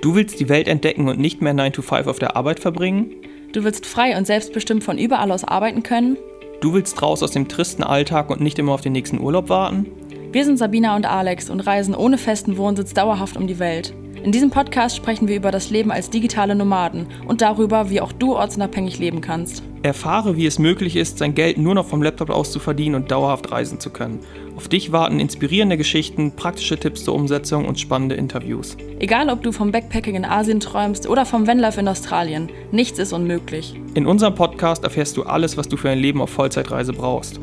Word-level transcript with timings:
Du 0.00 0.14
willst 0.14 0.38
die 0.38 0.48
Welt 0.48 0.68
entdecken 0.68 1.08
und 1.08 1.18
nicht 1.18 1.42
mehr 1.42 1.54
9 1.54 1.72
to 1.72 1.82
5 1.82 2.06
auf 2.06 2.20
der 2.20 2.36
Arbeit 2.36 2.60
verbringen? 2.60 3.10
Du 3.52 3.64
willst 3.64 3.84
frei 3.84 4.16
und 4.16 4.28
selbstbestimmt 4.28 4.84
von 4.84 4.96
überall 4.96 5.32
aus 5.32 5.42
arbeiten 5.42 5.82
können? 5.82 6.16
Du 6.60 6.72
willst 6.72 7.02
raus 7.02 7.22
aus 7.24 7.32
dem 7.32 7.48
tristen 7.48 7.82
Alltag 7.82 8.30
und 8.30 8.40
nicht 8.40 8.60
immer 8.60 8.72
auf 8.72 8.80
den 8.80 8.92
nächsten 8.92 9.20
Urlaub 9.20 9.48
warten? 9.48 9.86
Wir 10.30 10.44
sind 10.44 10.56
Sabina 10.56 10.94
und 10.94 11.04
Alex 11.04 11.50
und 11.50 11.60
reisen 11.60 11.96
ohne 11.96 12.16
festen 12.16 12.56
Wohnsitz 12.58 12.94
dauerhaft 12.94 13.36
um 13.36 13.48
die 13.48 13.58
Welt. 13.58 13.92
In 14.22 14.32
diesem 14.32 14.50
Podcast 14.50 14.96
sprechen 14.96 15.28
wir 15.28 15.36
über 15.36 15.52
das 15.52 15.70
Leben 15.70 15.92
als 15.92 16.10
digitale 16.10 16.54
Nomaden 16.54 17.06
und 17.26 17.40
darüber, 17.40 17.88
wie 17.88 18.00
auch 18.00 18.12
du 18.12 18.34
ortsunabhängig 18.34 18.98
leben 18.98 19.20
kannst. 19.20 19.62
Erfahre, 19.82 20.36
wie 20.36 20.46
es 20.46 20.58
möglich 20.58 20.96
ist, 20.96 21.18
sein 21.18 21.34
Geld 21.34 21.56
nur 21.56 21.74
noch 21.74 21.86
vom 21.86 22.02
Laptop 22.02 22.30
aus 22.30 22.50
zu 22.50 22.58
verdienen 22.58 22.96
und 22.96 23.10
dauerhaft 23.12 23.52
reisen 23.52 23.78
zu 23.78 23.90
können. 23.90 24.20
Auf 24.56 24.66
dich 24.66 24.90
warten 24.90 25.20
inspirierende 25.20 25.76
Geschichten, 25.76 26.32
praktische 26.32 26.78
Tipps 26.78 27.04
zur 27.04 27.14
Umsetzung 27.14 27.64
und 27.64 27.78
spannende 27.78 28.16
Interviews. 28.16 28.76
Egal, 28.98 29.30
ob 29.30 29.42
du 29.42 29.52
vom 29.52 29.70
Backpacking 29.70 30.16
in 30.16 30.24
Asien 30.24 30.58
träumst 30.58 31.08
oder 31.08 31.24
vom 31.24 31.46
Vanlife 31.46 31.78
in 31.78 31.86
Australien, 31.86 32.48
nichts 32.72 32.98
ist 32.98 33.12
unmöglich. 33.12 33.80
In 33.94 34.06
unserem 34.06 34.34
Podcast 34.34 34.82
erfährst 34.82 35.16
du 35.16 35.22
alles, 35.22 35.56
was 35.56 35.68
du 35.68 35.76
für 35.76 35.90
ein 35.90 35.98
Leben 36.00 36.20
auf 36.20 36.30
Vollzeitreise 36.30 36.92
brauchst. 36.92 37.38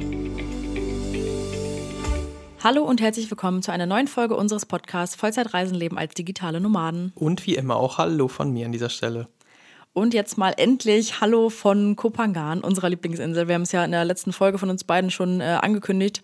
Hallo 2.66 2.84
und 2.84 3.00
herzlich 3.00 3.30
willkommen 3.30 3.62
zu 3.62 3.72
einer 3.72 3.86
neuen 3.86 4.08
Folge 4.08 4.36
unseres 4.36 4.66
Podcasts 4.66 5.16
Vollzeitreisen 5.16 5.78
leben 5.78 6.00
als 6.00 6.16
digitale 6.16 6.60
Nomaden. 6.60 7.12
Und 7.14 7.46
wie 7.46 7.54
immer 7.54 7.76
auch 7.76 8.00
Hallo 8.00 8.28
von 8.28 8.52
mir 8.52 8.66
an 8.66 8.72
dieser 8.72 8.90
Stelle. 8.90 9.28
Und 9.94 10.16
jetzt 10.16 10.40
mal 10.40 10.52
endlich 10.58 11.22
Hallo 11.22 11.52
von 11.52 11.96
Kopangan, 11.96 12.62
unserer 12.62 12.90
Lieblingsinsel. 12.90 13.48
Wir 13.48 13.54
haben 13.54 13.62
es 13.62 13.72
ja 13.72 13.86
in 13.86 13.92
der 13.92 14.04
letzten 14.04 14.34
Folge 14.34 14.58
von 14.58 14.72
uns 14.72 14.84
beiden 14.84 15.12
schon 15.12 15.42
äh, 15.42 15.60
angekündigt 15.62 16.24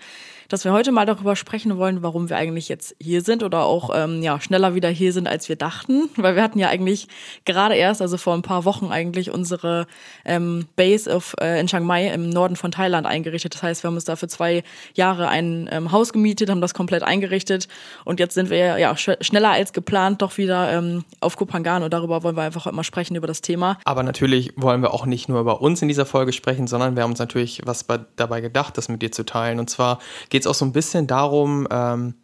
dass 0.52 0.66
wir 0.66 0.72
heute 0.72 0.92
mal 0.92 1.06
darüber 1.06 1.36
sprechen 1.36 1.78
wollen, 1.78 2.02
warum 2.04 2.30
wir 2.30 2.38
eigentlich 2.38 2.68
jetzt 2.68 2.96
hier 3.00 3.22
sind 3.22 3.44
oder 3.44 3.66
auch 3.66 3.92
ähm, 3.94 4.22
ja, 4.22 4.42
schneller 4.42 4.76
wieder 4.76 4.90
hier 4.90 5.14
sind, 5.14 5.28
als 5.28 5.48
wir 5.50 5.56
dachten. 5.56 6.10
Weil 6.16 6.36
wir 6.36 6.44
hatten 6.44 6.60
ja 6.60 6.70
eigentlich 6.70 7.08
gerade 7.46 7.76
erst, 7.76 8.02
also 8.02 8.18
vor 8.18 8.34
ein 8.34 8.42
paar 8.42 8.66
Wochen 8.66 8.88
eigentlich 8.88 9.32
unsere 9.32 9.88
ähm, 10.26 10.66
Base 10.76 11.16
auf, 11.16 11.36
äh, 11.40 11.60
in 11.60 11.68
Chiang 11.68 11.86
Mai 11.86 12.08
im 12.08 12.30
Norden 12.30 12.56
von 12.56 12.72
Thailand 12.72 13.06
eingerichtet. 13.06 13.54
Das 13.54 13.64
heißt, 13.64 13.84
wir 13.84 13.90
haben 13.90 13.96
uns 13.96 14.06
da 14.06 14.16
für 14.16 14.28
zwei 14.28 14.64
Jahre 14.96 15.28
ein 15.28 15.70
ähm, 15.72 15.92
Haus 15.92 16.14
gemietet, 16.14 16.50
haben 16.50 16.62
das 16.62 16.74
komplett 16.74 17.04
eingerichtet 17.04 17.68
und 18.06 18.20
jetzt 18.20 18.34
sind 18.34 18.50
wir 18.50 18.78
ja 18.78 18.98
sch 18.98 19.12
schneller 19.22 19.52
als 19.52 19.74
geplant 19.74 20.22
doch 20.22 20.38
wieder 20.38 20.72
ähm, 20.72 21.04
auf 21.20 21.38
Kopangan 21.38 21.84
und 21.84 21.94
darüber 21.94 22.24
wollen 22.24 22.36
wir 22.36 22.44
einfach 22.44 22.66
heute 22.66 22.76
mal 22.76 22.84
sprechen 22.84 23.16
über 23.16 23.28
das 23.28 23.42
Thema. 23.42 23.78
Aber 23.86 24.04
natürlich 24.04 24.54
wollen 24.56 24.82
wir 24.82 24.94
auch 24.94 25.06
nicht 25.06 25.30
nur 25.30 25.40
über 25.40 25.62
uns 25.62 25.82
in 25.82 25.88
dieser 25.88 26.06
Folge 26.06 26.34
sprechen, 26.34 26.68
sondern 26.68 26.96
wir 26.96 27.04
haben 27.04 27.12
uns 27.12 27.20
natürlich 27.20 27.62
was 27.66 27.84
bei, 27.84 28.00
dabei 28.16 28.42
gedacht, 28.42 28.78
das 28.78 28.90
mit 28.90 29.02
dir 29.02 29.12
zu 29.12 29.24
teilen. 29.24 29.60
Und 29.60 29.70
zwar 29.70 30.00
geht 30.30 30.41
geht 30.42 30.48
es 30.48 30.50
auch 30.50 30.56
so 30.56 30.66
ein 30.66 30.72
bisschen 30.72 31.06
darum, 31.06 31.68
ähm, 31.70 32.16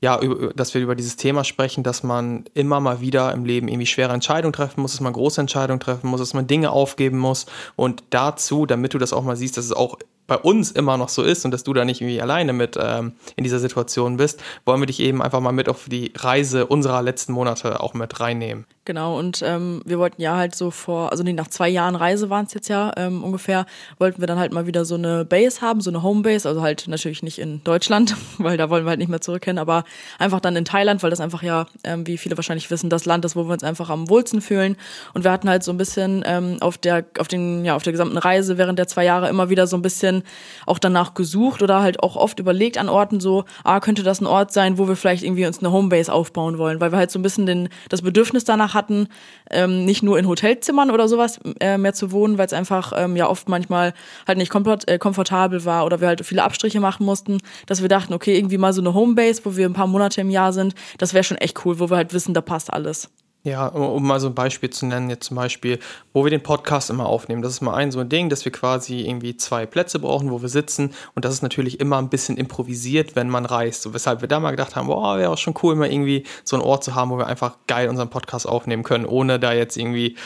ja, 0.00 0.18
dass 0.54 0.72
wir 0.72 0.80
über 0.80 0.94
dieses 0.94 1.16
Thema 1.16 1.44
sprechen, 1.44 1.82
dass 1.82 2.02
man 2.02 2.44
immer 2.54 2.80
mal 2.80 3.02
wieder 3.02 3.32
im 3.34 3.44
Leben 3.44 3.68
irgendwie 3.68 3.84
schwere 3.84 4.14
Entscheidungen 4.14 4.54
treffen 4.54 4.80
muss, 4.80 4.92
dass 4.92 5.00
man 5.00 5.12
große 5.12 5.38
Entscheidungen 5.38 5.80
treffen 5.80 6.08
muss, 6.08 6.20
dass 6.20 6.32
man 6.32 6.46
Dinge 6.46 6.70
aufgeben 6.70 7.18
muss. 7.18 7.44
Und 7.76 8.04
dazu, 8.10 8.64
damit 8.64 8.94
du 8.94 8.98
das 8.98 9.12
auch 9.12 9.22
mal 9.22 9.36
siehst, 9.36 9.58
dass 9.58 9.66
es 9.66 9.72
auch 9.72 9.98
bei 10.28 10.36
uns 10.36 10.70
immer 10.70 10.96
noch 10.96 11.08
so 11.08 11.22
ist 11.24 11.44
und 11.44 11.50
dass 11.50 11.64
du 11.64 11.72
da 11.72 11.84
nicht 11.84 12.00
irgendwie 12.00 12.22
alleine 12.22 12.52
mit 12.52 12.78
ähm, 12.80 13.14
in 13.34 13.42
dieser 13.42 13.58
Situation 13.58 14.18
bist, 14.18 14.40
wollen 14.64 14.80
wir 14.80 14.86
dich 14.86 15.00
eben 15.00 15.20
einfach 15.20 15.40
mal 15.40 15.52
mit 15.52 15.68
auf 15.68 15.86
die 15.88 16.12
Reise 16.16 16.66
unserer 16.66 17.02
letzten 17.02 17.32
Monate 17.32 17.80
auch 17.80 17.94
mit 17.94 18.20
reinnehmen. 18.20 18.66
Genau, 18.84 19.18
und 19.18 19.42
ähm, 19.42 19.82
wir 19.84 19.98
wollten 19.98 20.22
ja 20.22 20.36
halt 20.36 20.54
so 20.54 20.70
vor, 20.70 21.10
also 21.10 21.22
nee, 21.22 21.34
nach 21.34 21.48
zwei 21.48 21.68
Jahren 21.68 21.94
Reise 21.94 22.30
waren 22.30 22.46
es 22.46 22.54
jetzt 22.54 22.68
ja 22.68 22.90
ähm, 22.96 23.22
ungefähr, 23.22 23.66
wollten 23.98 24.20
wir 24.20 24.26
dann 24.26 24.38
halt 24.38 24.50
mal 24.52 24.66
wieder 24.66 24.86
so 24.86 24.94
eine 24.94 25.26
Base 25.26 25.60
haben, 25.60 25.82
so 25.82 25.90
eine 25.90 26.02
Homebase, 26.02 26.48
also 26.48 26.62
halt 26.62 26.88
natürlich 26.88 27.22
nicht 27.22 27.38
in 27.38 27.62
Deutschland, 27.64 28.16
weil 28.38 28.56
da 28.56 28.70
wollen 28.70 28.86
wir 28.86 28.90
halt 28.90 28.98
nicht 28.98 29.10
mehr 29.10 29.20
zurück 29.20 29.44
hin, 29.44 29.58
aber 29.58 29.84
einfach 30.18 30.40
dann 30.40 30.56
in 30.56 30.64
Thailand, 30.64 31.02
weil 31.02 31.10
das 31.10 31.20
einfach 31.20 31.42
ja, 31.42 31.66
ähm, 31.84 32.06
wie 32.06 32.16
viele 32.16 32.38
wahrscheinlich 32.38 32.70
wissen, 32.70 32.88
das 32.88 33.04
Land 33.04 33.26
ist, 33.26 33.36
wo 33.36 33.44
wir 33.44 33.52
uns 33.52 33.62
einfach 33.62 33.90
am 33.90 34.08
wohlsten 34.08 34.40
fühlen. 34.40 34.76
Und 35.12 35.22
wir 35.22 35.32
hatten 35.32 35.50
halt 35.50 35.64
so 35.64 35.70
ein 35.70 35.76
bisschen 35.76 36.22
ähm, 36.26 36.56
auf 36.60 36.78
der, 36.78 37.04
auf 37.18 37.28
den, 37.28 37.66
ja, 37.66 37.76
auf 37.76 37.82
der 37.82 37.92
gesamten 37.92 38.16
Reise 38.16 38.56
während 38.56 38.78
der 38.78 38.88
zwei 38.88 39.04
Jahre 39.04 39.28
immer 39.28 39.50
wieder 39.50 39.66
so 39.66 39.76
ein 39.76 39.82
bisschen 39.82 40.17
auch 40.66 40.78
danach 40.78 41.14
gesucht 41.14 41.62
oder 41.62 41.80
halt 41.80 42.02
auch 42.02 42.16
oft 42.16 42.38
überlegt 42.38 42.78
an 42.78 42.88
Orten 42.88 43.20
so, 43.20 43.44
ah, 43.64 43.80
könnte 43.80 44.02
das 44.02 44.20
ein 44.20 44.26
Ort 44.26 44.52
sein, 44.52 44.78
wo 44.78 44.88
wir 44.88 44.96
vielleicht 44.96 45.22
irgendwie 45.22 45.46
uns 45.46 45.58
eine 45.58 45.72
Homebase 45.72 46.12
aufbauen 46.12 46.58
wollen, 46.58 46.80
weil 46.80 46.92
wir 46.92 46.98
halt 46.98 47.10
so 47.10 47.18
ein 47.18 47.22
bisschen 47.22 47.46
den, 47.46 47.68
das 47.88 48.02
Bedürfnis 48.02 48.44
danach 48.44 48.74
hatten, 48.74 49.08
ähm, 49.50 49.84
nicht 49.84 50.02
nur 50.02 50.18
in 50.18 50.26
Hotelzimmern 50.26 50.90
oder 50.90 51.08
sowas 51.08 51.40
äh, 51.60 51.78
mehr 51.78 51.94
zu 51.94 52.12
wohnen, 52.12 52.38
weil 52.38 52.46
es 52.46 52.52
einfach 52.52 52.92
ähm, 52.96 53.16
ja 53.16 53.28
oft 53.28 53.48
manchmal 53.48 53.94
halt 54.26 54.38
nicht 54.38 54.50
komfort, 54.50 54.88
äh, 54.88 54.98
komfortabel 54.98 55.64
war 55.64 55.84
oder 55.84 56.00
wir 56.00 56.08
halt 56.08 56.24
viele 56.24 56.42
Abstriche 56.42 56.80
machen 56.80 57.04
mussten, 57.06 57.38
dass 57.66 57.82
wir 57.82 57.88
dachten, 57.88 58.14
okay, 58.14 58.36
irgendwie 58.36 58.58
mal 58.58 58.72
so 58.72 58.80
eine 58.80 58.94
Homebase, 58.94 59.42
wo 59.44 59.56
wir 59.56 59.66
ein 59.66 59.74
paar 59.74 59.86
Monate 59.86 60.20
im 60.20 60.30
Jahr 60.30 60.52
sind, 60.52 60.74
das 60.98 61.14
wäre 61.14 61.24
schon 61.24 61.38
echt 61.38 61.64
cool, 61.64 61.78
wo 61.78 61.90
wir 61.90 61.96
halt 61.96 62.12
wissen, 62.12 62.34
da 62.34 62.40
passt 62.40 62.72
alles. 62.72 63.10
Ja, 63.44 63.68
um 63.68 64.04
mal 64.04 64.18
so 64.18 64.26
ein 64.26 64.34
Beispiel 64.34 64.68
zu 64.68 64.84
nennen, 64.86 65.08
jetzt 65.10 65.26
zum 65.26 65.36
Beispiel, 65.36 65.78
wo 66.12 66.24
wir 66.24 66.30
den 66.30 66.42
Podcast 66.42 66.90
immer 66.90 67.06
aufnehmen. 67.06 67.40
Das 67.40 67.52
ist 67.52 67.60
mal 67.60 67.74
ein 67.74 67.92
so 67.92 68.00
ein 68.00 68.08
Ding, 68.08 68.28
dass 68.28 68.44
wir 68.44 68.52
quasi 68.52 69.00
irgendwie 69.00 69.36
zwei 69.36 69.64
Plätze 69.64 70.00
brauchen, 70.00 70.30
wo 70.30 70.42
wir 70.42 70.48
sitzen. 70.48 70.92
Und 71.14 71.24
das 71.24 71.34
ist 71.34 71.42
natürlich 71.42 71.78
immer 71.78 71.98
ein 71.98 72.08
bisschen 72.08 72.36
improvisiert, 72.36 73.14
wenn 73.14 73.30
man 73.30 73.46
reist. 73.46 73.82
So, 73.82 73.94
weshalb 73.94 74.20
wir 74.20 74.28
da 74.28 74.40
mal 74.40 74.50
gedacht 74.50 74.74
haben, 74.74 74.88
boah, 74.88 75.18
wäre 75.18 75.30
auch 75.30 75.38
schon 75.38 75.54
cool, 75.62 75.76
mal 75.76 75.90
irgendwie 75.90 76.24
so 76.44 76.56
einen 76.56 76.64
Ort 76.64 76.82
zu 76.82 76.94
haben, 76.94 77.10
wo 77.10 77.16
wir 77.16 77.28
einfach 77.28 77.56
geil 77.68 77.88
unseren 77.88 78.10
Podcast 78.10 78.46
aufnehmen 78.46 78.82
können, 78.82 79.06
ohne 79.06 79.38
da 79.38 79.52
jetzt 79.52 79.76
irgendwie 79.76 80.16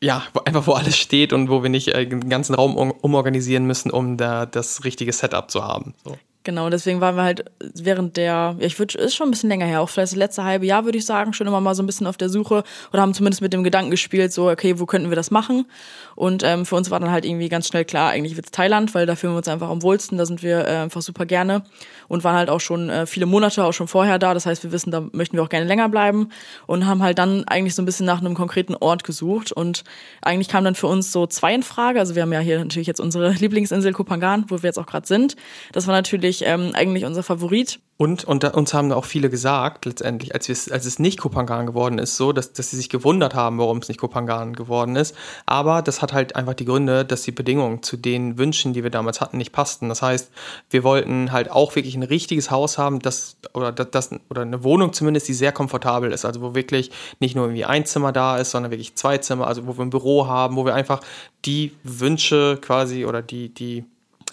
ja, 0.00 0.22
einfach 0.44 0.66
wo 0.68 0.74
alles 0.74 0.96
steht 0.96 1.32
und 1.32 1.50
wo 1.50 1.64
wir 1.64 1.70
nicht 1.70 1.88
äh, 1.88 2.06
den 2.06 2.28
ganzen 2.28 2.54
Raum 2.54 2.76
umorganisieren 2.76 3.66
müssen, 3.66 3.90
um 3.90 4.16
da 4.16 4.46
das 4.46 4.84
richtige 4.84 5.12
Setup 5.12 5.50
zu 5.50 5.64
haben. 5.64 5.94
So. 6.04 6.16
Genau, 6.44 6.70
deswegen 6.70 7.00
waren 7.00 7.16
wir 7.16 7.24
halt 7.24 7.44
während 7.74 8.16
der, 8.16 8.24
ja, 8.24 8.56
ich 8.58 8.78
würde, 8.78 8.96
ist 8.98 9.14
schon 9.14 9.28
ein 9.28 9.30
bisschen 9.32 9.50
länger 9.50 9.66
her, 9.66 9.82
auch 9.82 9.88
vielleicht 9.90 10.12
das 10.12 10.18
letzte 10.18 10.44
halbe 10.44 10.66
Jahr, 10.66 10.84
würde 10.84 10.96
ich 10.96 11.04
sagen, 11.04 11.32
schon 11.32 11.46
immer 11.46 11.60
mal 11.60 11.74
so 11.74 11.82
ein 11.82 11.86
bisschen 11.86 12.06
auf 12.06 12.16
der 12.16 12.28
Suche 12.28 12.62
oder 12.92 13.02
haben 13.02 13.12
zumindest 13.12 13.42
mit 13.42 13.52
dem 13.52 13.64
Gedanken 13.64 13.90
gespielt, 13.90 14.32
so, 14.32 14.48
okay, 14.48 14.78
wo 14.78 14.86
könnten 14.86 15.10
wir 15.10 15.16
das 15.16 15.30
machen? 15.30 15.66
Und 16.14 16.42
ähm, 16.44 16.64
für 16.64 16.76
uns 16.76 16.90
war 16.90 17.00
dann 17.00 17.10
halt 17.10 17.24
irgendwie 17.24 17.48
ganz 17.48 17.68
schnell 17.68 17.84
klar, 17.84 18.10
eigentlich 18.10 18.36
wird 18.36 18.46
es 18.46 18.52
Thailand, 18.52 18.94
weil 18.94 19.04
da 19.04 19.14
fühlen 19.14 19.34
wir 19.34 19.38
uns 19.38 19.48
einfach 19.48 19.68
am 19.68 19.82
wohlsten, 19.82 20.16
da 20.16 20.26
sind 20.26 20.42
wir 20.42 20.66
äh, 20.66 20.76
einfach 20.78 21.02
super 21.02 21.26
gerne 21.26 21.64
und 22.08 22.24
waren 22.24 22.36
halt 22.36 22.50
auch 22.50 22.60
schon 22.60 22.88
äh, 22.88 23.06
viele 23.06 23.26
Monate, 23.26 23.64
auch 23.64 23.72
schon 23.72 23.88
vorher 23.88 24.18
da. 24.18 24.34
Das 24.34 24.46
heißt, 24.46 24.64
wir 24.64 24.72
wissen, 24.72 24.90
da 24.90 25.06
möchten 25.12 25.36
wir 25.36 25.42
auch 25.42 25.48
gerne 25.48 25.66
länger 25.66 25.88
bleiben 25.88 26.30
und 26.66 26.86
haben 26.86 27.02
halt 27.02 27.18
dann 27.18 27.44
eigentlich 27.46 27.74
so 27.74 27.82
ein 27.82 27.84
bisschen 27.84 28.06
nach 28.06 28.20
einem 28.20 28.34
konkreten 28.34 28.74
Ort 28.74 29.04
gesucht. 29.04 29.52
Und 29.52 29.84
eigentlich 30.22 30.48
kam 30.48 30.64
dann 30.64 30.74
für 30.74 30.86
uns 30.86 31.12
so 31.12 31.26
zwei 31.26 31.54
in 31.54 31.62
Frage. 31.62 32.00
Also 32.00 32.14
wir 32.14 32.22
haben 32.22 32.32
ja 32.32 32.40
hier 32.40 32.58
natürlich 32.58 32.86
jetzt 32.88 33.00
unsere 33.00 33.30
Lieblingsinsel 33.32 33.92
Kopangan, 33.92 34.46
wo 34.48 34.62
wir 34.62 34.68
jetzt 34.68 34.78
auch 34.78 34.86
gerade 34.86 35.06
sind. 35.06 35.36
Das 35.72 35.86
war 35.86 35.94
natürlich 35.94 36.27
ähm, 36.40 36.72
eigentlich 36.74 37.04
unser 37.04 37.22
Favorit. 37.22 37.80
Und, 38.00 38.22
und 38.22 38.44
da, 38.44 38.50
uns 38.50 38.72
haben 38.74 38.92
auch 38.92 39.04
viele 39.04 39.28
gesagt, 39.28 39.84
letztendlich, 39.84 40.32
als, 40.32 40.70
als 40.70 40.86
es 40.86 41.00
nicht 41.00 41.18
Kopangan 41.18 41.66
geworden 41.66 41.98
ist, 41.98 42.16
so, 42.16 42.32
dass, 42.32 42.52
dass 42.52 42.70
sie 42.70 42.76
sich 42.76 42.88
gewundert 42.88 43.34
haben, 43.34 43.58
warum 43.58 43.78
es 43.78 43.88
nicht 43.88 43.98
Kopangan 43.98 44.52
geworden 44.52 44.94
ist. 44.94 45.16
Aber 45.46 45.82
das 45.82 46.00
hat 46.00 46.12
halt 46.12 46.36
einfach 46.36 46.54
die 46.54 46.64
Gründe, 46.64 47.04
dass 47.04 47.22
die 47.22 47.32
Bedingungen 47.32 47.82
zu 47.82 47.96
den 47.96 48.38
Wünschen, 48.38 48.72
die 48.72 48.84
wir 48.84 48.90
damals 48.90 49.20
hatten, 49.20 49.36
nicht 49.36 49.50
passten. 49.50 49.88
Das 49.88 50.00
heißt, 50.00 50.30
wir 50.70 50.84
wollten 50.84 51.32
halt 51.32 51.50
auch 51.50 51.74
wirklich 51.74 51.96
ein 51.96 52.04
richtiges 52.04 52.52
Haus 52.52 52.78
haben, 52.78 53.00
das 53.00 53.36
oder 53.52 53.72
das 53.72 54.10
oder 54.30 54.42
eine 54.42 54.62
Wohnung 54.62 54.92
zumindest, 54.92 55.26
die 55.26 55.34
sehr 55.34 55.50
komfortabel 55.50 56.12
ist, 56.12 56.24
also 56.24 56.40
wo 56.40 56.54
wirklich 56.54 56.92
nicht 57.18 57.34
nur 57.34 57.46
irgendwie 57.46 57.64
ein 57.64 57.84
Zimmer 57.84 58.12
da 58.12 58.38
ist, 58.38 58.52
sondern 58.52 58.70
wirklich 58.70 58.94
zwei 58.94 59.18
Zimmer, 59.18 59.48
also 59.48 59.66
wo 59.66 59.76
wir 59.76 59.84
ein 59.84 59.90
Büro 59.90 60.28
haben, 60.28 60.54
wo 60.54 60.64
wir 60.64 60.74
einfach 60.74 61.00
die 61.44 61.72
Wünsche 61.82 62.58
quasi 62.60 63.06
oder 63.06 63.22
die 63.22 63.48
die 63.48 63.84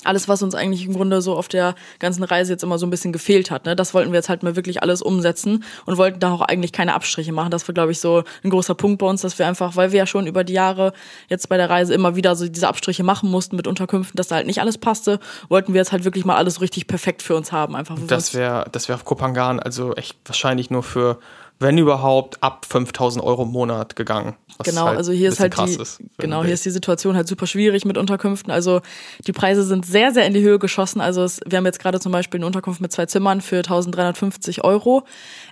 alles, 0.07 0.27
was 0.27 0.43
uns 0.43 0.55
eigentlich 0.55 0.85
im 0.85 0.93
Grunde 0.93 1.21
so 1.21 1.35
auf 1.35 1.47
der 1.47 1.75
ganzen 1.99 2.23
Reise 2.23 2.53
jetzt 2.53 2.63
immer 2.63 2.77
so 2.77 2.85
ein 2.85 2.89
bisschen 2.89 3.13
gefehlt 3.13 3.51
hat. 3.51 3.65
Ne? 3.65 3.75
Das 3.75 3.93
wollten 3.93 4.11
wir 4.11 4.17
jetzt 4.17 4.29
halt 4.29 4.43
mal 4.43 4.55
wirklich 4.55 4.81
alles 4.81 5.01
umsetzen 5.01 5.63
und 5.85 5.97
wollten 5.97 6.19
da 6.19 6.31
auch 6.31 6.41
eigentlich 6.41 6.71
keine 6.71 6.93
Abstriche 6.93 7.31
machen. 7.31 7.51
Das 7.51 7.67
war, 7.67 7.73
glaube 7.73 7.91
ich, 7.91 7.99
so 7.99 8.23
ein 8.43 8.49
großer 8.49 8.75
Punkt 8.75 8.99
bei 8.99 9.07
uns, 9.07 9.21
dass 9.21 9.39
wir 9.39 9.47
einfach, 9.47 9.75
weil 9.75 9.91
wir 9.91 9.99
ja 9.99 10.07
schon 10.07 10.27
über 10.27 10.43
die 10.43 10.53
Jahre 10.53 10.93
jetzt 11.27 11.49
bei 11.49 11.57
der 11.57 11.69
Reise 11.69 11.93
immer 11.93 12.15
wieder 12.15 12.35
so 12.35 12.47
diese 12.47 12.67
Abstriche 12.67 13.03
machen 13.03 13.29
mussten 13.29 13.55
mit 13.55 13.67
Unterkünften, 13.67 14.17
dass 14.17 14.27
da 14.27 14.35
halt 14.35 14.47
nicht 14.47 14.61
alles 14.61 14.77
passte, 14.77 15.19
wollten 15.49 15.73
wir 15.73 15.81
jetzt 15.81 15.91
halt 15.91 16.03
wirklich 16.03 16.25
mal 16.25 16.35
alles 16.35 16.61
richtig 16.61 16.87
perfekt 16.87 17.21
für 17.21 17.35
uns 17.35 17.51
haben. 17.51 17.75
Einfach 17.75 17.97
das 18.07 18.33
wäre 18.33 18.65
das 18.71 18.87
wäre 18.87 18.97
auf 18.97 19.05
Kopangan 19.05 19.59
also 19.59 19.93
echt 19.95 20.17
wahrscheinlich 20.25 20.69
nur 20.69 20.83
für 20.83 21.19
wenn 21.59 21.77
überhaupt, 21.77 22.41
ab 22.43 22.65
5000 22.67 23.23
Euro 23.23 23.43
im 23.43 23.51
Monat 23.51 23.95
gegangen. 23.95 24.35
Genau, 24.63 24.85
halt 24.85 24.97
also 24.97 25.11
hier 25.11 25.29
ist 25.29 25.39
halt 25.39 25.57
die, 25.57 25.81
ist 25.81 25.99
genau, 26.17 26.43
hier 26.43 26.53
ist 26.53 26.65
die 26.65 26.69
Situation 26.69 27.15
halt 27.15 27.27
super 27.27 27.45
schwierig 27.45 27.85
mit 27.85 27.97
Unterkünften. 27.97 28.51
Also 28.51 28.81
die 29.27 29.33
Preise 29.33 29.63
sind 29.63 29.85
sehr, 29.85 30.13
sehr 30.13 30.25
in 30.25 30.33
die 30.33 30.41
Höhe 30.41 30.59
geschossen. 30.59 31.01
Also 31.01 31.23
es, 31.23 31.41
wir 31.45 31.57
haben 31.57 31.65
jetzt 31.65 31.79
gerade 31.79 31.99
zum 31.99 32.11
Beispiel 32.11 32.39
eine 32.39 32.45
Unterkunft 32.45 32.81
mit 32.81 32.91
zwei 32.91 33.05
Zimmern 33.05 33.41
für 33.41 33.57
1350 33.57 34.63
Euro. 34.63 35.03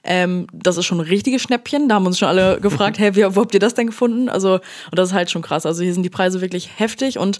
Ähm, 0.04 0.48
das 0.54 0.78
ist 0.78 0.86
schon 0.86 1.00
ein 1.00 1.08
richtiges 1.08 1.42
Schnäppchen. 1.42 1.90
Da 1.90 1.96
haben 1.96 2.06
uns 2.06 2.20
schon 2.20 2.30
alle 2.30 2.60
gefragt, 2.62 2.98
hey, 2.98 3.16
wie, 3.16 3.24
wo 3.36 3.42
habt 3.42 3.54
ihr 3.54 3.60
das 3.60 3.74
denn 3.74 3.88
gefunden? 3.88 4.30
Also, 4.30 4.56
und 4.56 5.00
das 5.00 5.10
ist 5.10 5.14
halt 5.14 5.32
schon 5.32 5.42
krass. 5.42 5.66
Also 5.66 5.84
hier 5.84 5.94
sind 5.94 6.04
die 6.04 6.10
Preise 6.10 6.42
wirklich 6.42 6.70
heftig 6.78 7.18
und 7.18 7.40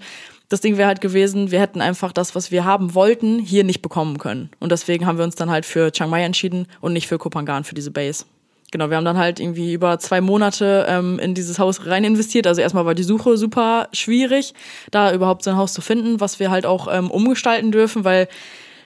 das 0.50 0.62
Ding 0.62 0.78
wäre 0.78 0.88
halt 0.88 1.02
gewesen, 1.02 1.52
wir 1.52 1.62
hätten 1.62 1.82
einfach 1.82 2.12
das, 2.12 2.36
was 2.36 2.52
wir 2.52 2.66
haben 2.66 2.94
wollten, 2.94 3.40
hier 3.40 3.64
nicht 3.64 3.82
bekommen 3.82 4.20
können. 4.20 4.52
Und 4.60 4.72
deswegen 4.72 5.06
haben 5.06 5.18
wir 5.18 5.24
uns 5.24 5.36
dann 5.36 5.50
halt 5.50 5.66
für 5.66 5.92
Chiang 5.92 6.10
Mai 6.10 6.24
entschieden 6.24 6.68
und 6.82 6.94
nicht 6.94 7.08
für 7.08 7.18
Kopangan, 7.18 7.64
für 7.64 7.74
diese 7.76 7.92
Base 7.92 8.26
genau, 8.74 8.90
wir 8.90 8.98
haben 8.98 9.06
dann 9.06 9.18
halt 9.18 9.40
irgendwie 9.40 9.72
über 9.72 10.00
zwei 10.00 10.20
Monate 10.20 10.86
ähm, 10.90 11.20
in 11.20 11.34
dieses 11.34 11.60
Haus 11.60 11.86
rein 11.86 12.04
investiert. 12.04 12.46
Also 12.48 12.60
erstmal 12.60 12.86
war 12.86 12.96
die 12.96 13.04
Suche 13.04 13.38
super 13.38 13.88
schwierig, 13.94 14.54
da 14.92 15.14
überhaupt 15.14 15.44
so 15.44 15.52
ein 15.52 15.58
Haus 15.58 15.72
zu 15.72 15.82
finden, 15.82 16.20
was 16.20 16.40
wir 16.42 16.52
halt 16.52 16.66
auch 16.66 16.90
ähm, 16.92 17.10
umgestalten 17.10 17.72
dürfen, 17.72 18.04
weil 18.04 18.28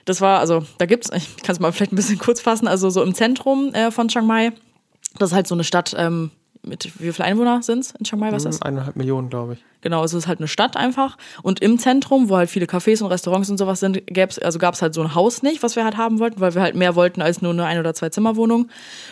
das 0.04 0.20
war, 0.20 0.38
also 0.38 0.64
da 0.76 0.86
gibt's, 0.86 1.10
ich 1.12 1.36
kann 1.42 1.54
es 1.54 1.60
mal 1.60 1.72
vielleicht 1.72 1.92
ein 1.92 1.96
bisschen 1.96 2.18
kurz 2.20 2.40
fassen, 2.40 2.68
also 2.68 2.90
so 2.90 3.02
im 3.02 3.14
Zentrum 3.14 3.74
äh, 3.74 3.90
von 3.90 4.06
Chiang 4.08 4.26
Mai. 4.26 4.52
Das 5.18 5.30
ist 5.30 5.34
halt 5.34 5.48
so 5.48 5.54
eine 5.54 5.64
Stadt, 5.64 5.96
ähm, 5.98 6.30
mit 6.62 6.84
wie 7.00 7.10
viele 7.12 7.24
Einwohner 7.24 7.62
sind 7.62 7.80
es 7.80 7.92
in 7.92 8.04
Chiang 8.04 8.20
Mai? 8.20 8.30
Was 8.30 8.44
ist 8.44 8.60
das? 8.60 8.62
Eineinhalb 8.62 8.94
Millionen, 8.94 9.30
glaube 9.30 9.54
ich. 9.54 9.64
Genau, 9.80 10.02
es 10.02 10.12
ist 10.12 10.26
halt 10.26 10.40
eine 10.40 10.48
Stadt 10.48 10.76
einfach. 10.76 11.16
Und 11.42 11.60
im 11.60 11.78
Zentrum, 11.78 12.28
wo 12.28 12.36
halt 12.36 12.50
viele 12.50 12.66
Cafés 12.66 13.00
und 13.00 13.10
Restaurants 13.10 13.48
und 13.48 13.58
sowas 13.58 13.78
sind, 13.78 14.04
gäb's, 14.06 14.38
also 14.38 14.58
gab 14.58 14.74
es 14.74 14.82
halt 14.82 14.92
so 14.92 15.02
ein 15.02 15.14
Haus 15.14 15.42
nicht, 15.42 15.62
was 15.62 15.76
wir 15.76 15.84
halt 15.84 15.96
haben 15.96 16.18
wollten, 16.18 16.40
weil 16.40 16.54
wir 16.54 16.62
halt 16.62 16.74
mehr 16.74 16.96
wollten 16.96 17.22
als 17.22 17.42
nur 17.42 17.52
eine 17.52 17.64
Ein- 17.64 17.78
oder 17.78 17.94
Zwei-Zimmer-Wohnung. 17.94 18.68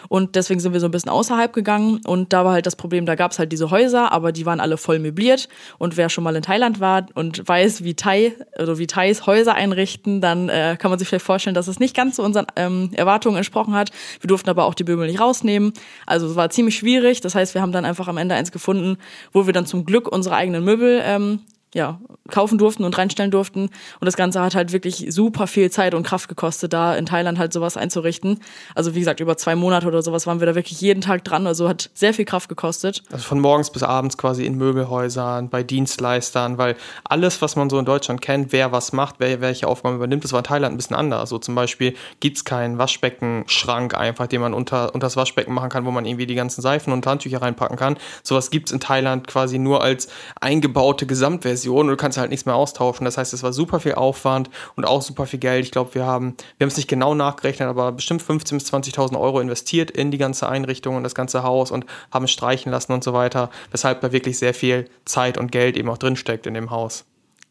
Und 0.09 0.35
deswegen 0.35 0.59
sind 0.59 0.73
wir 0.73 0.81
so 0.81 0.87
ein 0.87 0.91
bisschen 0.91 1.11
außerhalb 1.11 1.53
gegangen. 1.53 2.01
Und 2.05 2.33
da 2.33 2.45
war 2.45 2.53
halt 2.53 2.67
das 2.67 2.75
Problem, 2.75 3.07
da 3.07 3.15
gab 3.15 3.31
es 3.31 3.39
halt 3.39 3.53
diese 3.53 3.71
Häuser, 3.71 4.11
aber 4.11 4.33
die 4.33 4.45
waren 4.45 4.59
alle 4.59 4.77
voll 4.77 4.99
möbliert. 4.99 5.49
Und 5.79 5.97
wer 5.97 6.09
schon 6.09 6.25
mal 6.25 6.35
in 6.35 6.43
Thailand 6.43 6.81
war 6.81 7.07
und 7.15 7.47
weiß, 7.47 7.85
wie 7.85 7.95
Thai, 7.95 8.35
also 8.59 8.79
wie 8.79 8.89
Thais 8.89 9.27
Häuser 9.27 9.55
einrichten, 9.55 10.21
dann 10.21 10.49
äh, 10.49 10.77
kann 10.79 10.91
man 10.91 10.99
sich 10.99 11.07
vielleicht 11.07 11.25
vorstellen, 11.25 11.55
dass 11.55 11.69
es 11.69 11.79
nicht 11.79 11.95
ganz 11.95 12.17
so 12.17 12.25
unseren 12.25 12.47
ähm, 12.57 12.91
Erwartungen 12.95 13.37
entsprochen 13.37 13.75
hat. 13.75 13.91
Wir 14.21 14.27
durften 14.29 14.51
aber 14.51 14.65
auch 14.65 14.75
die 14.75 14.85
Möbel 14.85 15.07
nicht 15.07 15.21
rausnehmen. 15.21 15.73
Also 16.07 16.27
es 16.27 16.35
war 16.35 16.51
ziemlich 16.51 16.77
schwierig. 16.77 17.21
Das 17.21 17.37
heißt, 17.37 17.55
wir 17.55 17.63
haben 17.63 17.73
dann 17.73 17.85
einfach 17.85 18.09
am 18.09 18.17
Ende 18.17 18.35
eins 18.35 18.51
gefunden, 18.51 18.99
wo 19.33 19.47
wir 19.47 19.53
dann 19.53 19.67
zum 19.67 19.85
Glück 19.85 20.09
unsere 20.09 20.35
eigenen 20.57 20.65
Möbel 20.65 21.03
ähm, 21.05 21.41
ja, 21.77 22.01
kaufen 22.31 22.57
durften 22.57 22.85
und 22.85 22.97
reinstellen 22.97 23.31
durften. 23.31 23.65
Und 24.01 24.05
das 24.07 24.17
Ganze 24.17 24.41
hat 24.41 24.55
halt 24.55 24.73
wirklich 24.73 25.07
super 25.11 25.47
viel 25.47 25.71
Zeit 25.71 25.95
und 25.95 26.05
Kraft 26.05 26.27
gekostet, 26.27 26.73
da 26.73 26.97
in 26.97 27.05
Thailand 27.05 27.39
halt 27.39 27.53
sowas 27.53 27.77
einzurichten. 27.77 28.41
Also 28.75 28.95
wie 28.95 29.01
gesagt, 29.01 29.21
über 29.21 29.37
zwei 29.37 29.55
Monate 29.55 29.87
oder 29.87 30.03
sowas 30.03 30.27
waren 30.27 30.41
wir 30.41 30.47
da 30.47 30.55
wirklich 30.55 30.81
jeden 30.81 31.03
Tag 31.03 31.23
dran. 31.25 31.47
Also 31.47 31.69
hat 31.69 31.91
sehr 31.93 32.15
viel 32.15 32.25
Kraft 32.25 32.49
gekostet. 32.49 33.03
Also 33.13 33.25
von 33.25 33.41
morgens 33.41 33.71
bis 33.71 33.83
abends 33.83 34.17
quasi 34.17 34.47
in 34.47 34.57
Möbelhäusern, 34.57 35.51
bei 35.51 35.63
Dienstleistern, 35.63 36.57
weil 36.57 36.77
alles, 37.05 37.43
was 37.43 37.57
man 37.57 37.69
so 37.69 37.79
in 37.79 37.85
Deutschland 37.85 38.23
kennt, 38.23 38.53
wer 38.53 38.73
was 38.73 38.95
macht, 38.95 39.17
wer 39.19 39.43
welche 39.43 39.69
Aufgaben 39.69 39.97
übernimmt, 39.97 40.25
das 40.25 40.33
war 40.33 40.41
in 40.41 40.45
Thailand 40.45 40.75
ein 40.75 40.79
bisschen 40.79 40.97
anders. 40.97 41.29
So 41.29 41.39
zum 41.39 41.55
Beispiel 41.55 41.95
gibt 42.21 42.39
es 42.39 42.47
keinen 42.47 42.79
Waschbeckenschrank 42.79 43.95
einfach, 43.95 44.29
den 44.29 44.41
man 44.41 44.55
unter, 44.55 44.95
unter 44.95 45.07
das 45.07 45.17
Waschbecken 45.17 45.53
machen 45.53 45.69
kann, 45.69 45.85
wo 45.85 45.91
man 45.91 46.07
irgendwie 46.07 46.27
die 46.27 46.35
ganzen 46.35 46.63
Seifen 46.63 46.95
und 46.95 47.07
Handtücher 47.07 47.43
reinpacken 47.43 47.77
kann. 47.77 47.99
Sowas 48.23 48.51
gibt 48.51 48.69
es 48.69 48.73
in 48.73 48.81
Thailand 48.81 49.27
quasi 49.27 49.59
nur 49.59 49.83
als 49.83 50.09
eingebaute 50.41 51.05
Gesamtversion 51.05 51.66
und 51.75 51.89
du 51.89 51.97
kannst 51.97 52.19
halt 52.19 52.31
nichts 52.31 52.47
mehr 52.47 52.55
austauschen. 52.55 53.05
Das 53.05 53.19
heißt, 53.19 53.33
es 53.33 53.43
war 53.43 53.53
super 53.53 53.81
viel 53.81 53.95
Aufwand 53.95 54.51
und 54.77 54.85
auch 54.85 55.03
super 55.03 55.27
viel 55.27 55.39
Geld. 55.39 55.65
Ich 55.65 55.71
glaube, 55.71 55.95
wir 55.95 56.07
haben, 56.07 56.37
wir 56.59 56.65
haben 56.65 56.71
es 56.71 56.77
nicht 56.77 56.89
genau 56.89 57.15
nachgerechnet, 57.15 57.69
aber 57.69 57.93
bestimmt 57.93 58.23
15.000 58.23 58.55
bis 58.55 58.73
20.000 58.73 59.19
Euro 59.19 59.41
investiert 59.41 59.91
in 59.91 60.11
die 60.11 60.19
ganze 60.19 60.49
Einrichtung 60.49 60.97
und 60.97 61.03
das 61.03 61.15
ganze 61.15 61.43
Haus 61.43 61.71
und 61.71 61.87
haben 62.11 62.25
es 62.25 62.31
streichen 62.31 62.71
lassen 62.73 62.93
und 62.93 63.05
so 63.05 63.13
weiter, 63.13 63.51
weshalb 63.71 64.01
da 64.01 64.13
wirklich 64.13 64.39
sehr 64.39 64.55
viel 64.55 64.89
Zeit 65.05 65.39
und 65.39 65.53
Geld 65.53 65.77
eben 65.77 65.89
auch 65.89 65.99
drinsteckt 65.99 66.47
in 66.47 66.55
dem 66.55 66.71
Haus. 66.71 67.05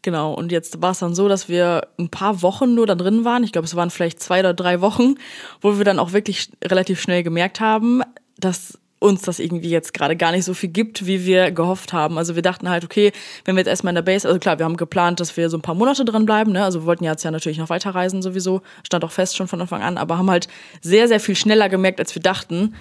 Genau, 0.06 0.33
und 0.33 0.51
jetzt 0.51 0.83
war 0.83 0.91
es 0.91 1.00
dann 1.00 1.15
so, 1.15 1.27
dass 1.27 1.50
wir 1.50 1.88
ein 1.97 2.09
paar 2.09 2.44
Wochen 2.44 2.75
nur 2.75 2.85
da 2.85 2.94
drin 2.94 3.25
waren. 3.25 3.44
Ich 3.44 3.51
glaube, 3.51 3.65
es 3.65 3.75
waren 3.75 3.89
vielleicht 3.89 4.21
zwei 4.21 4.41
oder 4.41 4.53
drei 4.53 4.79
Wochen, 4.79 5.15
wo 5.62 5.79
wir 5.79 5.83
dann 5.83 5.97
auch 5.97 6.13
wirklich 6.13 6.51
relativ 6.63 7.01
schnell 7.01 7.23
gemerkt 7.23 7.59
haben, 7.59 8.03
dass 8.38 8.77
uns 9.00 9.21
das 9.21 9.39
irgendwie 9.39 9.69
jetzt 9.69 9.94
gerade 9.94 10.15
gar 10.15 10.31
nicht 10.31 10.45
so 10.45 10.53
viel 10.53 10.69
gibt, 10.69 11.06
wie 11.06 11.25
wir 11.25 11.51
gehofft 11.51 11.94
haben. 11.94 12.18
Also 12.18 12.36
wir 12.36 12.42
dachten 12.42 12.69
halt, 12.69 12.83
okay, 12.83 13.12
wenn 13.44 13.56
wir 13.56 13.59
jetzt 13.59 13.68
erstmal 13.68 13.92
in 13.92 13.95
der 13.95 14.01
Base, 14.01 14.27
also 14.27 14.39
klar, 14.39 14.57
wir 14.57 14.65
haben 14.65 14.77
geplant, 14.77 15.19
dass 15.19 15.36
wir 15.38 15.50
so 15.50 15.57
ein 15.57 15.62
paar 15.62 15.75
Monate 15.75 16.06
drin 16.06 16.25
bleiben, 16.25 16.51
ne? 16.51 16.63
Also 16.63 16.81
wir 16.81 16.86
wollten 16.86 17.03
jetzt 17.03 17.24
ja 17.24 17.31
natürlich 17.31 17.57
noch 17.57 17.69
weiterreisen 17.69 18.21
sowieso, 18.21 18.62
stand 18.83 19.03
auch 19.03 19.12
fest 19.12 19.36
schon 19.36 19.47
von 19.47 19.62
Anfang 19.62 19.81
an, 19.81 19.97
aber 19.97 20.18
haben 20.18 20.31
halt 20.31 20.47
sehr, 20.81 21.07
sehr 21.07 21.19
viel 21.19 21.36
schneller 21.36 21.69
gemerkt, 21.69 22.00
als 22.00 22.15
wir 22.15 22.21
dachten, 22.21 22.74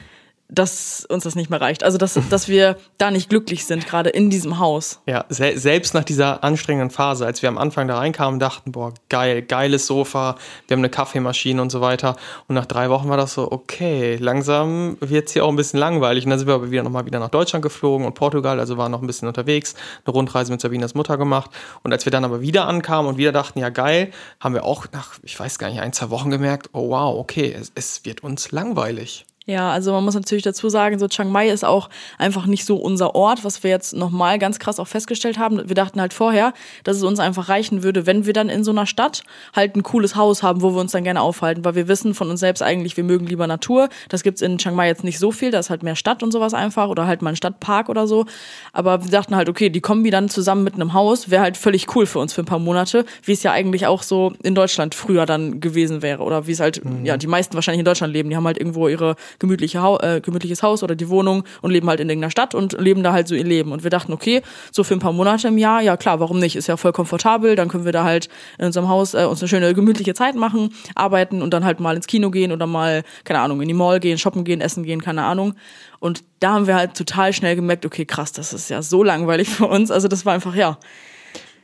dass 0.49 1.06
uns 1.08 1.25
das 1.25 1.35
nicht 1.35 1.50
mehr 1.50 1.61
reicht. 1.61 1.82
Also, 1.82 1.99
dass, 1.99 2.19
dass 2.31 2.49
wir 2.49 2.76
da 2.99 3.11
nicht 3.11 3.29
glücklich 3.29 3.64
sind, 3.64 3.87
gerade 3.87 4.11
in 4.11 4.31
diesem 4.31 4.58
Haus. 4.58 5.00
Ja, 5.06 5.25
se 5.29 5.58
selbst 5.58 5.94
nach 5.94 6.05
dieser 6.05 6.44
anstrengenden 6.44 6.91
Phase, 6.91 7.26
als 7.26 7.43
wir 7.43 7.49
am 7.49 7.58
Anfang 7.58 7.88
da 7.88 7.99
reinkamen, 7.99 8.38
dachten, 8.38 8.73
boah, 8.73 8.93
geil, 9.08 9.43
geiles 9.43 9.87
Sofa, 9.87 10.37
wir 10.67 10.75
haben 10.75 10.81
eine 10.81 10.91
Kaffeemaschine 10.91 11.61
und 11.61 11.70
so 11.70 11.81
weiter. 11.81 12.17
Und 12.49 12.55
nach 12.55 12.67
drei 12.67 12.91
Wochen 12.91 13.08
war 13.08 13.17
das 13.17 13.35
so, 13.35 13.50
okay, 13.50 14.17
langsam 14.17 14.96
wird 15.00 15.29
es 15.29 15.32
hier 15.32 15.44
auch 15.44 15.49
ein 15.49 15.56
bisschen 15.56 15.81
langweilig. 15.81 16.25
Und 16.25 16.31
dann 16.31 16.38
sind 16.38 16.49
wir 16.49 16.55
aber 16.55 16.70
wieder 16.70 16.82
nochmal 16.82 17.06
wieder 17.06 17.19
nach 17.19 17.31
Deutschland 17.31 17.62
geflogen 17.62 18.06
und 18.06 18.14
Portugal, 18.14 18.61
also 18.61 18.76
waren 18.76 18.93
noch 18.93 19.00
ein 19.00 19.06
bisschen 19.06 19.29
unterwegs, 19.29 19.75
eine 20.05 20.12
Rundreise 20.12 20.52
mit 20.52 20.61
Sabinas 20.61 20.94
Mutter 20.94 21.17
gemacht. 21.17 21.50
Und 21.82 21.93
als 21.93 22.05
wir 22.05 22.12
dann 22.12 22.25
aber 22.25 22.41
wieder 22.41 22.67
ankamen 22.67 23.08
und 23.08 23.19
wieder 23.19 23.32
dachten, 23.32 23.58
ja 23.58 23.70
geil, 23.70 24.11
haben 24.41 24.55
wir 24.55 24.64
auch 24.64 24.87
nach, 24.93 25.14
ich 25.23 25.38
weiß 25.38 25.58
gar 25.58 25.70
nicht, 25.70 25.81
ein, 25.81 25.93
zwei 25.93 26.11
Wochen 26.11 26.31
gemerkt, 26.31 26.70
oh 26.73 26.91
wow, 26.91 27.19
okay, 27.19 27.55
es, 27.58 27.73
es 27.75 28.05
wird 28.05 28.23
uns 28.23 28.52
langweilig. 28.52 29.26
Ja, 29.46 29.70
also 29.73 29.93
man 29.93 30.02
muss 30.05 30.14
natürlich 30.14 30.43
dazu 30.43 30.70
sagen, 30.70 30.99
so 30.99 31.06
Chiang 31.06 31.31
Mai 31.31 31.50
ist 31.50 31.67
auch 31.67 31.91
einfach 32.17 32.46
nicht 32.46 32.64
so 32.64 32.76
unser 32.76 33.14
Ort, 33.14 33.44
was 33.44 33.62
wir 33.62 33.70
jetzt 33.70 33.94
nochmal 33.94 34.38
ganz 34.38 34.58
krass 34.58 34.81
auch 34.81 34.88
festgestellt 34.88 35.38
haben. 35.38 35.69
Wir 35.69 35.75
dachten 35.75 36.00
halt 36.00 36.14
vorher, 36.14 36.55
dass 36.82 36.96
es 36.96 37.02
uns 37.02 37.20
einfach 37.20 37.50
reichen 37.50 37.82
würde, 37.82 38.06
wenn 38.06 38.25
wir 38.25 38.32
dann 38.32 38.49
in 38.49 38.64
so 38.64 38.70
einer 38.70 38.87
Stadt 38.87 39.23
halt 39.55 39.76
ein 39.76 39.82
cooles 39.82 40.17
Haus 40.17 40.43
haben, 40.43 40.62
wo 40.62 40.73
wir 40.73 40.81
uns 40.81 40.93
dann 40.93 41.05
gerne 41.05 41.20
aufhalten, 41.20 41.62
weil 41.62 41.75
wir 41.75 41.88
wissen 41.88 42.14
von 42.14 42.31
uns 42.31 42.41
selbst 42.41 42.62
eigentlich, 42.62 42.96
wir 42.96 43.05
mögen 43.05 43.26
lieber 43.26 43.46
Natur. 43.46 43.91
Das 44.08 44.23
gibt's 44.23 44.41
in 44.41 44.56
Chiang 44.56 44.75
Mai 44.75 44.87
jetzt 44.87 45.05
nicht 45.05 45.19
so 45.19 45.31
viel, 45.31 45.50
da 45.50 45.58
ist 45.58 45.69
halt 45.69 45.82
mehr 45.82 45.96
Stadt 45.96 46.23
und 46.23 46.32
sowas 46.32 46.55
einfach 46.55 46.88
oder 46.88 47.06
halt 47.06 47.20
mal 47.20 47.31
ein 47.31 47.37
Stadtpark 47.37 47.91
oder 47.91 48.06
so. 48.06 48.25
Aber 48.73 49.05
wir 49.05 49.11
dachten 49.11 49.37
halt, 49.37 49.50
okay, 49.50 49.69
die 49.69 49.82
Kombi 49.82 50.08
dann 50.08 50.31
zusammen 50.31 50.64
mit 50.64 50.75
einem 50.75 50.94
Haus 50.94 51.29
wäre 51.29 51.43
halt 51.43 51.58
völlig 51.58 51.94
cool 51.94 52.06
für 52.06 52.19
uns 52.19 52.32
für 52.32 52.41
ein 52.41 52.46
paar 52.46 52.58
Monate, 52.58 53.05
wie 53.23 53.32
es 53.32 53.43
ja 53.43 53.52
eigentlich 53.52 53.87
auch 53.87 54.05
so 54.05 54.32
in 54.43 54.55
Deutschland 54.55 54.94
früher 54.94 55.26
dann 55.26 55.61
gewesen 55.61 56.00
wäre 56.00 56.23
oder 56.23 56.46
wie 56.46 56.52
es 56.52 56.61
halt, 56.61 56.82
mhm. 56.82 57.05
ja, 57.05 57.19
die 57.19 57.26
meisten 57.26 57.52
wahrscheinlich 57.52 57.81
in 57.81 57.85
Deutschland 57.85 58.14
leben. 58.14 58.31
Die 58.31 58.37
haben 58.37 58.46
halt 58.46 58.56
irgendwo 58.56 58.88
ihre 58.88 59.17
gemütliche 59.38 59.82
ha 59.82 59.98
äh, 60.00 60.20
gemütliches 60.20 60.62
Haus 60.62 60.82
oder 60.82 60.94
die 60.94 61.08
Wohnung 61.08 61.44
und 61.62 61.70
leben 61.70 61.88
halt 61.88 62.00
in 62.00 62.08
irgendeiner 62.08 62.31
Stadt 62.31 62.54
und 62.54 62.72
leben 62.81 63.02
da 63.02 63.12
halt 63.12 63.28
so 63.28 63.34
ihr 63.34 63.44
Leben. 63.44 63.72
Und 63.72 63.82
wir 63.82 63.90
dachten, 63.90 64.12
okay, 64.12 64.42
so 64.72 64.84
für 64.84 64.94
ein 64.94 65.00
paar 65.00 65.12
Monate 65.12 65.48
im 65.48 65.58
Jahr, 65.58 65.82
ja 65.82 65.96
klar, 65.96 66.20
warum 66.20 66.38
nicht? 66.38 66.56
Ist 66.56 66.66
ja 66.66 66.76
voll 66.76 66.92
komfortabel, 66.92 67.56
dann 67.56 67.69
können 67.69 67.84
wir 67.84 67.92
da 67.92 68.04
halt 68.04 68.28
in 68.58 68.66
unserem 68.66 68.88
Haus 68.88 69.14
äh, 69.14 69.25
uns 69.25 69.40
eine 69.40 69.48
schöne 69.48 69.75
gemütliche 69.75 70.14
Zeit 70.14 70.34
machen, 70.34 70.70
arbeiten 70.94 71.42
und 71.42 71.52
dann 71.52 71.64
halt 71.64 71.81
mal 71.81 71.96
ins 71.96 72.06
Kino 72.06 72.31
gehen 72.31 72.52
oder 72.52 72.66
mal, 72.66 73.02
keine 73.25 73.40
Ahnung, 73.40 73.60
in 73.60 73.69
die 73.69 73.75
Mall 73.75 74.00
gehen, 74.00 74.19
shoppen 74.19 74.44
gehen, 74.44 74.60
essen 74.60 74.84
gehen, 74.84 75.00
keine 75.00 75.25
Ahnung. 75.25 75.54
Und 76.00 76.22
da 76.40 76.52
haben 76.52 76.66
wir 76.66 76.75
halt 76.75 76.94
total 76.94 77.32
schnell 77.32 77.56
gemerkt, 77.56 77.86
okay, 77.86 78.04
krass, 78.04 78.32
das 78.32 78.52
ist 78.52 78.69
ja 78.69 78.82
so 78.82 79.02
langweilig 79.02 79.48
für 79.48 79.66
uns. 79.66 79.90
Also 79.90 80.08
das 80.08 80.26
war 80.26 80.34
einfach, 80.34 80.54
ja, 80.54 80.78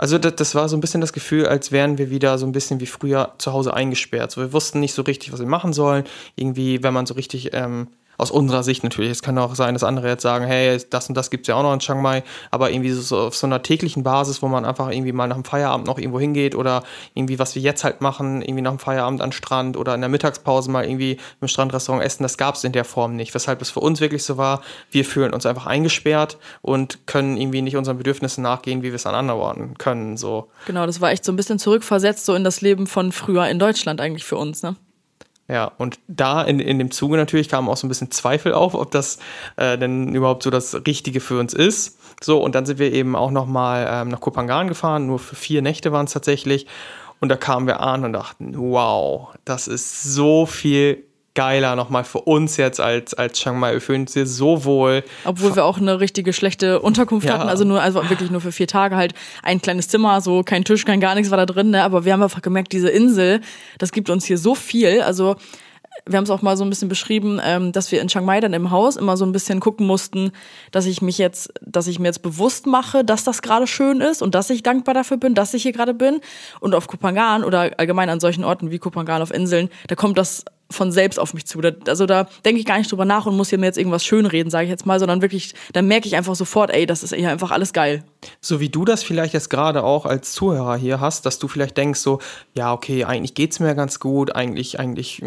also 0.00 0.16
das, 0.16 0.34
das, 0.36 0.54
war 0.54 0.66
so 0.70 0.78
ein 0.78 0.80
bisschen 0.80 1.02
das 1.02 1.12
Gefühl, 1.12 1.44
als 1.46 1.72
wären 1.72 1.98
wir 1.98 2.08
wieder 2.08 2.38
so 2.38 2.46
ein 2.46 2.52
bisschen 2.52 2.80
wie 2.80 2.86
früher 2.86 3.34
zu 3.36 3.52
Hause 3.52 3.74
eingesperrt. 3.74 4.30
So, 4.30 4.40
wir 4.40 4.54
wussten 4.54 4.80
nicht 4.80 4.94
so 4.94 5.02
richtig, 5.02 5.30
was 5.30 5.40
wir 5.40 5.46
machen 5.46 5.74
sollen. 5.74 6.04
Irgendwie, 6.36 6.82
wenn 6.82 6.94
man 6.94 7.04
so 7.04 7.12
richtig 7.12 7.50
ähm, 7.52 7.88
aus 8.20 8.30
unserer 8.30 8.62
Sicht 8.62 8.84
natürlich. 8.84 9.10
Es 9.10 9.22
kann 9.22 9.38
auch 9.38 9.54
sein, 9.54 9.74
dass 9.74 9.82
andere 9.82 10.08
jetzt 10.08 10.22
sagen, 10.22 10.44
hey, 10.44 10.78
das 10.90 11.08
und 11.08 11.14
das 11.14 11.30
gibt 11.30 11.44
es 11.44 11.48
ja 11.48 11.56
auch 11.56 11.62
noch 11.62 11.72
in 11.72 11.80
Chiang 11.80 12.02
Mai, 12.02 12.22
aber 12.50 12.70
irgendwie 12.70 12.90
so 12.90 13.18
auf 13.18 13.34
so 13.34 13.46
einer 13.46 13.62
täglichen 13.62 14.02
Basis, 14.02 14.42
wo 14.42 14.48
man 14.48 14.64
einfach 14.64 14.90
irgendwie 14.90 15.12
mal 15.12 15.26
nach 15.26 15.36
dem 15.36 15.44
Feierabend 15.44 15.86
noch 15.86 15.98
irgendwo 15.98 16.20
hingeht 16.20 16.54
oder 16.54 16.82
irgendwie, 17.14 17.38
was 17.38 17.54
wir 17.54 17.62
jetzt 17.62 17.84
halt 17.84 18.00
machen, 18.00 18.42
irgendwie 18.42 18.62
nach 18.62 18.72
dem 18.72 18.78
Feierabend 18.78 19.22
an 19.22 19.32
Strand 19.32 19.76
oder 19.76 19.94
in 19.94 20.00
der 20.00 20.10
Mittagspause 20.10 20.70
mal 20.70 20.84
irgendwie 20.84 21.16
im 21.40 21.48
Strandrestaurant 21.48 22.04
essen, 22.04 22.22
das 22.22 22.36
gab 22.36 22.54
es 22.54 22.64
in 22.64 22.72
der 22.72 22.84
Form 22.84 23.16
nicht. 23.16 23.34
Weshalb 23.34 23.62
es 23.62 23.70
für 23.70 23.80
uns 23.80 24.00
wirklich 24.00 24.24
so 24.24 24.36
war, 24.36 24.62
wir 24.90 25.04
fühlen 25.04 25.32
uns 25.32 25.46
einfach 25.46 25.66
eingesperrt 25.66 26.38
und 26.60 27.06
können 27.06 27.36
irgendwie 27.36 27.62
nicht 27.62 27.76
unseren 27.76 27.96
Bedürfnissen 27.98 28.42
nachgehen, 28.42 28.82
wie 28.82 28.88
wir 28.88 28.94
es 28.94 29.06
an 29.06 29.14
anderen 29.14 29.40
Orten 29.40 29.78
können. 29.78 30.16
So. 30.16 30.48
Genau, 30.66 30.86
das 30.86 31.00
war 31.00 31.10
echt 31.10 31.24
so 31.24 31.32
ein 31.32 31.36
bisschen 31.36 31.58
zurückversetzt, 31.58 32.26
so 32.26 32.34
in 32.34 32.44
das 32.44 32.60
Leben 32.60 32.86
von 32.86 33.12
früher 33.12 33.48
in 33.48 33.58
Deutschland 33.58 34.00
eigentlich 34.00 34.24
für 34.24 34.36
uns, 34.36 34.62
ne? 34.62 34.76
Ja, 35.50 35.72
und 35.78 35.98
da 36.06 36.42
in, 36.42 36.60
in 36.60 36.78
dem 36.78 36.92
Zuge 36.92 37.16
natürlich 37.16 37.48
kamen 37.48 37.68
auch 37.68 37.76
so 37.76 37.86
ein 37.86 37.88
bisschen 37.88 38.12
Zweifel 38.12 38.54
auf, 38.54 38.74
ob 38.74 38.92
das 38.92 39.18
äh, 39.56 39.76
denn 39.76 40.14
überhaupt 40.14 40.44
so 40.44 40.50
das 40.50 40.86
Richtige 40.86 41.18
für 41.18 41.40
uns 41.40 41.54
ist. 41.54 41.98
So, 42.22 42.40
und 42.40 42.54
dann 42.54 42.66
sind 42.66 42.78
wir 42.78 42.92
eben 42.92 43.16
auch 43.16 43.32
nochmal 43.32 43.88
ähm, 43.90 44.08
nach 44.08 44.20
Kopangan 44.20 44.68
gefahren, 44.68 45.06
nur 45.06 45.18
für 45.18 45.34
vier 45.34 45.60
Nächte 45.60 45.90
waren 45.90 46.06
es 46.06 46.12
tatsächlich. 46.12 46.68
Und 47.18 47.30
da 47.30 47.36
kamen 47.36 47.66
wir 47.66 47.80
an 47.80 48.04
und 48.04 48.12
dachten, 48.12 48.54
wow, 48.56 49.30
das 49.44 49.66
ist 49.66 50.04
so 50.04 50.46
viel 50.46 51.04
geiler 51.40 51.74
nochmal 51.74 52.04
für 52.04 52.20
uns 52.20 52.58
jetzt 52.58 52.80
als, 52.80 53.14
als 53.14 53.38
Chiang 53.38 53.58
Mai. 53.58 53.72
Wir 53.72 53.80
fühlen 53.80 54.02
uns 54.02 54.12
hier 54.12 54.26
so 54.26 54.66
wohl. 54.66 55.02
Obwohl 55.24 55.56
wir 55.56 55.64
auch 55.64 55.78
eine 55.78 55.98
richtige 55.98 56.34
schlechte 56.34 56.80
Unterkunft 56.80 57.26
ja. 57.26 57.38
hatten, 57.38 57.48
also 57.48 57.64
nur, 57.64 57.80
also 57.80 58.06
wirklich 58.10 58.30
nur 58.30 58.42
für 58.42 58.52
vier 58.52 58.66
Tage 58.66 58.94
halt 58.94 59.14
ein 59.42 59.62
kleines 59.62 59.88
Zimmer, 59.88 60.20
so 60.20 60.42
kein 60.42 60.66
Tisch, 60.66 60.84
kein 60.84 61.00
gar 61.00 61.14
nichts 61.14 61.30
war 61.30 61.38
da 61.38 61.46
drin, 61.46 61.70
ne? 61.70 61.82
aber 61.82 62.04
wir 62.04 62.12
haben 62.12 62.22
einfach 62.22 62.42
gemerkt, 62.42 62.74
diese 62.74 62.90
Insel, 62.90 63.40
das 63.78 63.90
gibt 63.90 64.10
uns 64.10 64.26
hier 64.26 64.36
so 64.36 64.54
viel, 64.54 65.00
also 65.00 65.36
wir 66.04 66.18
haben 66.18 66.24
es 66.24 66.30
auch 66.30 66.42
mal 66.42 66.58
so 66.58 66.64
ein 66.64 66.68
bisschen 66.68 66.90
beschrieben, 66.90 67.40
ähm, 67.42 67.72
dass 67.72 67.90
wir 67.90 68.02
in 68.02 68.08
Chiang 68.08 68.26
Mai 68.26 68.40
dann 68.40 68.52
im 68.52 68.70
Haus 68.70 68.96
immer 68.96 69.16
so 69.16 69.24
ein 69.24 69.32
bisschen 69.32 69.60
gucken 69.60 69.86
mussten, 69.86 70.32
dass 70.72 70.84
ich 70.84 71.00
mich 71.00 71.16
jetzt, 71.16 71.54
dass 71.62 71.86
ich 71.86 71.98
mir 71.98 72.08
jetzt 72.08 72.20
bewusst 72.20 72.66
mache, 72.66 73.02
dass 73.02 73.24
das 73.24 73.40
gerade 73.40 73.66
schön 73.66 74.02
ist 74.02 74.20
und 74.20 74.34
dass 74.34 74.50
ich 74.50 74.62
dankbar 74.62 74.92
dafür 74.92 75.16
bin, 75.16 75.34
dass 75.34 75.54
ich 75.54 75.62
hier 75.62 75.72
gerade 75.72 75.94
bin. 75.94 76.20
Und 76.60 76.74
auf 76.74 76.86
Kupangan 76.86 77.44
oder 77.44 77.70
allgemein 77.78 78.10
an 78.10 78.20
solchen 78.20 78.44
Orten 78.44 78.70
wie 78.70 78.78
Kupangan 78.78 79.22
auf 79.22 79.32
Inseln, 79.32 79.70
da 79.88 79.94
kommt 79.94 80.18
das 80.18 80.44
von 80.70 80.92
selbst 80.92 81.18
auf 81.18 81.34
mich 81.34 81.46
zu. 81.46 81.60
Da, 81.60 81.72
also 81.86 82.06
da 82.06 82.28
denke 82.44 82.60
ich 82.60 82.66
gar 82.66 82.78
nicht 82.78 82.90
drüber 82.90 83.04
nach 83.04 83.26
und 83.26 83.36
muss 83.36 83.50
hier 83.50 83.58
mir 83.58 83.66
jetzt 83.66 83.78
irgendwas 83.78 84.04
schönreden, 84.04 84.50
sage 84.50 84.64
ich 84.64 84.70
jetzt 84.70 84.86
mal, 84.86 84.98
sondern 84.98 85.22
wirklich, 85.22 85.54
da 85.72 85.82
merke 85.82 86.06
ich 86.06 86.16
einfach 86.16 86.34
sofort, 86.34 86.70
ey, 86.70 86.86
das 86.86 87.02
ist 87.02 87.14
hier 87.14 87.30
einfach 87.30 87.50
alles 87.50 87.72
geil. 87.72 88.04
So 88.40 88.60
wie 88.60 88.68
du 88.68 88.84
das 88.84 89.02
vielleicht 89.02 89.34
jetzt 89.34 89.50
gerade 89.50 89.82
auch 89.82 90.06
als 90.06 90.32
Zuhörer 90.32 90.76
hier 90.76 91.00
hast, 91.00 91.26
dass 91.26 91.38
du 91.38 91.48
vielleicht 91.48 91.76
denkst 91.76 92.00
so, 92.00 92.20
ja, 92.54 92.72
okay, 92.72 93.04
eigentlich 93.04 93.34
geht's 93.34 93.60
mir 93.60 93.74
ganz 93.74 93.98
gut, 93.98 94.34
eigentlich, 94.34 94.78
eigentlich, 94.78 95.22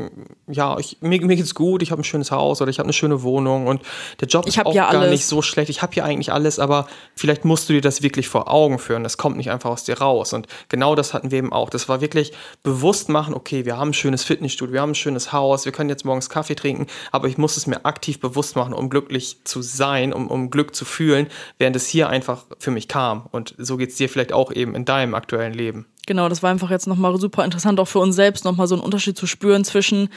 ja, 0.48 0.78
ich, 0.78 0.98
mir, 1.02 1.22
mir 1.22 1.36
geht's 1.36 1.56
gut, 1.56 1.82
ich 1.82 1.92
habe 1.92 2.02
ein 2.02 2.06
schönes 2.06 2.32
Haus 2.32 2.62
oder 2.62 2.70
ich 2.70 2.80
habe 2.80 2.86
eine 2.86 2.94
schöne 2.94 3.24
Wohnung 3.24 3.68
und 3.68 3.82
der 4.20 4.28
Job 4.28 4.48
ist 4.48 4.64
auch 4.66 4.74
ja 4.74 4.92
gar 4.92 5.02
alles. 5.02 5.12
nicht 5.12 5.26
so 5.26 5.42
schlecht, 5.42 5.70
ich 5.70 5.82
habe 5.82 5.94
hier 5.94 6.06
eigentlich 6.06 6.32
alles, 6.32 6.60
aber 6.60 6.88
vielleicht 7.16 7.46
musst 7.46 7.68
du 7.70 7.74
dir 7.74 7.82
das 7.82 8.02
wirklich 8.02 8.28
vor 8.28 8.52
Augen 8.52 8.80
führen, 8.80 9.04
das 9.04 9.18
kommt 9.18 9.38
nicht 9.38 9.52
einfach 9.52 9.72
aus 9.72 9.84
dir 9.84 10.00
raus 10.00 10.34
und 10.34 10.48
genau 10.70 10.96
das 10.96 11.14
hatten 11.14 11.32
wir 11.32 11.40
eben 11.40 11.52
auch. 11.52 11.70
Das 11.70 11.90
war 11.90 12.02
wirklich 12.02 12.32
bewusst 12.62 13.10
machen, 13.10 13.34
okay, 13.34 13.66
wir 13.66 13.78
haben 13.78 13.90
ein 13.90 13.94
schönes 13.94 14.24
Fitnessstudio, 14.24 14.74
wir 14.74 14.82
haben 14.82 14.92
ein 14.92 14.96
schönes 14.96 15.33
Haus, 15.34 15.66
wir 15.66 15.72
können 15.72 15.90
jetzt 15.90 16.06
morgens 16.06 16.30
Kaffee 16.30 16.56
trinken, 16.56 16.88
aber 17.12 17.28
ich 17.28 17.38
muss 17.38 17.58
es 17.58 17.68
mir 17.68 17.86
aktiv 17.86 18.20
bewusst 18.20 18.56
machen, 18.56 18.74
um 18.74 18.90
glücklich 18.90 19.38
zu 19.44 19.62
sein, 19.62 20.14
um, 20.14 20.28
um 20.28 20.50
Glück 20.50 20.76
zu 20.76 20.86
fühlen, 20.86 21.28
während 21.58 21.76
es 21.76 21.88
hier 21.88 22.10
einfach 22.10 22.46
für 22.60 22.72
mich 22.72 22.88
kam. 22.88 23.28
Und 23.32 23.56
so 23.58 23.78
geht 23.78 23.90
es 23.90 23.96
dir 23.96 24.08
vielleicht 24.08 24.32
auch 24.32 24.52
eben 24.52 24.76
in 24.76 24.86
deinem 24.86 25.16
aktuellen 25.16 25.54
Leben. 25.54 25.86
Genau, 26.06 26.30
das 26.30 26.44
war 26.44 26.52
einfach 26.52 26.70
jetzt 26.70 26.88
nochmal 26.88 27.18
super 27.18 27.44
interessant, 27.46 27.80
auch 27.80 27.88
für 27.88 28.00
uns 28.00 28.16
selbst 28.16 28.46
nochmal 28.46 28.68
so 28.68 28.76
einen 28.76 28.84
Unterschied 28.84 29.18
zu 29.18 29.26
spüren 29.26 29.64
zwischen 29.64 30.10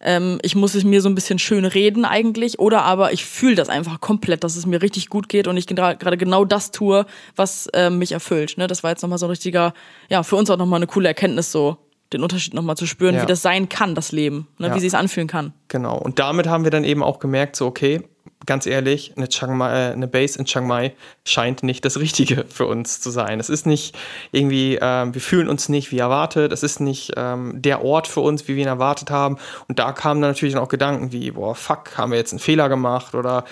ähm, 0.00 0.38
ich 0.42 0.54
muss 0.54 0.74
es 0.74 0.84
mir 0.84 1.02
so 1.02 1.08
ein 1.08 1.14
bisschen 1.14 1.38
schön 1.38 1.64
reden 1.64 2.04
eigentlich 2.04 2.58
oder 2.58 2.82
aber 2.82 3.12
ich 3.12 3.24
fühle 3.24 3.56
das 3.56 3.68
einfach 3.68 4.00
komplett, 4.00 4.44
dass 4.44 4.56
es 4.56 4.66
mir 4.66 4.80
richtig 4.80 5.08
gut 5.08 5.28
geht 5.28 5.48
und 5.48 5.56
ich 5.56 5.66
gerade 5.66 6.16
genau 6.16 6.44
das 6.44 6.70
tue, 6.70 7.06
was 7.34 7.68
ähm, 7.74 7.98
mich 7.98 8.12
erfüllt. 8.12 8.58
Ne? 8.58 8.66
Das 8.66 8.82
war 8.82 8.90
jetzt 8.90 9.02
nochmal 9.02 9.18
so 9.18 9.26
ein 9.26 9.30
richtiger, 9.30 9.74
ja, 10.08 10.22
für 10.22 10.36
uns 10.36 10.50
auch 10.50 10.56
nochmal 10.56 10.78
eine 10.78 10.86
coole 10.86 11.08
Erkenntnis 11.08 11.50
so, 11.50 11.78
den 12.12 12.22
Unterschied 12.22 12.54
nochmal 12.54 12.76
zu 12.76 12.86
spüren, 12.86 13.16
ja. 13.16 13.22
wie 13.22 13.26
das 13.26 13.42
sein 13.42 13.68
kann, 13.68 13.94
das 13.94 14.12
Leben, 14.12 14.48
ne? 14.58 14.68
Ja. 14.68 14.74
wie 14.74 14.80
sich 14.80 14.88
es 14.88 14.94
anfühlen 14.94 15.28
kann. 15.28 15.52
Genau, 15.68 15.98
und 15.98 16.18
damit 16.18 16.46
haben 16.46 16.64
wir 16.64 16.70
dann 16.70 16.84
eben 16.84 17.02
auch 17.02 17.18
gemerkt, 17.18 17.56
so 17.56 17.66
okay, 17.66 18.02
ganz 18.46 18.66
ehrlich, 18.66 19.12
eine, 19.16 19.28
Chiang 19.28 19.56
Mai, 19.56 19.70
äh, 19.70 19.92
eine 19.92 20.08
Base 20.08 20.38
in 20.38 20.46
Chiang 20.46 20.66
Mai 20.66 20.94
scheint 21.24 21.62
nicht 21.62 21.84
das 21.84 21.98
Richtige 21.98 22.44
für 22.48 22.66
uns 22.66 23.00
zu 23.00 23.10
sein. 23.10 23.40
Es 23.40 23.50
ist 23.50 23.66
nicht 23.66 23.96
irgendwie, 24.32 24.78
ähm, 24.80 25.14
wir 25.14 25.20
fühlen 25.20 25.48
uns 25.48 25.68
nicht 25.68 25.92
wie 25.92 25.98
erwartet, 25.98 26.52
es 26.52 26.62
ist 26.62 26.80
nicht 26.80 27.12
ähm, 27.16 27.60
der 27.60 27.84
Ort 27.84 28.06
für 28.06 28.20
uns, 28.20 28.48
wie 28.48 28.56
wir 28.56 28.62
ihn 28.62 28.68
erwartet 28.68 29.10
haben. 29.10 29.36
Und 29.68 29.78
da 29.78 29.92
kamen 29.92 30.22
dann 30.22 30.30
natürlich 30.30 30.56
auch 30.56 30.68
Gedanken 30.68 31.12
wie, 31.12 31.32
boah, 31.32 31.54
fuck, 31.54 31.98
haben 31.98 32.12
wir 32.12 32.18
jetzt 32.18 32.32
einen 32.32 32.40
Fehler 32.40 32.68
gemacht 32.68 33.14
oder 33.14 33.44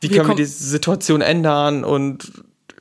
wie 0.00 0.08
können 0.08 0.28
wir 0.28 0.34
die 0.34 0.44
Situation 0.44 1.20
ändern 1.20 1.84
und 1.84 2.30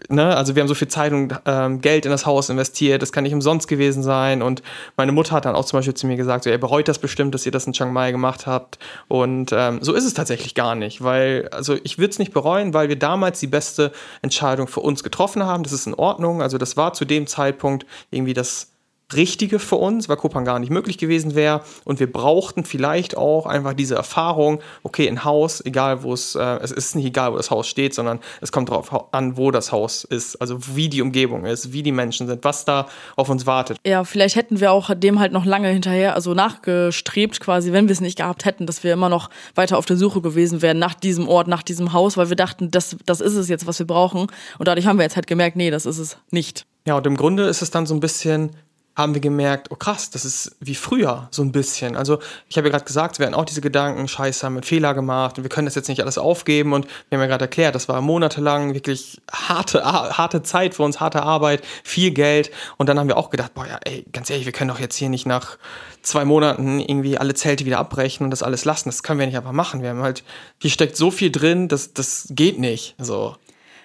ne, 0.10 0.36
also 0.36 0.56
wir 0.56 0.62
haben 0.62 0.68
so 0.68 0.76
viel 0.76 0.88
Zeit 0.88 1.14
und 1.14 1.34
ähm, 1.46 1.82
Geld 1.82 2.06
in 2.06 2.12
das 2.12 2.26
Haus 2.26 2.50
investiert, 2.50 3.02
das 3.02 3.12
kann 3.12 3.24
nicht 3.24 3.34
umsonst 3.34 3.68
gewesen 3.68 4.04
sein. 4.04 4.42
Und 4.42 4.62
meine 4.98 5.12
Mutter 5.12 5.36
hat 5.36 5.46
dann 5.46 5.56
auch 5.56 5.66
zum 5.66 5.80
Beispiel 5.80 5.94
zu 5.94 6.08
mir 6.08 6.18
gesagt, 6.18 6.44
so, 6.44 6.50
ihr 6.50 6.60
bereut 6.60 6.88
das 6.88 7.00
bestimmt, 7.00 7.34
dass 7.34 7.46
ihr 7.46 7.52
das 7.52 7.68
in 7.68 7.74
Chiang 7.74 7.94
Mai 7.94 8.12
gemacht 8.12 8.48
habt. 8.48 8.80
Und 9.08 9.52
ähm, 9.54 9.80
so 9.82 9.94
ist 9.94 10.06
es 10.06 10.14
tatsächlich 10.14 10.56
gar 10.56 10.76
nicht, 10.76 11.04
weil, 11.04 11.50
also 11.52 11.78
ich 11.84 11.98
würde 11.98 12.12
es 12.12 12.20
nicht 12.20 12.34
bereuen, 12.34 12.74
weil 12.74 12.90
wir 12.90 12.98
damals 12.98 13.40
die 13.40 13.48
beste 13.48 13.92
Entscheidung 14.22 14.68
für 14.68 14.82
uns 14.82 15.04
getroffen 15.04 15.44
haben. 15.44 15.64
Das 15.64 15.74
ist 15.74 15.88
in 15.88 15.94
Ordnung. 15.94 16.42
Also 16.42 16.58
das 16.58 16.78
war 16.78 16.94
zu 16.94 17.06
dem 17.06 17.28
Zeitpunkt 17.28 17.86
irgendwie 18.10 18.34
das 18.34 18.71
Richtige 19.16 19.60
für 19.60 19.76
uns, 19.76 20.10
weil 20.10 20.18
Kopan 20.18 20.46
gar 20.46 20.60
nicht 20.60 20.70
möglich 20.70 20.98
gewesen 20.98 21.36
wäre. 21.36 21.62
Und 21.84 22.00
wir 22.00 22.12
brauchten 22.12 22.64
vielleicht 22.64 23.18
auch 23.18 23.46
einfach 23.46 23.74
diese 23.74 23.96
Erfahrung, 23.96 24.60
okay, 24.84 25.08
ein 25.08 25.24
Haus, 25.24 25.64
egal 25.66 26.04
wo 26.04 26.14
es, 26.14 26.36
äh, 26.36 26.60
es 26.62 26.72
ist 26.72 26.96
nicht 26.96 27.06
egal, 27.06 27.34
wo 27.34 27.38
das 27.38 27.52
Haus 27.52 27.68
steht, 27.68 27.94
sondern 27.94 28.20
es 28.42 28.52
kommt 28.52 28.70
darauf 28.70 29.14
an, 29.14 29.38
wo 29.38 29.52
das 29.52 29.72
Haus 29.72 30.04
ist, 30.04 30.36
also 30.38 30.58
wie 30.76 30.90
die 30.90 31.02
Umgebung 31.02 31.46
ist, 31.46 31.74
wie 31.74 31.84
die 31.84 31.92
Menschen 31.92 32.28
sind, 32.28 32.44
was 32.44 32.66
da 32.66 32.88
auf 33.16 33.30
uns 33.30 33.46
wartet. 33.46 33.78
Ja, 33.86 34.04
vielleicht 34.04 34.36
hätten 34.36 34.60
wir 34.60 34.72
auch 34.72 34.92
dem 34.96 35.20
halt 35.20 35.32
noch 35.32 35.46
lange 35.46 35.70
hinterher, 35.70 36.16
also 36.16 36.34
nachgestrebt 36.34 37.40
quasi, 37.40 37.72
wenn 37.72 37.88
wir 37.88 37.94
es 37.94 38.02
nicht 38.02 38.18
gehabt 38.18 38.46
hätten, 38.46 38.66
dass 38.66 38.84
wir 38.84 38.94
immer 38.94 39.10
noch 39.10 39.30
weiter 39.56 39.78
auf 39.78 39.86
der 39.86 39.98
Suche 39.98 40.22
gewesen 40.22 40.62
wären 40.62 40.80
nach 40.80 40.94
diesem 40.94 41.28
Ort, 41.28 41.48
nach 41.48 41.64
diesem 41.64 41.94
Haus, 41.94 42.18
weil 42.18 42.30
wir 42.30 42.36
dachten, 42.36 42.72
das, 42.72 42.98
das 43.06 43.22
ist 43.22 43.36
es 43.36 43.50
jetzt, 43.50 43.68
was 43.68 43.80
wir 43.80 43.88
brauchen. 43.88 44.28
Und 44.60 44.68
dadurch 44.68 44.86
haben 44.86 44.98
wir 44.98 45.04
jetzt 45.04 45.16
halt 45.16 45.28
gemerkt, 45.28 45.56
nee, 45.56 45.72
das 45.72 45.86
ist 45.86 45.98
es 45.98 46.18
nicht. 46.32 46.66
Ja, 46.86 46.98
und 46.98 47.06
im 47.06 47.16
Grunde 47.16 47.44
ist 47.44 47.62
es 47.62 47.72
dann 47.72 47.86
so 47.86 47.94
ein 47.94 48.00
bisschen 48.00 48.52
haben 48.96 49.14
wir 49.14 49.22
gemerkt, 49.22 49.72
oh 49.72 49.76
krass, 49.76 50.10
das 50.10 50.26
ist 50.26 50.56
wie 50.60 50.76
früher 50.76 51.28
so 51.32 51.42
ein 51.42 51.52
bisschen. 51.52 51.96
Also 51.96 52.20
ich 52.50 52.58
habe 52.58 52.68
ja 52.68 52.72
gerade 52.72 52.86
gesagt, 52.86 53.20
wir 53.20 53.26
hatten 53.26 53.36
auch 53.36 53.46
diese 53.46 53.62
Gedanken, 53.62 54.08
scheiße, 54.08 54.46
haben 54.46 54.56
einen 54.56 54.64
Fehler 54.64 54.94
gemacht 54.94 55.38
und 55.38 55.44
wir 55.44 55.50
können 55.50 55.66
das 55.66 55.76
jetzt 55.76 55.88
nicht 55.88 56.02
alles 56.02 56.18
aufgeben 56.18 56.74
und 56.74 56.86
wir 57.10 57.18
haben 57.18 57.22
ja 57.24 57.28
gerade 57.28 57.46
erklärt, 57.46 57.76
das 57.76 57.88
war 57.88 58.02
monatelang 58.02 58.74
wirklich 58.74 59.22
harte, 59.32 59.84
harte 59.84 60.44
Zeit 60.44 60.76
für 60.76 60.84
uns, 60.84 61.00
harte 61.00 61.24
Arbeit, 61.24 61.64
viel 61.84 62.12
Geld 62.12 62.52
und 62.78 62.90
dann 62.90 63.00
haben 63.00 63.08
wir 63.08 63.18
auch 63.18 63.30
gedacht, 63.30 63.54
boah 63.54 63.66
ja, 63.66 63.80
ey, 63.86 64.06
ganz 64.12 64.30
ehrlich, 64.30 64.46
wir 64.46 64.54
können 64.54 64.70
doch 64.70 64.80
jetzt 64.80 64.96
hier 64.96 65.10
nicht 65.10 65.26
nach 65.26 65.58
zwei 66.02 66.26
Monaten 66.26 66.80
irgendwie 66.80 67.18
alle 67.18 67.34
Zelte 67.34 67.66
wieder 67.66 67.80
abbrechen 67.80 68.24
und 68.26 68.32
das 68.32 68.44
alles 68.44 68.66
lassen. 68.66 68.90
Das 68.90 69.04
können 69.04 69.20
wir 69.20 69.26
nicht 69.26 69.38
einfach 69.38 69.52
machen. 69.52 69.82
Wir 69.82 69.90
haben 69.90 70.02
halt, 70.02 70.24
hier 70.60 70.72
steckt 70.72 70.98
so 70.98 71.12
viel 71.12 71.32
drin, 71.32 71.68
das, 71.68 71.94
das 71.94 72.28
geht 72.32 72.60
nicht. 72.60 72.96
So. 72.98 73.36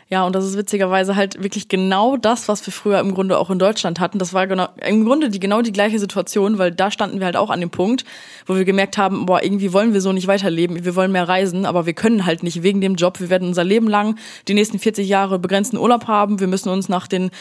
Ja, 0.09 0.25
und 0.25 0.37
das 0.37 0.45
ist 0.45 0.57
witzigerweise 0.57 1.17
halt 1.17 1.43
wirklich 1.43 1.69
genau 1.69 2.17
das, 2.17 2.47
was 2.47 2.65
wir 2.65 2.73
früher 2.73 3.01
im 3.01 3.13
Grunde 3.13 3.37
auch 3.39 3.51
in 3.51 3.59
Deutschland 3.59 3.99
hatten. 3.99 4.21
Das 4.21 4.33
war 4.33 4.47
genau, 4.47 4.69
im 4.87 5.05
Grunde 5.05 5.31
die, 5.31 5.41
genau 5.41 5.63
die 5.63 5.73
gleiche 5.73 5.99
Situation, 5.99 6.59
weil 6.59 6.71
da 6.71 6.93
standen 6.93 7.19
wir 7.19 7.27
halt 7.27 7.37
auch 7.37 7.51
an 7.51 7.59
dem 7.59 7.71
Punkt, 7.71 8.05
wo 8.47 8.55
wir 8.55 8.65
gemerkt 8.65 8.99
haben, 8.99 9.27
boah, 9.27 9.43
irgendwie 9.43 9.73
wollen 9.73 9.95
wir 9.95 10.01
so 10.01 10.13
nicht 10.13 10.29
weiterleben, 10.29 10.85
wir 10.85 10.95
wollen 10.95 11.11
mehr 11.11 11.27
reisen, 11.27 11.67
aber 11.67 11.87
wir 11.87 11.93
können 11.93 12.25
halt 12.25 12.45
nicht 12.45 12.63
wegen 12.63 12.81
dem 12.81 12.95
Job. 12.95 13.19
Wir 13.19 13.31
werden 13.31 13.49
unser 13.49 13.65
Leben 13.65 13.89
lang 13.89 14.17
die 14.47 14.55
nächsten 14.55 14.79
40 14.79 15.09
Jahre 15.09 15.41
begrenzten 15.41 15.77
Urlaub 15.77 16.07
haben. 16.07 16.39
Wir 16.39 16.47
müssen 16.47 16.69
uns 16.69 16.89
nach 16.89 17.09
den, 17.09 17.33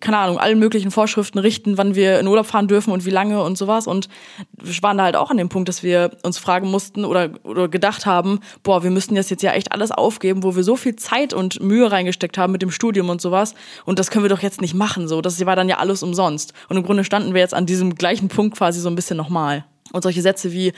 keine 0.00 0.16
Ahnung, 0.16 0.38
allen 0.38 0.58
möglichen 0.58 0.90
Vorschriften 0.90 1.38
richten, 1.38 1.76
wann 1.76 1.94
wir 1.94 2.18
in 2.18 2.26
Urlaub 2.26 2.46
fahren 2.46 2.66
dürfen 2.66 2.92
und 2.92 3.04
wie 3.04 3.10
lange 3.10 3.42
und 3.42 3.58
sowas. 3.58 3.86
Und 3.86 4.08
wir 4.62 4.72
waren 4.82 4.96
da 4.96 5.04
halt 5.04 5.16
auch 5.16 5.30
an 5.30 5.36
dem 5.36 5.50
Punkt, 5.50 5.68
dass 5.68 5.82
wir 5.82 6.12
uns 6.22 6.38
fragen 6.38 6.70
mussten 6.70 7.04
oder, 7.04 7.28
oder 7.44 7.68
gedacht 7.68 8.06
haben, 8.06 8.40
boah, 8.62 8.82
wir 8.82 8.90
müssten 8.90 9.16
jetzt 9.16 9.28
jetzt 9.28 9.42
ja 9.42 9.52
echt 9.52 9.72
alles 9.72 9.90
aufgeben, 9.90 10.42
wo 10.44 10.56
wir 10.56 10.62
so 10.62 10.76
viel 10.76 10.96
Zeit 10.96 11.34
und 11.34 11.60
Mühe 11.60 11.92
rein 11.92 12.05
reingesteckt 12.06 12.38
haben 12.38 12.52
mit 12.52 12.62
dem 12.62 12.70
Studium 12.70 13.08
und 13.10 13.20
sowas. 13.20 13.54
Und 13.84 13.98
das 13.98 14.10
können 14.10 14.24
wir 14.24 14.28
doch 14.28 14.42
jetzt 14.42 14.60
nicht 14.60 14.74
machen. 14.74 15.08
So, 15.08 15.20
das 15.20 15.44
war 15.44 15.56
dann 15.56 15.68
ja 15.68 15.78
alles 15.78 16.02
umsonst. 16.02 16.52
Und 16.68 16.76
im 16.76 16.82
Grunde 16.82 17.04
standen 17.04 17.34
wir 17.34 17.40
jetzt 17.40 17.54
an 17.54 17.66
diesem 17.66 17.94
gleichen 17.94 18.28
Punkt 18.28 18.56
quasi 18.56 18.80
so 18.80 18.88
ein 18.88 18.94
bisschen 18.94 19.16
nochmal. 19.16 19.64
Und 19.92 20.02
solche 20.02 20.22
Sätze 20.22 20.52
wie, 20.52 20.72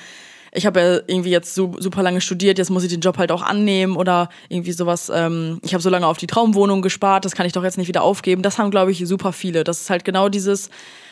ich 0.53 0.67
habe 0.67 0.81
ja 0.81 0.95
irgendwie 1.07 1.31
jetzt 1.31 1.55
so, 1.55 1.75
super 1.79 2.03
lange 2.03 2.21
studiert, 2.21 2.59
jetzt 2.59 2.71
muss 2.71 2.85
ich 2.85 2.91
den 2.91 3.01
Job 3.01 3.19
halt 3.19 3.31
auch 3.31 3.43
annehmen 3.43 3.97
oder 3.97 4.29
irgendwie 4.49 4.73
sowas, 4.73 5.11
ähm, 5.15 5.61
ich 5.63 5.75
habe 5.75 5.83
so 5.83 5.91
lange 5.91 6.07
auf 6.07 6.19
die 6.19 6.27
Traumwohnung 6.27 6.83
gespart, 6.83 7.25
das 7.25 7.35
kann 7.35 7.47
ich 7.47 7.53
doch 7.53 7.65
jetzt 7.65 7.79
nicht 7.79 7.89
wieder 7.89 8.03
aufgeben. 8.03 8.43
Das 8.43 8.59
haben, 8.59 8.71
glaube 8.71 8.91
ich, 8.91 9.07
super 9.07 9.33
viele. 9.33 9.65
Das 9.65 9.81
ist 9.81 9.91
halt 9.91 10.05
genau 10.05 10.29
dieses, 10.29 10.71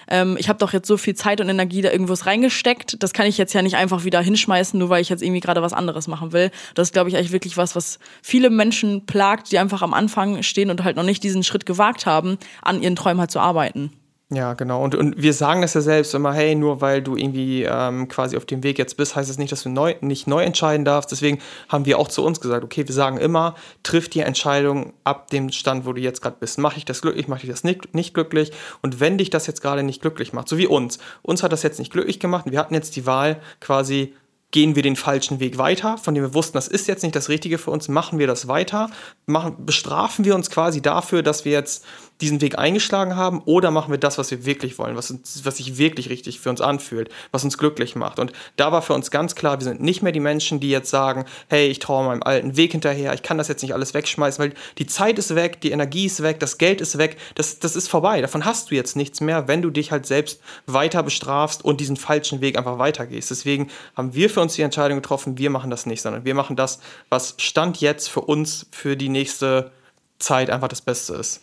ähm, 0.08 0.36
ich 0.38 0.48
habe 0.48 0.58
doch 0.58 0.72
jetzt 0.72 0.88
so 0.88 0.96
viel 0.96 1.14
Zeit 1.14 1.40
und 1.40 1.48
Energie 1.48 1.82
da 1.82 1.90
irgendwas 1.90 2.26
reingesteckt, 2.26 3.02
das 3.02 3.12
kann 3.12 3.26
ich 3.26 3.38
jetzt 3.38 3.52
ja 3.52 3.62
nicht 3.62 3.76
einfach 3.76 4.04
wieder 4.04 4.20
hinschmeißen, 4.20 4.78
nur 4.78 4.88
weil 4.88 5.02
ich 5.02 5.08
jetzt 5.08 5.22
irgendwie 5.22 5.40
gerade 5.40 5.62
was 5.62 5.72
anderes 5.72 6.08
machen 6.08 6.32
will. 6.32 6.50
Das 6.74 6.88
ist, 6.88 6.92
glaube 6.92 7.08
ich, 7.08 7.16
eigentlich 7.16 7.32
wirklich 7.32 7.56
was, 7.56 7.76
was 7.76 7.98
viele 8.22 8.50
Menschen 8.50 9.06
plagt, 9.06 9.50
die 9.52 9.58
einfach 9.58 9.82
am 9.82 9.94
Anfang 9.94 10.42
stehen 10.42 10.70
und 10.70 10.84
halt 10.84 10.96
noch 10.96 11.02
nicht 11.02 11.22
diesen 11.22 11.42
Schritt 11.42 11.66
gewagt 11.66 12.06
haben, 12.06 12.38
an 12.62 12.82
ihren 12.82 12.96
Träumen 12.96 13.20
halt 13.20 13.30
zu 13.30 13.40
arbeiten. 13.40 13.90
Ja, 14.28 14.54
genau. 14.54 14.82
Und, 14.82 14.96
und 14.96 15.22
wir 15.22 15.32
sagen 15.32 15.62
das 15.62 15.74
ja 15.74 15.80
selbst 15.80 16.12
immer, 16.12 16.32
hey, 16.34 16.56
nur 16.56 16.80
weil 16.80 17.00
du 17.00 17.14
irgendwie 17.14 17.62
ähm, 17.62 18.08
quasi 18.08 18.36
auf 18.36 18.44
dem 18.44 18.64
Weg 18.64 18.76
jetzt 18.76 18.96
bist, 18.96 19.14
heißt 19.14 19.30
das 19.30 19.38
nicht, 19.38 19.52
dass 19.52 19.62
du 19.62 19.68
neu, 19.68 19.94
nicht 20.00 20.26
neu 20.26 20.42
entscheiden 20.42 20.84
darfst. 20.84 21.12
Deswegen 21.12 21.38
haben 21.68 21.86
wir 21.86 21.96
auch 22.00 22.08
zu 22.08 22.24
uns 22.24 22.40
gesagt, 22.40 22.64
okay, 22.64 22.84
wir 22.88 22.94
sagen 22.94 23.18
immer, 23.18 23.54
triff 23.84 24.08
die 24.08 24.20
Entscheidung 24.20 24.94
ab 25.04 25.30
dem 25.30 25.52
Stand, 25.52 25.86
wo 25.86 25.92
du 25.92 26.00
jetzt 26.00 26.22
gerade 26.22 26.36
bist. 26.40 26.58
Mache 26.58 26.76
ich 26.76 26.84
das 26.84 27.02
glücklich, 27.02 27.28
mache 27.28 27.44
ich 27.44 27.50
das 27.50 27.62
nicht, 27.62 27.94
nicht 27.94 28.14
glücklich? 28.14 28.50
Und 28.82 28.98
wenn 28.98 29.16
dich 29.16 29.30
das 29.30 29.46
jetzt 29.46 29.62
gerade 29.62 29.84
nicht 29.84 30.02
glücklich 30.02 30.32
macht, 30.32 30.48
so 30.48 30.58
wie 30.58 30.66
uns, 30.66 30.98
uns 31.22 31.44
hat 31.44 31.52
das 31.52 31.62
jetzt 31.62 31.78
nicht 31.78 31.92
glücklich 31.92 32.18
gemacht, 32.18 32.46
wir 32.50 32.58
hatten 32.58 32.74
jetzt 32.74 32.96
die 32.96 33.06
Wahl 33.06 33.40
quasi, 33.60 34.12
gehen 34.50 34.74
wir 34.74 34.82
den 34.82 34.96
falschen 34.96 35.38
Weg 35.38 35.58
weiter, 35.58 35.98
von 35.98 36.14
dem 36.14 36.24
wir 36.24 36.34
wussten, 36.34 36.54
das 36.54 36.66
ist 36.66 36.88
jetzt 36.88 37.02
nicht 37.02 37.14
das 37.14 37.28
Richtige 37.28 37.58
für 37.58 37.70
uns, 37.70 37.88
machen 37.88 38.18
wir 38.18 38.26
das 38.26 38.48
weiter, 38.48 38.90
machen, 39.26 39.66
bestrafen 39.66 40.24
wir 40.24 40.34
uns 40.34 40.50
quasi 40.50 40.80
dafür, 40.82 41.22
dass 41.22 41.44
wir 41.44 41.52
jetzt 41.52 41.84
diesen 42.20 42.40
Weg 42.40 42.58
eingeschlagen 42.58 43.16
haben 43.16 43.42
oder 43.44 43.70
machen 43.70 43.90
wir 43.90 43.98
das, 43.98 44.16
was 44.16 44.30
wir 44.30 44.46
wirklich 44.46 44.78
wollen, 44.78 44.96
was, 44.96 45.10
uns, 45.10 45.44
was 45.44 45.58
sich 45.58 45.76
wirklich 45.76 46.08
richtig 46.08 46.40
für 46.40 46.50
uns 46.50 46.60
anfühlt, 46.60 47.10
was 47.30 47.44
uns 47.44 47.58
glücklich 47.58 47.94
macht. 47.94 48.18
Und 48.18 48.32
da 48.56 48.72
war 48.72 48.82
für 48.82 48.94
uns 48.94 49.10
ganz 49.10 49.34
klar, 49.34 49.58
wir 49.58 49.64
sind 49.64 49.82
nicht 49.82 50.02
mehr 50.02 50.12
die 50.12 50.20
Menschen, 50.20 50.58
die 50.60 50.70
jetzt 50.70 50.90
sagen, 50.90 51.26
hey, 51.48 51.68
ich 51.68 51.78
traue 51.78 52.06
meinem 52.06 52.22
alten 52.22 52.56
Weg 52.56 52.72
hinterher, 52.72 53.12
ich 53.12 53.22
kann 53.22 53.38
das 53.38 53.48
jetzt 53.48 53.62
nicht 53.62 53.74
alles 53.74 53.92
wegschmeißen, 53.92 54.42
weil 54.42 54.54
die 54.78 54.86
Zeit 54.86 55.18
ist 55.18 55.34
weg, 55.34 55.60
die 55.60 55.72
Energie 55.72 56.06
ist 56.06 56.22
weg, 56.22 56.40
das 56.40 56.56
Geld 56.58 56.80
ist 56.80 56.96
weg, 56.96 57.18
das, 57.34 57.58
das 57.58 57.76
ist 57.76 57.88
vorbei. 57.88 58.20
Davon 58.20 58.44
hast 58.44 58.70
du 58.70 58.74
jetzt 58.74 58.96
nichts 58.96 59.20
mehr, 59.20 59.46
wenn 59.46 59.60
du 59.60 59.70
dich 59.70 59.92
halt 59.92 60.06
selbst 60.06 60.40
weiter 60.66 61.02
bestrafst 61.02 61.64
und 61.64 61.80
diesen 61.80 61.96
falschen 61.96 62.40
Weg 62.40 62.56
einfach 62.56 62.78
weitergehst. 62.78 63.30
Deswegen 63.30 63.68
haben 63.94 64.14
wir 64.14 64.30
für 64.30 64.40
uns 64.40 64.54
die 64.54 64.62
Entscheidung 64.62 64.98
getroffen, 64.98 65.36
wir 65.36 65.50
machen 65.50 65.70
das 65.70 65.84
nicht, 65.84 66.00
sondern 66.00 66.24
wir 66.24 66.34
machen 66.34 66.56
das, 66.56 66.80
was 67.10 67.34
Stand 67.38 67.80
jetzt 67.80 68.08
für 68.08 68.22
uns 68.22 68.66
für 68.70 68.96
die 68.96 69.10
nächste 69.10 69.70
Zeit 70.18 70.48
einfach 70.48 70.68
das 70.68 70.80
Beste 70.80 71.14
ist. 71.14 71.42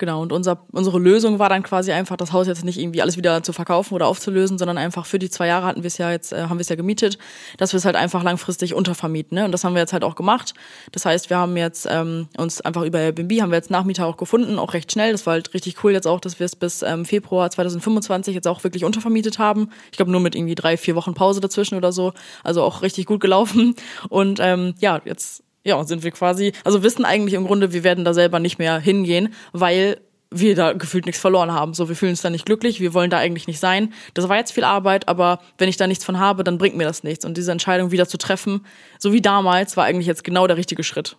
Genau, 0.00 0.22
und 0.22 0.32
unser, 0.32 0.66
unsere 0.72 0.98
Lösung 0.98 1.38
war 1.38 1.50
dann 1.50 1.62
quasi 1.62 1.92
einfach, 1.92 2.16
das 2.16 2.32
Haus 2.32 2.46
jetzt 2.46 2.64
nicht 2.64 2.78
irgendwie 2.78 3.02
alles 3.02 3.18
wieder 3.18 3.42
zu 3.42 3.52
verkaufen 3.52 3.92
oder 3.92 4.06
aufzulösen, 4.06 4.56
sondern 4.56 4.78
einfach 4.78 5.04
für 5.04 5.18
die 5.18 5.28
zwei 5.28 5.46
Jahre 5.46 5.66
hatten 5.66 5.82
wir 5.82 5.88
es 5.88 5.98
ja 5.98 6.10
jetzt, 6.10 6.32
äh, 6.32 6.44
haben 6.44 6.56
wir 6.56 6.62
es 6.62 6.70
ja 6.70 6.76
gemietet, 6.76 7.18
dass 7.58 7.74
wir 7.74 7.76
es 7.76 7.84
halt 7.84 7.96
einfach 7.96 8.22
langfristig 8.22 8.72
untervermieten. 8.72 9.34
Ne? 9.34 9.44
Und 9.44 9.52
das 9.52 9.62
haben 9.62 9.74
wir 9.74 9.80
jetzt 9.80 9.92
halt 9.92 10.02
auch 10.02 10.14
gemacht. 10.14 10.54
Das 10.92 11.04
heißt, 11.04 11.28
wir 11.28 11.36
haben 11.36 11.54
jetzt 11.58 11.86
ähm, 11.90 12.28
uns 12.38 12.62
einfach 12.62 12.84
über 12.84 12.98
Airbnb, 12.98 13.42
haben 13.42 13.50
wir 13.50 13.56
jetzt 13.56 13.70
Nachmieter 13.70 14.06
auch 14.06 14.16
gefunden, 14.16 14.58
auch 14.58 14.72
recht 14.72 14.90
schnell. 14.90 15.12
Das 15.12 15.26
war 15.26 15.34
halt 15.34 15.52
richtig 15.52 15.84
cool 15.84 15.92
jetzt 15.92 16.06
auch, 16.06 16.20
dass 16.20 16.38
wir 16.38 16.46
es 16.46 16.56
bis 16.56 16.80
ähm, 16.80 17.04
Februar 17.04 17.50
2025 17.50 18.34
jetzt 18.34 18.48
auch 18.48 18.64
wirklich 18.64 18.86
untervermietet 18.86 19.38
haben. 19.38 19.68
Ich 19.90 19.98
glaube 19.98 20.12
nur 20.12 20.22
mit 20.22 20.34
irgendwie 20.34 20.54
drei, 20.54 20.78
vier 20.78 20.96
Wochen 20.96 21.12
Pause 21.12 21.42
dazwischen 21.42 21.74
oder 21.74 21.92
so. 21.92 22.14
Also 22.42 22.62
auch 22.62 22.80
richtig 22.80 23.04
gut 23.04 23.20
gelaufen. 23.20 23.74
Und 24.08 24.40
ähm, 24.40 24.72
ja, 24.80 25.02
jetzt 25.04 25.42
ja, 25.64 25.82
sind 25.84 26.02
wir 26.02 26.10
quasi, 26.10 26.52
also 26.64 26.82
wissen 26.82 27.04
eigentlich 27.04 27.34
im 27.34 27.46
Grunde, 27.46 27.72
wir 27.72 27.84
werden 27.84 28.04
da 28.04 28.14
selber 28.14 28.38
nicht 28.38 28.58
mehr 28.58 28.78
hingehen, 28.78 29.34
weil 29.52 30.00
wir 30.30 30.54
da 30.54 30.72
gefühlt 30.72 31.06
nichts 31.06 31.20
verloren 31.20 31.52
haben. 31.52 31.74
So, 31.74 31.88
wir 31.88 31.96
fühlen 31.96 32.10
uns 32.10 32.22
da 32.22 32.30
nicht 32.30 32.46
glücklich, 32.46 32.80
wir 32.80 32.94
wollen 32.94 33.10
da 33.10 33.18
eigentlich 33.18 33.48
nicht 33.48 33.58
sein. 33.58 33.92
Das 34.14 34.28
war 34.28 34.36
jetzt 34.36 34.52
viel 34.52 34.64
Arbeit, 34.64 35.08
aber 35.08 35.40
wenn 35.58 35.68
ich 35.68 35.76
da 35.76 35.86
nichts 35.86 36.04
von 36.04 36.18
habe, 36.20 36.44
dann 36.44 36.56
bringt 36.56 36.76
mir 36.76 36.84
das 36.84 37.02
nichts. 37.02 37.24
Und 37.24 37.36
diese 37.36 37.52
Entscheidung 37.52 37.90
wieder 37.90 38.06
zu 38.06 38.16
treffen, 38.16 38.64
so 38.98 39.12
wie 39.12 39.20
damals, 39.20 39.76
war 39.76 39.84
eigentlich 39.84 40.06
jetzt 40.06 40.22
genau 40.22 40.46
der 40.46 40.56
richtige 40.56 40.84
Schritt. 40.84 41.16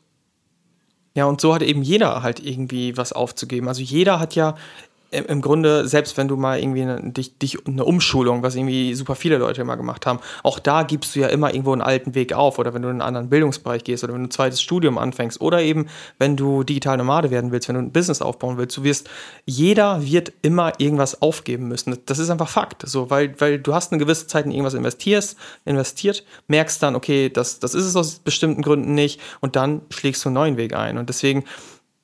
Ja, 1.14 1.26
und 1.26 1.42
so 1.42 1.54
hat 1.54 1.62
eben 1.62 1.84
jeder 1.84 2.24
halt 2.24 2.40
irgendwie 2.40 2.96
was 2.96 3.12
aufzugeben. 3.12 3.68
Also 3.68 3.82
jeder 3.82 4.20
hat 4.22 4.34
ja 4.36 4.56
im 5.12 5.42
Grunde, 5.42 5.88
selbst 5.90 6.16
wenn 6.16 6.30
du 6.30 6.38
mal 6.38 6.60
irgendwie 6.60 6.84
eine, 6.84 7.12
dich, 7.12 7.38
dich 7.38 7.68
eine 7.68 7.84
Umschulung, 7.84 8.44
was 8.44 8.56
irgendwie 8.56 8.96
super 8.96 9.16
viele 9.16 9.38
Leute 9.38 9.62
immer 9.62 9.76
gemacht 9.76 10.06
haben, 10.06 10.20
auch 10.42 10.58
da 10.58 10.84
gibst 10.84 11.16
du 11.16 11.20
ja 11.20 11.28
immer 11.28 11.50
irgendwo 11.54 11.74
einen 11.74 11.82
alten 11.82 12.16
Weg 12.16 12.32
auf 12.32 12.60
oder 12.60 12.74
wenn 12.74 12.82
du 12.82 12.88
in 12.88 12.94
einen 12.94 13.02
anderen 13.02 13.30
Bildungsbereich 13.30 13.84
gehst 13.84 14.06
oder 14.06 14.14
wenn 14.14 14.22
du 14.22 14.28
ein 14.28 14.32
zweites 14.32 14.62
Studium 14.62 14.98
anfängst 14.98 15.42
oder 15.42 15.62
eben 15.62 15.88
wenn 16.18 16.38
du 16.38 16.64
digital 16.64 16.96
Nomade 16.96 17.30
werden 17.30 17.52
willst, 17.52 17.68
wenn 17.68 17.76
du 17.76 17.82
ein 17.82 17.92
Business 17.92 18.22
aufbauen 18.22 18.58
willst, 18.58 18.78
du 18.78 18.84
wirst, 18.84 19.10
jeder 19.46 20.02
wird 20.02 20.32
immer 20.42 20.80
irgendwas 20.80 21.22
aufgeben 21.22 21.68
müssen. 21.68 21.98
Das 22.06 22.18
ist 22.18 22.30
einfach 22.30 22.48
Fakt, 22.48 22.88
so, 22.88 23.10
weil, 23.10 23.40
weil 23.40 23.60
du 23.60 23.74
hast 23.74 23.92
eine 23.92 24.00
gewisse 24.00 24.28
Zeit 24.28 24.46
in 24.46 24.52
irgendwas 24.52 24.76
investierst, 24.76 25.38
investiert, 25.66 26.24
merkst 26.48 26.82
dann, 26.82 26.96
okay, 26.96 27.30
das, 27.30 27.60
das 27.60 27.74
ist 27.74 27.86
es 27.86 27.98
aus 27.98 28.20
bestimmten 28.20 28.62
Gründen 28.62 28.94
nicht 28.94 29.20
und 29.42 29.58
dann 29.58 29.82
schlägst 29.90 30.24
du 30.24 30.30
einen 30.30 30.36
neuen 30.36 30.58
Weg 30.58 30.74
ein 30.74 30.98
und 30.98 31.10
deswegen 31.10 31.44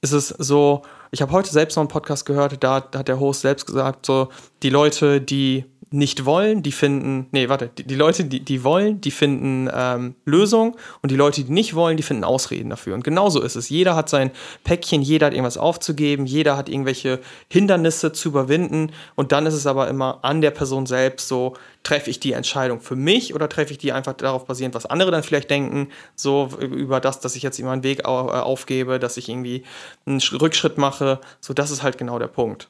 ist 0.01 0.11
es 0.11 0.27
so, 0.27 0.83
ich 1.11 1.21
habe 1.21 1.31
heute 1.31 1.51
selbst 1.51 1.75
noch 1.75 1.81
einen 1.81 1.89
Podcast 1.89 2.25
gehört, 2.25 2.63
da 2.63 2.75
hat 2.75 3.07
der 3.07 3.19
Host 3.19 3.41
selbst 3.41 3.65
gesagt, 3.65 4.05
so 4.05 4.29
die 4.63 4.69
Leute, 4.69 5.21
die 5.21 5.65
nicht 5.89 6.25
wollen, 6.25 6.63
die 6.63 6.71
finden, 6.71 7.27
nee, 7.31 7.49
warte, 7.49 7.69
die, 7.77 7.83
die 7.83 7.95
Leute, 7.95 8.25
die, 8.25 8.39
die 8.39 8.63
wollen, 8.63 8.99
die 9.01 9.11
finden 9.11 9.69
ähm, 9.73 10.15
Lösungen 10.25 10.75
und 11.01 11.11
die 11.11 11.15
Leute, 11.15 11.43
die 11.43 11.51
nicht 11.51 11.75
wollen, 11.75 11.97
die 11.97 12.03
finden 12.03 12.23
Ausreden 12.23 12.69
dafür. 12.69 12.95
Und 12.95 13.03
genauso 13.03 13.41
ist 13.41 13.55
es. 13.55 13.69
Jeder 13.69 13.95
hat 13.95 14.09
sein 14.09 14.31
Päckchen, 14.63 15.01
jeder 15.01 15.27
hat 15.27 15.33
irgendwas 15.33 15.57
aufzugeben, 15.57 16.25
jeder 16.25 16.57
hat 16.57 16.69
irgendwelche 16.69 17.19
Hindernisse 17.49 18.11
zu 18.11 18.29
überwinden 18.29 18.91
und 19.15 19.31
dann 19.31 19.45
ist 19.45 19.53
es 19.53 19.65
aber 19.65 19.87
immer 19.87 20.19
an 20.23 20.41
der 20.41 20.51
Person 20.51 20.85
selbst 20.85 21.27
so, 21.27 21.53
treffe 21.83 22.09
ich 22.09 22.19
die 22.19 22.33
Entscheidung 22.33 22.81
für 22.81 22.97
mich 22.97 23.33
oder 23.33 23.47
treffe 23.47 23.71
ich 23.71 23.77
die 23.77 23.93
einfach 23.93 24.13
darauf 24.13 24.45
basierend, 24.45 24.75
was 24.75 24.85
andere 24.85 25.09
dann 25.09 25.23
vielleicht 25.23 25.49
denken, 25.49 25.87
so 26.15 26.49
über 26.59 26.99
das, 26.99 27.21
dass 27.21 27.35
ich 27.35 27.43
jetzt 27.43 27.59
immer 27.59 27.71
einen 27.71 27.83
Weg 27.83 27.99
äh, 27.99 28.07
aufgebe, 28.07 28.99
dass 28.99 29.15
ich 29.15 29.29
irgendwie 29.29 29.63
einen 30.05 30.19
Rückschritt 30.19 30.77
mache. 30.77 31.21
So, 31.39 31.53
das 31.53 31.71
ist 31.71 31.83
halt 31.83 31.97
genau 31.97 32.19
der 32.19 32.27
Punkt. 32.27 32.69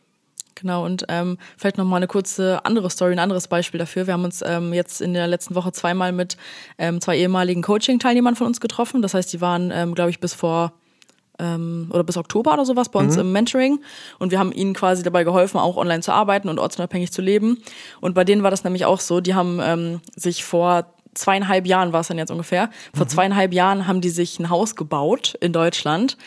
Genau, 0.59 0.85
und 0.85 1.05
ähm, 1.09 1.37
vielleicht 1.57 1.77
nochmal 1.77 1.97
eine 1.97 2.07
kurze 2.07 2.65
andere 2.65 2.89
Story, 2.89 3.13
ein 3.13 3.19
anderes 3.19 3.47
Beispiel 3.47 3.77
dafür. 3.77 4.07
Wir 4.07 4.13
haben 4.13 4.23
uns 4.23 4.43
ähm, 4.45 4.73
jetzt 4.73 5.01
in 5.01 5.13
der 5.13 5.27
letzten 5.27 5.55
Woche 5.55 5.71
zweimal 5.71 6.11
mit 6.11 6.37
ähm, 6.77 6.99
zwei 7.01 7.17
ehemaligen 7.17 7.61
Coaching-Teilnehmern 7.61 8.35
von 8.35 8.47
uns 8.47 8.59
getroffen. 8.59 9.01
Das 9.01 9.13
heißt, 9.13 9.31
die 9.33 9.41
waren, 9.41 9.71
ähm, 9.71 9.93
glaube 9.93 10.09
ich, 10.09 10.19
bis 10.19 10.33
vor 10.33 10.73
ähm, 11.39 11.89
oder 11.91 12.03
bis 12.03 12.17
Oktober 12.17 12.53
oder 12.53 12.65
sowas 12.65 12.89
bei 12.89 12.99
uns 12.99 13.15
mhm. 13.15 13.21
im 13.21 13.31
Mentoring. 13.31 13.79
Und 14.19 14.31
wir 14.31 14.39
haben 14.39 14.51
ihnen 14.51 14.73
quasi 14.73 15.03
dabei 15.03 15.23
geholfen, 15.23 15.59
auch 15.59 15.77
online 15.77 16.01
zu 16.01 16.11
arbeiten 16.11 16.49
und 16.49 16.59
ortsunabhängig 16.59 17.11
zu 17.11 17.21
leben. 17.21 17.59
Und 18.01 18.15
bei 18.15 18.23
denen 18.23 18.43
war 18.43 18.51
das 18.51 18.63
nämlich 18.63 18.85
auch 18.85 18.99
so, 18.99 19.21
die 19.21 19.35
haben 19.35 19.59
ähm, 19.61 20.01
sich 20.15 20.43
vor 20.43 20.93
zweieinhalb 21.13 21.65
Jahren 21.65 21.93
war 21.93 22.01
es 22.01 22.07
dann 22.07 22.17
jetzt 22.17 22.31
ungefähr. 22.31 22.69
Vor 22.93 23.05
mhm. 23.05 23.09
zweieinhalb 23.09 23.53
Jahren 23.53 23.87
haben 23.87 24.01
die 24.01 24.09
sich 24.09 24.39
ein 24.39 24.49
Haus 24.49 24.75
gebaut 24.75 25.35
in 25.41 25.53
Deutschland 25.53 26.17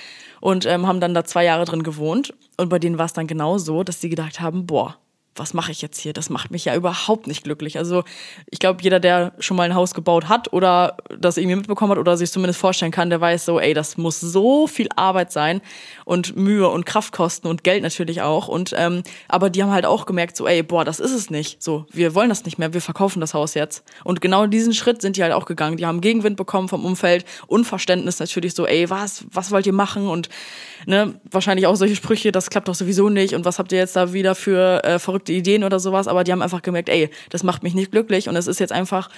und 0.40 0.66
ähm, 0.66 0.86
haben 0.86 1.00
dann 1.00 1.14
da 1.14 1.24
zwei 1.24 1.44
Jahre 1.44 1.64
drin 1.64 1.82
gewohnt. 1.82 2.34
Und 2.56 2.68
bei 2.68 2.78
denen 2.78 2.98
war 2.98 3.06
es 3.06 3.12
dann 3.12 3.26
genau 3.26 3.58
so, 3.58 3.84
dass 3.84 4.00
sie 4.00 4.08
gedacht 4.08 4.40
haben, 4.40 4.66
boah, 4.66 4.96
was 5.40 5.54
mache 5.54 5.72
ich 5.72 5.80
jetzt 5.80 5.98
hier? 5.98 6.12
Das 6.12 6.28
macht 6.28 6.50
mich 6.50 6.66
ja 6.66 6.76
überhaupt 6.76 7.26
nicht 7.26 7.42
glücklich. 7.44 7.78
Also 7.78 8.04
ich 8.50 8.58
glaube, 8.58 8.82
jeder, 8.82 9.00
der 9.00 9.32
schon 9.38 9.56
mal 9.56 9.64
ein 9.64 9.74
Haus 9.74 9.94
gebaut 9.94 10.28
hat 10.28 10.52
oder 10.52 10.98
das 11.18 11.38
irgendwie 11.38 11.56
mitbekommen 11.56 11.92
hat 11.92 11.98
oder 11.98 12.16
sich 12.16 12.30
zumindest 12.30 12.60
vorstellen 12.60 12.92
kann, 12.92 13.08
der 13.10 13.20
weiß 13.20 13.46
so, 13.46 13.58
ey, 13.58 13.72
das 13.72 13.96
muss 13.96 14.20
so 14.20 14.66
viel 14.66 14.88
Arbeit 14.96 15.32
sein 15.32 15.62
und 16.04 16.36
Mühe 16.36 16.68
und 16.68 16.84
Kraft 16.84 17.12
kosten 17.12 17.46
und 17.46 17.64
Geld 17.64 17.82
natürlich 17.82 18.20
auch. 18.20 18.48
Und 18.48 18.74
ähm, 18.76 19.02
aber 19.28 19.48
die 19.48 19.62
haben 19.62 19.72
halt 19.72 19.86
auch 19.86 20.04
gemerkt, 20.04 20.36
so, 20.36 20.46
ey, 20.46 20.62
boah, 20.62 20.84
das 20.84 21.00
ist 21.00 21.12
es 21.12 21.30
nicht. 21.30 21.62
So, 21.62 21.86
wir 21.90 22.14
wollen 22.14 22.28
das 22.28 22.44
nicht 22.44 22.58
mehr, 22.58 22.74
wir 22.74 22.82
verkaufen 22.82 23.20
das 23.20 23.32
Haus 23.32 23.54
jetzt. 23.54 23.82
Und 24.04 24.20
genau 24.20 24.46
diesen 24.46 24.74
Schritt 24.74 25.00
sind 25.00 25.16
die 25.16 25.22
halt 25.22 25.32
auch 25.32 25.46
gegangen. 25.46 25.78
Die 25.78 25.86
haben 25.86 26.02
Gegenwind 26.02 26.36
bekommen 26.36 26.68
vom 26.68 26.84
Umfeld, 26.84 27.24
Unverständnis 27.46 28.20
natürlich 28.20 28.54
so, 28.54 28.66
ey, 28.66 28.90
was, 28.90 29.24
was 29.32 29.50
wollt 29.50 29.66
ihr 29.66 29.72
machen? 29.72 30.06
Und 30.06 30.28
ne, 30.86 31.14
wahrscheinlich 31.30 31.66
auch 31.66 31.76
solche 31.76 31.96
Sprüche, 31.96 32.32
das 32.32 32.50
klappt 32.50 32.68
doch 32.68 32.74
sowieso 32.74 33.08
nicht 33.08 33.34
und 33.34 33.44
was 33.44 33.58
habt 33.58 33.72
ihr 33.72 33.78
jetzt 33.78 33.96
da 33.96 34.12
wieder 34.12 34.34
für 34.34 34.84
äh, 34.84 34.98
verrückte 34.98 35.29
Ideen 35.32 35.64
oder 35.64 35.80
sowas, 35.80 36.08
aber 36.08 36.24
die 36.24 36.32
haben 36.32 36.42
einfach 36.42 36.62
gemerkt, 36.62 36.88
ey, 36.88 37.10
das 37.30 37.42
macht 37.42 37.62
mich 37.62 37.74
nicht 37.74 37.90
glücklich 37.90 38.28
und 38.28 38.36
es 38.36 38.46
ist 38.46 38.60
jetzt 38.60 38.72
einfach 38.72 39.08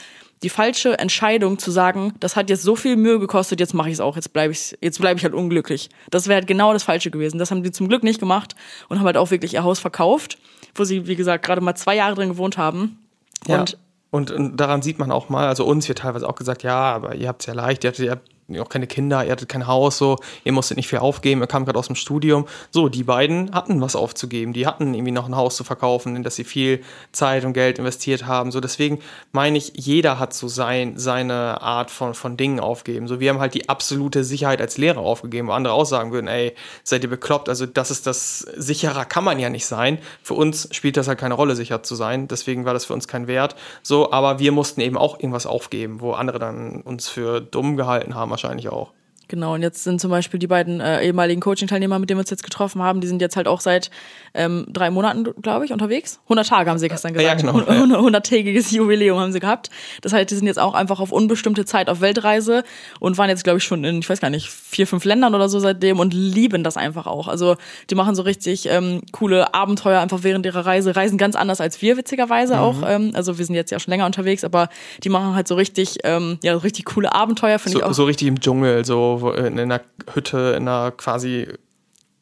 die 0.42 0.48
falsche 0.48 0.98
Entscheidung 0.98 1.58
zu 1.58 1.70
sagen, 1.70 2.14
das 2.18 2.34
hat 2.34 2.50
jetzt 2.50 2.62
so 2.62 2.74
viel 2.74 2.96
Mühe 2.96 3.18
gekostet, 3.18 3.60
jetzt 3.60 3.74
mache 3.74 3.88
ich 3.88 3.94
es 3.94 4.00
auch, 4.00 4.16
jetzt 4.16 4.32
bleibe 4.32 4.52
ich 4.52 4.76
jetzt 4.80 5.00
bleibe 5.00 5.18
ich 5.18 5.24
halt 5.24 5.34
unglücklich. 5.34 5.88
Das 6.10 6.26
wäre 6.26 6.36
halt 6.36 6.46
genau 6.46 6.72
das 6.72 6.82
falsche 6.82 7.10
gewesen. 7.10 7.38
Das 7.38 7.50
haben 7.50 7.62
die 7.62 7.70
zum 7.70 7.88
Glück 7.88 8.02
nicht 8.02 8.18
gemacht 8.18 8.56
und 8.88 8.98
haben 8.98 9.06
halt 9.06 9.16
auch 9.16 9.30
wirklich 9.30 9.54
ihr 9.54 9.62
Haus 9.62 9.78
verkauft, 9.78 10.38
wo 10.74 10.84
sie 10.84 11.06
wie 11.06 11.16
gesagt 11.16 11.44
gerade 11.44 11.60
mal 11.60 11.74
zwei 11.74 11.96
Jahre 11.96 12.16
drin 12.16 12.30
gewohnt 12.30 12.58
haben. 12.58 12.98
Ja. 13.46 13.60
Und 13.60 13.78
und, 14.12 14.30
und 14.30 14.58
daran 14.58 14.82
sieht 14.82 14.98
man 14.98 15.10
auch 15.10 15.30
mal, 15.30 15.48
also 15.48 15.64
uns 15.64 15.88
wird 15.88 16.00
teilweise 16.00 16.28
auch 16.28 16.34
gesagt, 16.34 16.62
ja, 16.62 16.78
aber 16.78 17.14
ihr 17.14 17.28
habt 17.28 17.40
es 17.40 17.46
ja 17.46 17.54
leicht, 17.54 17.82
ihr 17.82 17.88
habt, 17.88 17.98
ihr 17.98 18.10
habt 18.10 18.28
auch 18.60 18.68
keine 18.68 18.86
Kinder, 18.86 19.24
ihr 19.24 19.32
hattet 19.32 19.48
kein 19.48 19.66
Haus, 19.66 19.98
so, 19.98 20.18
ihr 20.44 20.52
musstet 20.52 20.76
nicht 20.76 20.88
viel 20.88 20.98
aufgeben, 20.98 21.40
ihr 21.40 21.46
kam 21.46 21.64
gerade 21.64 21.78
aus 21.78 21.86
dem 21.86 21.96
Studium. 21.96 22.46
So, 22.70 22.88
die 22.88 23.04
beiden 23.04 23.52
hatten 23.52 23.80
was 23.80 23.96
aufzugeben, 23.96 24.52
die 24.52 24.66
hatten 24.66 24.94
irgendwie 24.94 25.12
noch 25.12 25.26
ein 25.26 25.36
Haus 25.36 25.56
zu 25.56 25.64
verkaufen, 25.64 26.16
in 26.16 26.22
das 26.22 26.36
sie 26.36 26.44
viel 26.44 26.82
Zeit 27.12 27.44
und 27.44 27.52
Geld 27.52 27.78
investiert 27.78 28.26
haben. 28.26 28.50
So, 28.50 28.60
deswegen 28.60 29.00
meine 29.32 29.58
ich, 29.58 29.72
jeder 29.74 30.18
hat 30.18 30.34
so 30.34 30.48
sein, 30.48 30.98
seine 30.98 31.62
Art 31.62 31.90
von, 31.90 32.14
von 32.14 32.36
Dingen 32.36 32.60
aufgeben. 32.60 33.08
So, 33.08 33.20
wir 33.20 33.30
haben 33.30 33.40
halt 33.40 33.54
die 33.54 33.68
absolute 33.68 34.24
Sicherheit 34.24 34.60
als 34.60 34.76
Lehrer 34.76 35.00
aufgegeben, 35.00 35.48
wo 35.48 35.52
andere 35.52 35.74
auch 35.74 35.86
sagen 35.86 36.12
würden, 36.12 36.28
ey, 36.28 36.54
seid 36.84 37.02
ihr 37.04 37.10
bekloppt, 37.10 37.48
also 37.48 37.66
das 37.66 37.90
ist 37.90 38.06
das, 38.06 38.40
sicherer 38.40 39.04
kann 39.04 39.24
man 39.24 39.38
ja 39.38 39.50
nicht 39.50 39.66
sein. 39.66 39.98
Für 40.22 40.34
uns 40.34 40.68
spielt 40.72 40.96
das 40.96 41.08
halt 41.08 41.18
keine 41.18 41.34
Rolle, 41.34 41.56
sicher 41.56 41.82
zu 41.82 41.94
sein, 41.94 42.28
deswegen 42.28 42.64
war 42.64 42.74
das 42.74 42.86
für 42.86 42.92
uns 42.92 43.08
kein 43.08 43.26
Wert. 43.26 43.56
So, 43.82 44.12
aber 44.12 44.38
wir 44.38 44.52
mussten 44.52 44.80
eben 44.80 44.96
auch 44.96 45.18
irgendwas 45.18 45.46
aufgeben, 45.46 46.00
wo 46.00 46.12
andere 46.12 46.38
dann 46.38 46.82
uns 46.82 47.08
für 47.08 47.40
dumm 47.40 47.76
gehalten 47.76 48.14
haben 48.14 48.31
wahrscheinlich 48.32 48.68
auch. 48.68 48.92
Genau, 49.32 49.54
und 49.54 49.62
jetzt 49.62 49.82
sind 49.82 49.98
zum 49.98 50.10
Beispiel 50.10 50.38
die 50.38 50.46
beiden 50.46 50.82
äh, 50.82 51.06
ehemaligen 51.06 51.40
Coaching-Teilnehmer, 51.40 51.98
mit 51.98 52.10
denen 52.10 52.18
wir 52.18 52.20
uns 52.20 52.28
jetzt 52.28 52.42
getroffen 52.42 52.82
haben, 52.82 53.00
die 53.00 53.06
sind 53.06 53.22
jetzt 53.22 53.34
halt 53.34 53.48
auch 53.48 53.62
seit 53.62 53.90
ähm, 54.34 54.66
drei 54.68 54.90
Monaten, 54.90 55.24
glaube 55.40 55.64
ich, 55.64 55.72
unterwegs. 55.72 56.20
100 56.24 56.46
Tage 56.46 56.68
haben 56.68 56.76
sie 56.76 56.88
gestern 56.88 57.14
gesagt. 57.14 57.42
Ja, 57.42 57.50
genau. 57.52 57.64
100-tägiges 57.64 58.74
Jubiläum 58.74 59.18
haben 59.18 59.32
sie 59.32 59.40
gehabt. 59.40 59.70
Das 60.02 60.12
heißt, 60.12 60.30
die 60.30 60.34
sind 60.34 60.46
jetzt 60.46 60.58
auch 60.58 60.74
einfach 60.74 61.00
auf 61.00 61.12
unbestimmte 61.12 61.64
Zeit 61.64 61.88
auf 61.88 62.02
Weltreise 62.02 62.62
und 63.00 63.16
waren 63.16 63.30
jetzt, 63.30 63.42
glaube 63.42 63.56
ich, 63.56 63.64
schon 63.64 63.84
in, 63.84 64.00
ich 64.00 64.10
weiß 64.10 64.20
gar 64.20 64.28
nicht, 64.28 64.50
vier, 64.50 64.86
fünf 64.86 65.06
Ländern 65.06 65.34
oder 65.34 65.48
so 65.48 65.60
seitdem 65.60 65.98
und 65.98 66.12
lieben 66.12 66.62
das 66.62 66.76
einfach 66.76 67.06
auch. 67.06 67.26
Also 67.26 67.56
die 67.88 67.94
machen 67.94 68.14
so 68.14 68.20
richtig 68.20 68.68
ähm, 68.68 69.00
coole 69.12 69.54
Abenteuer 69.54 69.98
einfach 70.00 70.24
während 70.24 70.44
ihrer 70.44 70.66
Reise, 70.66 70.94
reisen 70.94 71.16
ganz 71.16 71.36
anders 71.36 71.62
als 71.62 71.80
wir, 71.80 71.96
witzigerweise 71.96 72.56
mhm. 72.56 72.60
auch. 72.60 72.82
Ähm, 72.86 73.12
also 73.14 73.38
wir 73.38 73.46
sind 73.46 73.54
jetzt 73.54 73.70
ja 73.70 73.80
schon 73.80 73.92
länger 73.92 74.04
unterwegs, 74.04 74.44
aber 74.44 74.68
die 75.02 75.08
machen 75.08 75.34
halt 75.34 75.48
so 75.48 75.54
richtig, 75.54 76.00
ähm, 76.04 76.38
ja, 76.42 76.54
richtig 76.54 76.84
coole 76.84 77.14
Abenteuer, 77.14 77.58
finde 77.58 77.72
so, 77.72 77.78
ich 77.78 77.84
auch. 77.84 77.94
So 77.94 78.04
richtig 78.04 78.28
im 78.28 78.38
Dschungel, 78.38 78.84
so 78.84 79.21
in 79.30 79.58
einer 79.58 79.80
Hütte, 80.12 80.54
in 80.56 80.68
einer 80.68 80.90
quasi 80.90 81.48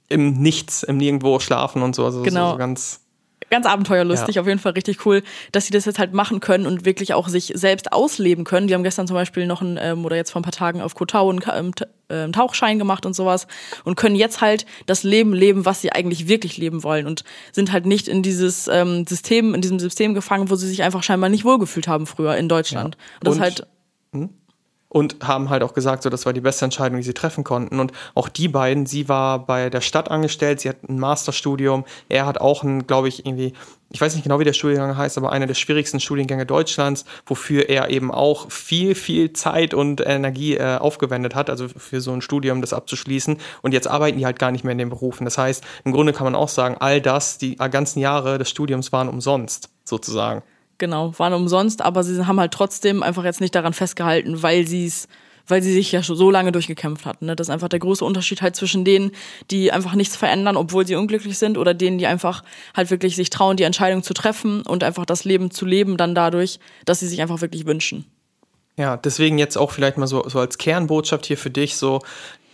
im 0.08 0.34
Nichts, 0.40 0.82
im 0.82 0.96
Nirgendwo 0.96 1.38
schlafen 1.40 1.82
und 1.82 1.94
so. 1.94 2.04
Also 2.04 2.22
genau. 2.22 2.52
so 2.52 2.58
ganz 2.58 3.00
ganz 3.50 3.66
abenteuerlustig, 3.66 4.36
ja. 4.36 4.42
auf 4.42 4.48
jeden 4.48 4.60
Fall 4.60 4.72
richtig 4.72 5.04
cool, 5.04 5.22
dass 5.52 5.66
sie 5.66 5.72
das 5.72 5.84
jetzt 5.84 5.98
halt 5.98 6.14
machen 6.14 6.40
können 6.40 6.66
und 6.66 6.84
wirklich 6.84 7.14
auch 7.14 7.28
sich 7.28 7.52
selbst 7.54 7.92
ausleben 7.92 8.44
können. 8.44 8.68
Die 8.68 8.74
haben 8.74 8.84
gestern 8.84 9.06
zum 9.06 9.14
Beispiel 9.14 9.46
noch 9.46 9.60
ein, 9.60 9.78
ähm, 9.80 10.04
oder 10.04 10.16
jetzt 10.16 10.30
vor 10.30 10.40
ein 10.40 10.44
paar 10.44 10.52
Tagen 10.52 10.80
auf 10.80 10.94
Kotau 10.94 11.28
einen, 11.28 11.40
ähm, 11.52 11.72
ähm, 12.08 12.32
Tauchschein 12.32 12.78
gemacht 12.78 13.04
und 13.04 13.14
sowas 13.14 13.46
und 13.84 13.96
können 13.96 14.16
jetzt 14.16 14.40
halt 14.40 14.66
das 14.86 15.02
Leben 15.02 15.32
leben, 15.32 15.64
was 15.64 15.80
sie 15.80 15.92
eigentlich 15.92 16.28
wirklich 16.28 16.56
leben 16.56 16.82
wollen 16.82 17.06
und 17.06 17.24
sind 17.52 17.72
halt 17.72 17.86
nicht 17.86 18.08
in 18.08 18.22
dieses 18.22 18.68
ähm, 18.68 19.04
System, 19.06 19.54
in 19.54 19.60
diesem 19.60 19.80
System 19.80 20.14
gefangen, 20.14 20.48
wo 20.48 20.54
sie 20.54 20.68
sich 20.68 20.82
einfach 20.82 21.02
scheinbar 21.02 21.28
nicht 21.28 21.44
wohlgefühlt 21.44 21.88
haben 21.88 22.06
früher 22.06 22.36
in 22.36 22.48
Deutschland. 22.48 22.96
Ja. 22.96 23.18
Und 23.18 23.26
das 23.26 23.34
und, 23.34 23.40
halt. 23.40 23.66
Hm? 24.12 24.30
Und 24.90 25.16
haben 25.26 25.48
halt 25.50 25.62
auch 25.62 25.72
gesagt, 25.72 26.02
so 26.02 26.10
das 26.10 26.26
war 26.26 26.32
die 26.32 26.40
beste 26.40 26.64
Entscheidung, 26.64 26.98
die 26.98 27.04
sie 27.04 27.14
treffen 27.14 27.44
konnten. 27.44 27.80
Und 27.80 27.92
auch 28.14 28.28
die 28.28 28.48
beiden, 28.48 28.86
sie 28.86 29.08
war 29.08 29.46
bei 29.46 29.70
der 29.70 29.80
Stadt 29.80 30.10
angestellt, 30.10 30.60
sie 30.60 30.68
hat 30.68 30.82
ein 30.88 30.98
Masterstudium, 30.98 31.84
er 32.08 32.26
hat 32.26 32.40
auch 32.40 32.64
ein, 32.64 32.88
glaube 32.88 33.06
ich, 33.08 33.24
irgendwie, 33.24 33.54
ich 33.90 34.00
weiß 34.00 34.14
nicht 34.14 34.24
genau, 34.24 34.40
wie 34.40 34.44
der 34.44 34.52
Studiengang 34.52 34.96
heißt, 34.96 35.16
aber 35.16 35.30
einer 35.30 35.46
der 35.46 35.54
schwierigsten 35.54 36.00
Studiengänge 36.00 36.44
Deutschlands, 36.44 37.04
wofür 37.24 37.68
er 37.68 37.88
eben 37.90 38.10
auch 38.10 38.50
viel, 38.50 38.96
viel 38.96 39.32
Zeit 39.32 39.74
und 39.74 40.00
Energie 40.04 40.56
äh, 40.56 40.78
aufgewendet 40.78 41.36
hat, 41.36 41.50
also 41.50 41.68
für 41.68 42.00
so 42.00 42.12
ein 42.12 42.20
Studium 42.20 42.60
das 42.60 42.72
abzuschließen. 42.72 43.38
Und 43.62 43.72
jetzt 43.72 43.86
arbeiten 43.86 44.18
die 44.18 44.26
halt 44.26 44.40
gar 44.40 44.50
nicht 44.50 44.64
mehr 44.64 44.72
in 44.72 44.78
den 44.78 44.90
Berufen. 44.90 45.24
Das 45.24 45.38
heißt, 45.38 45.64
im 45.84 45.92
Grunde 45.92 46.12
kann 46.12 46.24
man 46.24 46.34
auch 46.34 46.48
sagen, 46.48 46.76
all 46.80 47.00
das, 47.00 47.38
die 47.38 47.54
ganzen 47.54 48.00
Jahre 48.00 48.38
des 48.38 48.50
Studiums 48.50 48.90
waren 48.90 49.08
umsonst, 49.08 49.70
sozusagen. 49.84 50.42
Genau, 50.80 51.12
waren 51.18 51.34
umsonst, 51.34 51.82
aber 51.82 52.02
sie 52.02 52.26
haben 52.26 52.40
halt 52.40 52.52
trotzdem 52.52 53.02
einfach 53.02 53.22
jetzt 53.22 53.42
nicht 53.42 53.54
daran 53.54 53.74
festgehalten, 53.74 54.42
weil 54.42 54.66
sie 54.66 54.86
es 54.86 55.08
weil 55.46 55.62
sie 55.62 55.72
sich 55.72 55.90
ja 55.90 56.02
schon 56.02 56.16
so 56.16 56.30
lange 56.30 56.52
durchgekämpft 56.52 57.06
hatten. 57.06 57.26
Ne? 57.26 57.34
Das 57.34 57.48
ist 57.48 57.50
einfach 57.50 57.68
der 57.68 57.80
große 57.80 58.04
Unterschied 58.04 58.40
halt 58.40 58.54
zwischen 58.54 58.84
denen, 58.84 59.10
die 59.50 59.72
einfach 59.72 59.94
nichts 59.94 60.14
verändern, 60.14 60.56
obwohl 60.56 60.86
sie 60.86 60.94
unglücklich 60.94 61.38
sind, 61.38 61.58
oder 61.58 61.74
denen, 61.74 61.98
die 61.98 62.06
einfach 62.06 62.44
halt 62.76 62.90
wirklich 62.90 63.16
sich 63.16 63.30
trauen, 63.30 63.56
die 63.56 63.64
Entscheidung 63.64 64.04
zu 64.04 64.14
treffen 64.14 64.62
und 64.62 64.84
einfach 64.84 65.04
das 65.06 65.24
Leben 65.24 65.50
zu 65.50 65.66
leben, 65.66 65.96
dann 65.96 66.14
dadurch, 66.14 66.60
dass 66.84 67.00
sie 67.00 67.08
sich 67.08 67.20
einfach 67.20 67.40
wirklich 67.40 67.66
wünschen. 67.66 68.04
Ja, 68.76 68.96
deswegen 68.96 69.38
jetzt 69.38 69.58
auch 69.58 69.72
vielleicht 69.72 69.98
mal 69.98 70.06
so, 70.06 70.28
so 70.28 70.38
als 70.38 70.56
Kernbotschaft 70.56 71.26
hier 71.26 71.36
für 71.36 71.50
dich, 71.50 71.76
so 71.76 72.00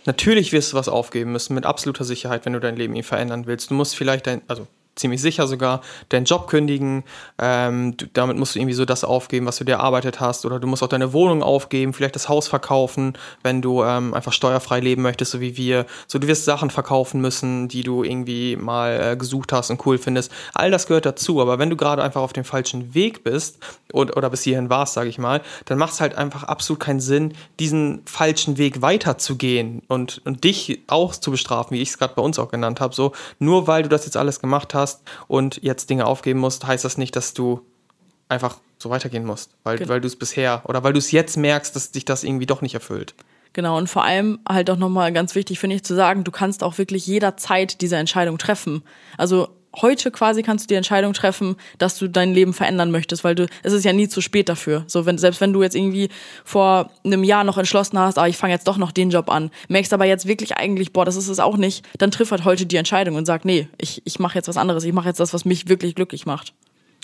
Natürlich 0.07 0.53
wirst 0.53 0.71
du 0.71 0.77
was 0.77 0.87
aufgeben 0.87 1.33
müssen, 1.33 1.53
mit 1.53 1.65
absoluter 1.65 2.05
Sicherheit, 2.05 2.45
wenn 2.45 2.53
du 2.53 2.61
dein 2.61 2.77
Leben 2.77 3.03
verändern 3.03 3.45
willst. 3.45 3.71
Du 3.71 3.73
musst 3.73 3.93
vielleicht 3.93 4.25
dein, 4.25 4.41
also 4.47 4.65
ziemlich 4.97 5.21
sicher 5.21 5.47
sogar, 5.47 5.81
deinen 6.09 6.25
Job 6.25 6.47
kündigen. 6.47 7.03
Ähm, 7.39 7.95
du, 7.97 8.05
damit 8.13 8.37
musst 8.37 8.55
du 8.55 8.59
irgendwie 8.59 8.73
so 8.73 8.85
das 8.85 9.03
aufgeben, 9.03 9.45
was 9.45 9.57
du 9.57 9.63
dir 9.63 9.73
erarbeitet 9.73 10.19
hast. 10.19 10.45
Oder 10.45 10.59
du 10.59 10.67
musst 10.67 10.83
auch 10.83 10.87
deine 10.87 11.13
Wohnung 11.13 11.43
aufgeben, 11.43 11.93
vielleicht 11.93 12.15
das 12.15 12.29
Haus 12.29 12.47
verkaufen, 12.47 13.13
wenn 13.43 13.61
du 13.61 13.83
ähm, 13.83 14.13
einfach 14.13 14.33
steuerfrei 14.33 14.79
leben 14.79 15.01
möchtest, 15.01 15.31
so 15.31 15.39
wie 15.39 15.57
wir. 15.57 15.85
So, 16.07 16.19
du 16.19 16.27
wirst 16.27 16.45
Sachen 16.45 16.69
verkaufen 16.69 17.21
müssen, 17.21 17.67
die 17.67 17.83
du 17.83 18.03
irgendwie 18.03 18.55
mal 18.55 19.11
äh, 19.13 19.17
gesucht 19.17 19.53
hast 19.53 19.69
und 19.69 19.85
cool 19.85 19.97
findest. 19.97 20.31
All 20.53 20.71
das 20.71 20.87
gehört 20.87 21.05
dazu. 21.05 21.41
Aber 21.41 21.59
wenn 21.59 21.69
du 21.69 21.75
gerade 21.75 22.03
einfach 22.03 22.21
auf 22.21 22.33
dem 22.33 22.43
falschen 22.43 22.93
Weg 22.93 23.23
bist 23.23 23.57
oder, 23.93 24.17
oder 24.17 24.29
bis 24.29 24.43
hierhin 24.43 24.69
warst, 24.69 24.93
sage 24.93 25.09
ich 25.09 25.17
mal, 25.17 25.41
dann 25.65 25.77
macht 25.77 25.93
es 25.93 26.01
halt 26.01 26.15
einfach 26.15 26.43
absolut 26.43 26.79
keinen 26.79 26.99
Sinn, 26.99 27.33
diesen 27.59 28.01
falschen 28.05 28.57
Weg 28.57 28.81
weiterzugehen 28.81 29.81
und, 29.87 30.21
und 30.25 30.43
dich 30.43 30.81
auch 30.87 31.15
zu 31.15 31.31
bestrafen, 31.31 31.75
wie 31.75 31.81
ich 31.81 31.89
es 31.89 31.97
gerade 31.97 32.13
bei 32.15 32.21
uns 32.21 32.39
auch 32.39 32.49
genannt 32.49 32.81
habe. 32.81 32.95
So, 32.95 33.13
nur 33.39 33.67
weil 33.67 33.83
du 33.83 33.89
das 33.89 34.05
jetzt 34.05 34.17
alles 34.17 34.39
gemacht 34.39 34.73
hast, 34.73 34.86
hast 34.87 35.03
und 35.27 35.61
jetzt 35.61 35.89
Dinge 35.89 36.05
aufgeben 36.05 36.39
musst, 36.39 36.65
heißt 36.65 36.85
das 36.85 36.97
nicht, 36.97 37.15
dass 37.15 37.33
du 37.33 37.61
einfach 38.29 38.57
so 38.77 38.89
weitergehen 38.89 39.25
musst, 39.25 39.51
weil, 39.63 39.77
genau. 39.77 39.89
weil 39.89 40.01
du 40.01 40.07
es 40.07 40.15
bisher 40.15 40.61
oder 40.65 40.83
weil 40.83 40.93
du 40.93 40.99
es 40.99 41.11
jetzt 41.11 41.37
merkst, 41.37 41.75
dass 41.75 41.91
dich 41.91 42.05
das 42.05 42.23
irgendwie 42.23 42.45
doch 42.45 42.61
nicht 42.61 42.73
erfüllt. 42.73 43.15
Genau, 43.53 43.77
und 43.77 43.89
vor 43.89 44.03
allem 44.03 44.39
halt 44.47 44.69
auch 44.69 44.77
nochmal 44.77 45.11
ganz 45.11 45.33
wichtig, 45.33 45.59
finde 45.59 45.75
ich, 45.75 45.83
zu 45.83 45.95
sagen, 45.95 46.23
du 46.23 46.31
kannst 46.31 46.63
auch 46.63 46.77
wirklich 46.77 47.07
jederzeit 47.07 47.81
diese 47.81 47.95
Entscheidung 47.95 48.37
treffen. 48.37 48.83
Also 49.17 49.49
heute 49.81 50.11
quasi 50.11 50.43
kannst 50.43 50.65
du 50.65 50.67
die 50.67 50.75
Entscheidung 50.75 51.13
treffen, 51.13 51.55
dass 51.77 51.97
du 51.97 52.07
dein 52.07 52.33
Leben 52.33 52.53
verändern 52.53 52.91
möchtest, 52.91 53.23
weil 53.23 53.35
du, 53.35 53.47
es 53.63 53.73
ist 53.73 53.83
ja 53.83 53.93
nie 53.93 54.07
zu 54.07 54.21
spät 54.21 54.49
dafür. 54.49 54.83
So, 54.87 55.05
wenn, 55.05 55.17
selbst 55.17 55.41
wenn 55.41 55.53
du 55.53 55.63
jetzt 55.63 55.75
irgendwie 55.75 56.09
vor 56.43 56.91
einem 57.03 57.23
Jahr 57.23 57.43
noch 57.43 57.57
entschlossen 57.57 57.99
hast, 57.99 58.17
ah, 58.17 58.27
ich 58.27 58.37
fange 58.37 58.53
jetzt 58.53 58.67
doch 58.67 58.77
noch 58.77 58.91
den 58.91 59.09
Job 59.09 59.29
an, 59.29 59.51
merkst 59.67 59.93
aber 59.93 60.05
jetzt 60.05 60.27
wirklich 60.27 60.57
eigentlich, 60.57 60.93
boah, 60.93 61.05
das 61.05 61.15
ist 61.15 61.27
es 61.27 61.39
auch 61.39 61.57
nicht, 61.57 61.85
dann 61.97 62.11
triff 62.11 62.31
halt 62.31 62.45
heute 62.45 62.65
die 62.65 62.77
Entscheidung 62.77 63.15
und 63.15 63.25
sag, 63.25 63.45
nee, 63.45 63.67
ich, 63.77 64.01
ich 64.05 64.19
mache 64.19 64.37
jetzt 64.37 64.47
was 64.47 64.57
anderes, 64.57 64.83
ich 64.83 64.93
mache 64.93 65.07
jetzt 65.07 65.19
das, 65.19 65.33
was 65.33 65.45
mich 65.45 65.69
wirklich 65.69 65.95
glücklich 65.95 66.25
macht. 66.25 66.53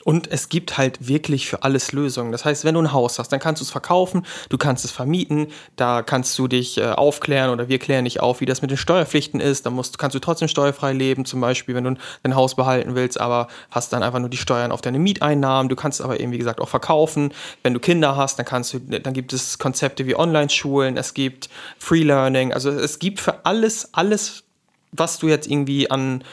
Und 0.04 0.30
es 0.32 0.50
gibt 0.50 0.78
halt 0.78 1.08
wirklich 1.08 1.48
für 1.48 1.64
alles 1.64 1.92
Lösungen. 1.92 2.32
Das 2.32 2.46
heißt, 2.46 2.66
wenn 2.66 2.76
du 2.76 2.82
ein 2.82 2.92
Haus 2.92 3.20
hast, 3.20 3.30
dann 3.30 3.40
kannst 3.40 3.62
du 3.62 3.64
es 3.64 3.72
verkaufen, 3.72 4.26
du 4.50 4.58
kannst 4.58 4.84
es 4.86 4.92
vermieten, 4.92 5.48
da 5.76 6.02
kannst 6.02 6.38
du 6.38 6.48
dich 6.48 6.78
äh, 6.78 6.92
aufklären 6.92 7.50
oder 7.50 7.70
wir 7.70 7.80
klären 7.80 8.06
dich 8.06 8.20
auf, 8.20 8.42
wie 8.42 8.46
das 8.46 8.62
mit 8.62 8.72
den 8.72 8.78
Steuerpflichten 8.78 9.40
ist. 9.40 9.66
Dann 9.66 9.74
musst, 9.74 9.98
kannst 9.98 10.16
du 10.16 10.20
trotzdem 10.20 10.48
steuerfrei 10.48 10.94
leben, 10.94 11.26
zum 11.26 11.40
Beispiel, 11.42 11.76
wenn 11.76 11.84
du 11.84 11.96
dein 12.24 12.36
Haus 12.36 12.56
behalten 12.56 12.96
willst, 12.96 13.20
aber 13.20 13.48
hast 13.72 13.94
dann 13.94 14.04
einfach 14.04 14.20
nur 14.20 14.30
die 14.30 14.38
Steuern 14.38 14.72
auf 14.72 14.82
deine 14.82 15.00
Mieteinnahmen. 15.00 15.70
Du 15.70 15.76
kannst 15.76 16.02
aber 16.02 16.20
eben, 16.20 16.32
wie 16.32 16.38
gesagt, 16.38 16.60
auch 16.60 16.70
verkaufen. 16.70 17.34
Wenn 17.64 17.74
du 17.74 17.80
Kinder 17.80 18.16
hast, 18.16 18.38
dann 18.38 18.46
kannst 18.46 18.74
du, 18.74 18.80
dann 18.80 19.14
gibt 19.14 19.34
es 19.34 19.58
Konzepte 19.58 20.06
wie 20.06 20.16
Online-Schulen, 20.16 20.98
es 20.98 21.14
gibt 21.14 21.50
Free 21.80 22.04
Learning. 22.04 22.54
Also 22.54 22.70
es 22.70 23.00
gibt 23.00 23.20
für 23.20 23.46
alles, 23.46 23.94
alles, 23.94 24.44
was 24.92 25.20
du 25.20 25.28
jetzt 25.28 25.48
irgendwie 25.50 25.90
an 25.90 26.24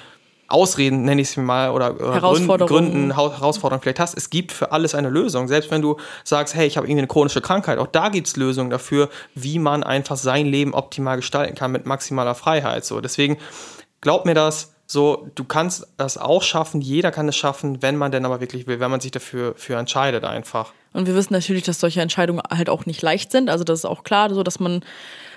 Ausreden, 0.50 1.02
nenne 1.02 1.20
ich 1.20 1.28
es 1.28 1.36
mal, 1.36 1.70
oder, 1.70 1.94
oder 1.94 2.14
Herausforderungen. 2.14 2.90
Gründen, 2.90 3.14
Herausforderungen 3.14 3.82
vielleicht 3.82 4.00
hast. 4.00 4.16
Es 4.16 4.30
gibt 4.30 4.52
für 4.52 4.72
alles 4.72 4.94
eine 4.94 5.08
Lösung. 5.08 5.48
Selbst 5.48 5.70
wenn 5.70 5.82
du 5.82 5.96
sagst, 6.24 6.54
hey, 6.54 6.66
ich 6.66 6.76
habe 6.76 6.86
irgendwie 6.86 7.00
eine 7.00 7.08
chronische 7.08 7.40
Krankheit, 7.40 7.78
auch 7.78 7.86
da 7.86 8.08
gibt 8.08 8.26
es 8.26 8.36
Lösungen 8.36 8.70
dafür, 8.70 9.08
wie 9.34 9.58
man 9.58 9.82
einfach 9.82 10.16
sein 10.16 10.46
Leben 10.46 10.74
optimal 10.74 11.16
gestalten 11.16 11.54
kann 11.54 11.72
mit 11.72 11.86
maximaler 11.86 12.34
Freiheit. 12.34 12.84
So, 12.84 13.00
deswegen 13.00 13.38
glaub 14.00 14.26
mir 14.26 14.34
das. 14.34 14.74
So, 14.86 15.28
du 15.36 15.44
kannst 15.44 15.86
das 15.98 16.18
auch 16.18 16.42
schaffen, 16.42 16.80
jeder 16.80 17.12
kann 17.12 17.28
es 17.28 17.36
schaffen, 17.36 17.80
wenn 17.80 17.96
man 17.96 18.10
denn 18.10 18.24
aber 18.24 18.40
wirklich 18.40 18.66
will, 18.66 18.80
wenn 18.80 18.90
man 18.90 18.98
sich 18.98 19.12
dafür 19.12 19.54
für 19.56 19.76
entscheidet 19.76 20.24
einfach. 20.24 20.72
Und 20.92 21.06
wir 21.06 21.14
wissen 21.14 21.32
natürlich, 21.32 21.62
dass 21.62 21.78
solche 21.78 22.00
Entscheidungen 22.00 22.42
halt 22.50 22.68
auch 22.68 22.86
nicht 22.86 23.00
leicht 23.00 23.30
sind. 23.30 23.50
Also 23.50 23.62
das 23.62 23.80
ist 23.80 23.84
auch 23.84 24.02
klar, 24.02 24.34
so 24.34 24.42
dass 24.42 24.58
man 24.58 24.84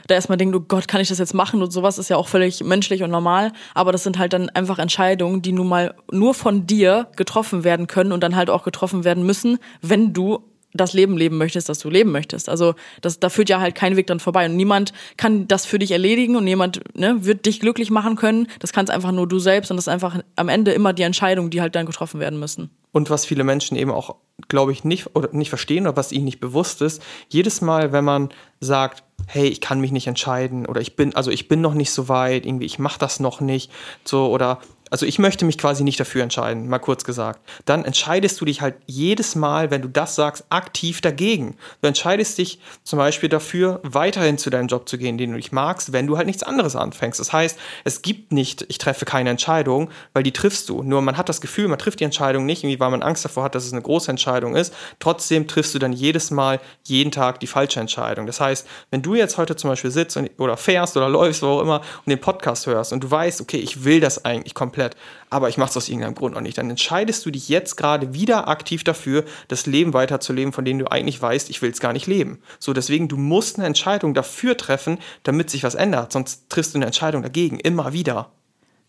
da 0.08 0.16
erstmal 0.16 0.38
denkt, 0.38 0.56
oh 0.56 0.60
Gott, 0.60 0.88
kann 0.88 1.02
ich 1.02 1.10
das 1.10 1.20
jetzt 1.20 1.34
machen 1.34 1.62
und 1.62 1.72
sowas 1.72 1.98
ist 1.98 2.10
ja 2.10 2.18
auch 2.18 2.28
völlig 2.28 2.64
menschlich 2.64 3.04
und 3.04 3.12
normal. 3.12 3.52
Aber 3.74 3.92
das 3.92 4.04
sind 4.04 4.18
halt 4.18 4.34
dann 4.34 4.50
einfach 4.50 4.80
Entscheidungen, 4.80 5.42
die 5.42 5.52
nun 5.52 5.68
mal 5.68 5.96
nur 6.12 6.34
von 6.34 6.68
dir 6.68 7.08
getroffen 7.16 7.64
werden 7.64 7.88
können 7.88 8.12
und 8.12 8.22
dann 8.22 8.36
halt 8.36 8.50
auch 8.50 8.64
getroffen 8.64 9.04
werden 9.04 9.26
müssen, 9.26 9.60
wenn 9.82 10.14
du 10.14 10.44
das 10.74 10.94
Leben 10.94 11.18
leben 11.18 11.38
möchtest, 11.38 11.70
das 11.70 11.80
du 11.80 11.90
leben 11.90 12.12
möchtest. 12.12 12.50
Also 12.50 12.76
das, 13.02 13.20
da 13.20 13.30
führt 13.30 13.50
ja 13.50 13.60
halt 13.60 13.76
kein 13.76 13.96
Weg 13.96 14.08
dran 14.08 14.20
vorbei. 14.20 14.46
Und 14.46 14.56
niemand 14.56 14.92
kann 15.18 15.48
das 15.48 15.66
für 15.66 15.80
dich 15.80 15.92
erledigen 15.92 16.36
und 16.36 16.44
niemand 16.44 16.82
ne, 16.98 17.26
wird 17.26 17.46
dich 17.46 17.60
glücklich 17.60 17.92
machen 17.92 18.16
können. 18.16 18.48
Das 18.60 18.74
kannst 18.74 18.92
einfach 18.92 19.12
nur 19.12 19.28
du 19.28 19.40
selbst 19.40 19.70
und 19.72 19.78
das 19.78 19.86
ist 19.86 19.94
einfach 19.94 20.20
am 20.36 20.50
Ende 20.50 20.72
immer 20.72 20.94
die 20.94 21.04
Entscheidung, 21.04 21.50
die 21.50 21.62
halt 21.62 21.76
dann 21.76 21.86
getroffen 21.86 22.20
werden 22.20 22.40
müssen. 22.40 22.72
Und 22.92 23.10
was 23.10 23.26
viele 23.26 23.44
Menschen 23.44 23.78
eben 23.78 23.92
auch, 23.92 24.16
glaube 24.48 24.72
ich, 24.72 24.84
nicht 24.84 25.16
oder 25.16 25.30
nicht 25.32 25.50
verstehen 25.50 25.88
oder 25.88 25.98
was 25.98 26.12
ihnen 26.12 26.26
nicht 26.26 26.40
bewusst 26.40 26.82
ist, 26.82 27.02
jedes 27.30 27.62
Mal, 27.62 27.92
wenn 27.92 28.04
man 28.04 28.30
sagt, 28.60 29.04
hey, 29.28 29.48
ich 29.48 29.62
kann 29.62 29.82
mich 29.82 29.92
nicht 29.92 30.08
entscheiden 30.08 30.66
oder 30.66 30.82
ich 30.82 30.96
bin, 30.96 31.16
also 31.16 31.32
ich 31.32 31.48
bin 31.48 31.62
noch 31.62 31.74
nicht 31.74 31.92
so 31.92 32.10
weit, 32.10 32.46
irgendwie, 32.46 32.66
ich 32.66 32.80
mache 32.80 33.00
das 33.00 33.20
noch 33.20 33.42
nicht, 33.42 33.72
so 34.04 34.30
oder 34.30 34.60
also 34.94 35.08
ich 35.08 35.18
möchte 35.18 35.44
mich 35.44 35.58
quasi 35.58 35.84
nicht 35.84 36.00
dafür 36.00 36.22
entscheiden, 36.22 36.70
mal 36.70 36.78
kurz 36.78 37.04
gesagt. 37.04 37.42
Dann 37.66 37.84
entscheidest 37.84 38.40
du 38.40 38.46
dich 38.46 38.62
halt 38.62 38.76
jedes 38.86 39.34
Mal, 39.34 39.72
wenn 39.72 39.82
du 39.82 39.88
das 39.88 40.14
sagst, 40.14 40.46
aktiv 40.50 41.02
dagegen. 41.02 41.58
Du 41.82 41.88
entscheidest 41.88 42.38
dich 42.38 42.60
zum 42.84 43.00
Beispiel 43.00 43.28
dafür, 43.28 43.80
weiterhin 43.82 44.38
zu 44.38 44.52
deinem 44.52 44.68
Job 44.68 44.88
zu 44.88 45.00
gehen, 45.00 45.18
den 45.18 45.32
du 45.32 45.38
nicht 45.38 45.52
magst, 45.52 45.94
wenn 45.94 46.06
du 46.06 46.18
halt 46.18 46.28
nichts 46.28 46.44
anderes 46.44 46.76
anfängst. 46.76 47.20
Das 47.20 47.34
heißt, 47.34 47.58
es 47.86 48.04
gibt 48.04 48.32
nicht, 48.34 48.66
ich 48.68 48.78
treffe 48.78 49.06
keine 49.06 49.32
Entscheidung, 49.32 49.90
weil 50.14 50.22
die 50.22 50.32
triffst 50.32 50.70
du. 50.70 50.84
Nur 50.84 51.02
man 51.02 51.18
hat 51.18 51.28
das 51.28 51.42
Gefühl, 51.42 51.70
man 51.70 51.80
trifft 51.80 52.00
die 52.00 52.04
Entscheidung 52.04 52.46
nicht, 52.46 52.64
irgendwie 52.64 52.80
weil 52.80 52.92
man 52.92 53.02
Angst 53.02 53.26
davor 53.26 53.46
hat, 53.46 53.56
dass 53.56 53.66
es 53.66 53.74
eine 53.74 53.82
große 53.82 54.12
Entscheidung 54.12 54.56
ist. 54.56 54.76
Trotzdem 55.00 55.48
triffst 55.48 55.74
du 55.74 55.80
dann 55.80 55.94
jedes 55.94 56.30
Mal, 56.30 56.60
jeden 56.84 57.10
Tag 57.10 57.40
die 57.40 57.48
falsche 57.48 57.80
Entscheidung. 57.80 58.28
Das 58.28 58.40
heißt, 58.40 58.68
wenn 58.92 59.02
du 59.02 59.16
jetzt 59.16 59.40
heute 59.40 59.56
zum 59.56 59.72
Beispiel 59.72 59.90
sitzt 59.90 60.18
und, 60.18 60.30
oder 60.38 60.56
fährst 60.56 60.96
oder 60.98 61.10
läufst, 61.14 61.42
wo 61.42 61.48
auch 61.48 61.62
immer, 61.62 61.82
und 62.06 62.12
den 62.12 62.22
Podcast 62.22 62.68
hörst 62.68 62.94
und 62.94 63.04
du 63.04 63.10
weißt, 63.10 63.42
okay, 63.42 63.58
ich 63.58 63.86
will 63.86 64.00
das 64.00 64.24
eigentlich 64.24 64.54
komplett 64.54 64.83
komplett, 64.84 64.98
aber 65.30 65.50
ich 65.50 65.58
mache 65.58 65.72
es 65.72 65.78
aus 65.78 65.90
irgendeinem 65.90 66.16
Grund 66.16 66.36
noch 66.36 66.42
nicht. 66.42 66.58
Dann 66.58 66.70
entscheidest 66.70 67.26
du 67.26 67.32
dich 67.32 67.50
jetzt 67.50 67.76
gerade 67.76 68.14
wieder 68.14 68.48
aktiv 68.48 68.84
dafür, 68.84 69.24
das 69.48 69.66
Leben 69.66 69.94
weiterzuleben, 69.94 70.54
von 70.54 70.66
dem 70.66 70.80
du 70.80 70.92
eigentlich 70.92 71.22
weißt, 71.22 71.50
ich 71.50 71.62
will 71.62 71.72
es 71.72 71.80
gar 71.80 71.94
nicht 71.94 72.08
leben. 72.08 72.40
So, 72.60 72.74
deswegen, 72.74 73.08
du 73.08 73.18
musst 73.18 73.58
eine 73.58 73.68
Entscheidung 73.68 74.14
dafür 74.14 74.58
treffen, 74.58 75.00
damit 75.24 75.50
sich 75.50 75.64
was 75.64 75.76
ändert. 75.76 76.12
Sonst 76.12 76.50
triffst 76.50 76.74
du 76.74 76.78
eine 76.78 76.86
Entscheidung 76.86 77.24
dagegen, 77.24 77.60
immer 77.60 77.94
wieder. 77.94 78.32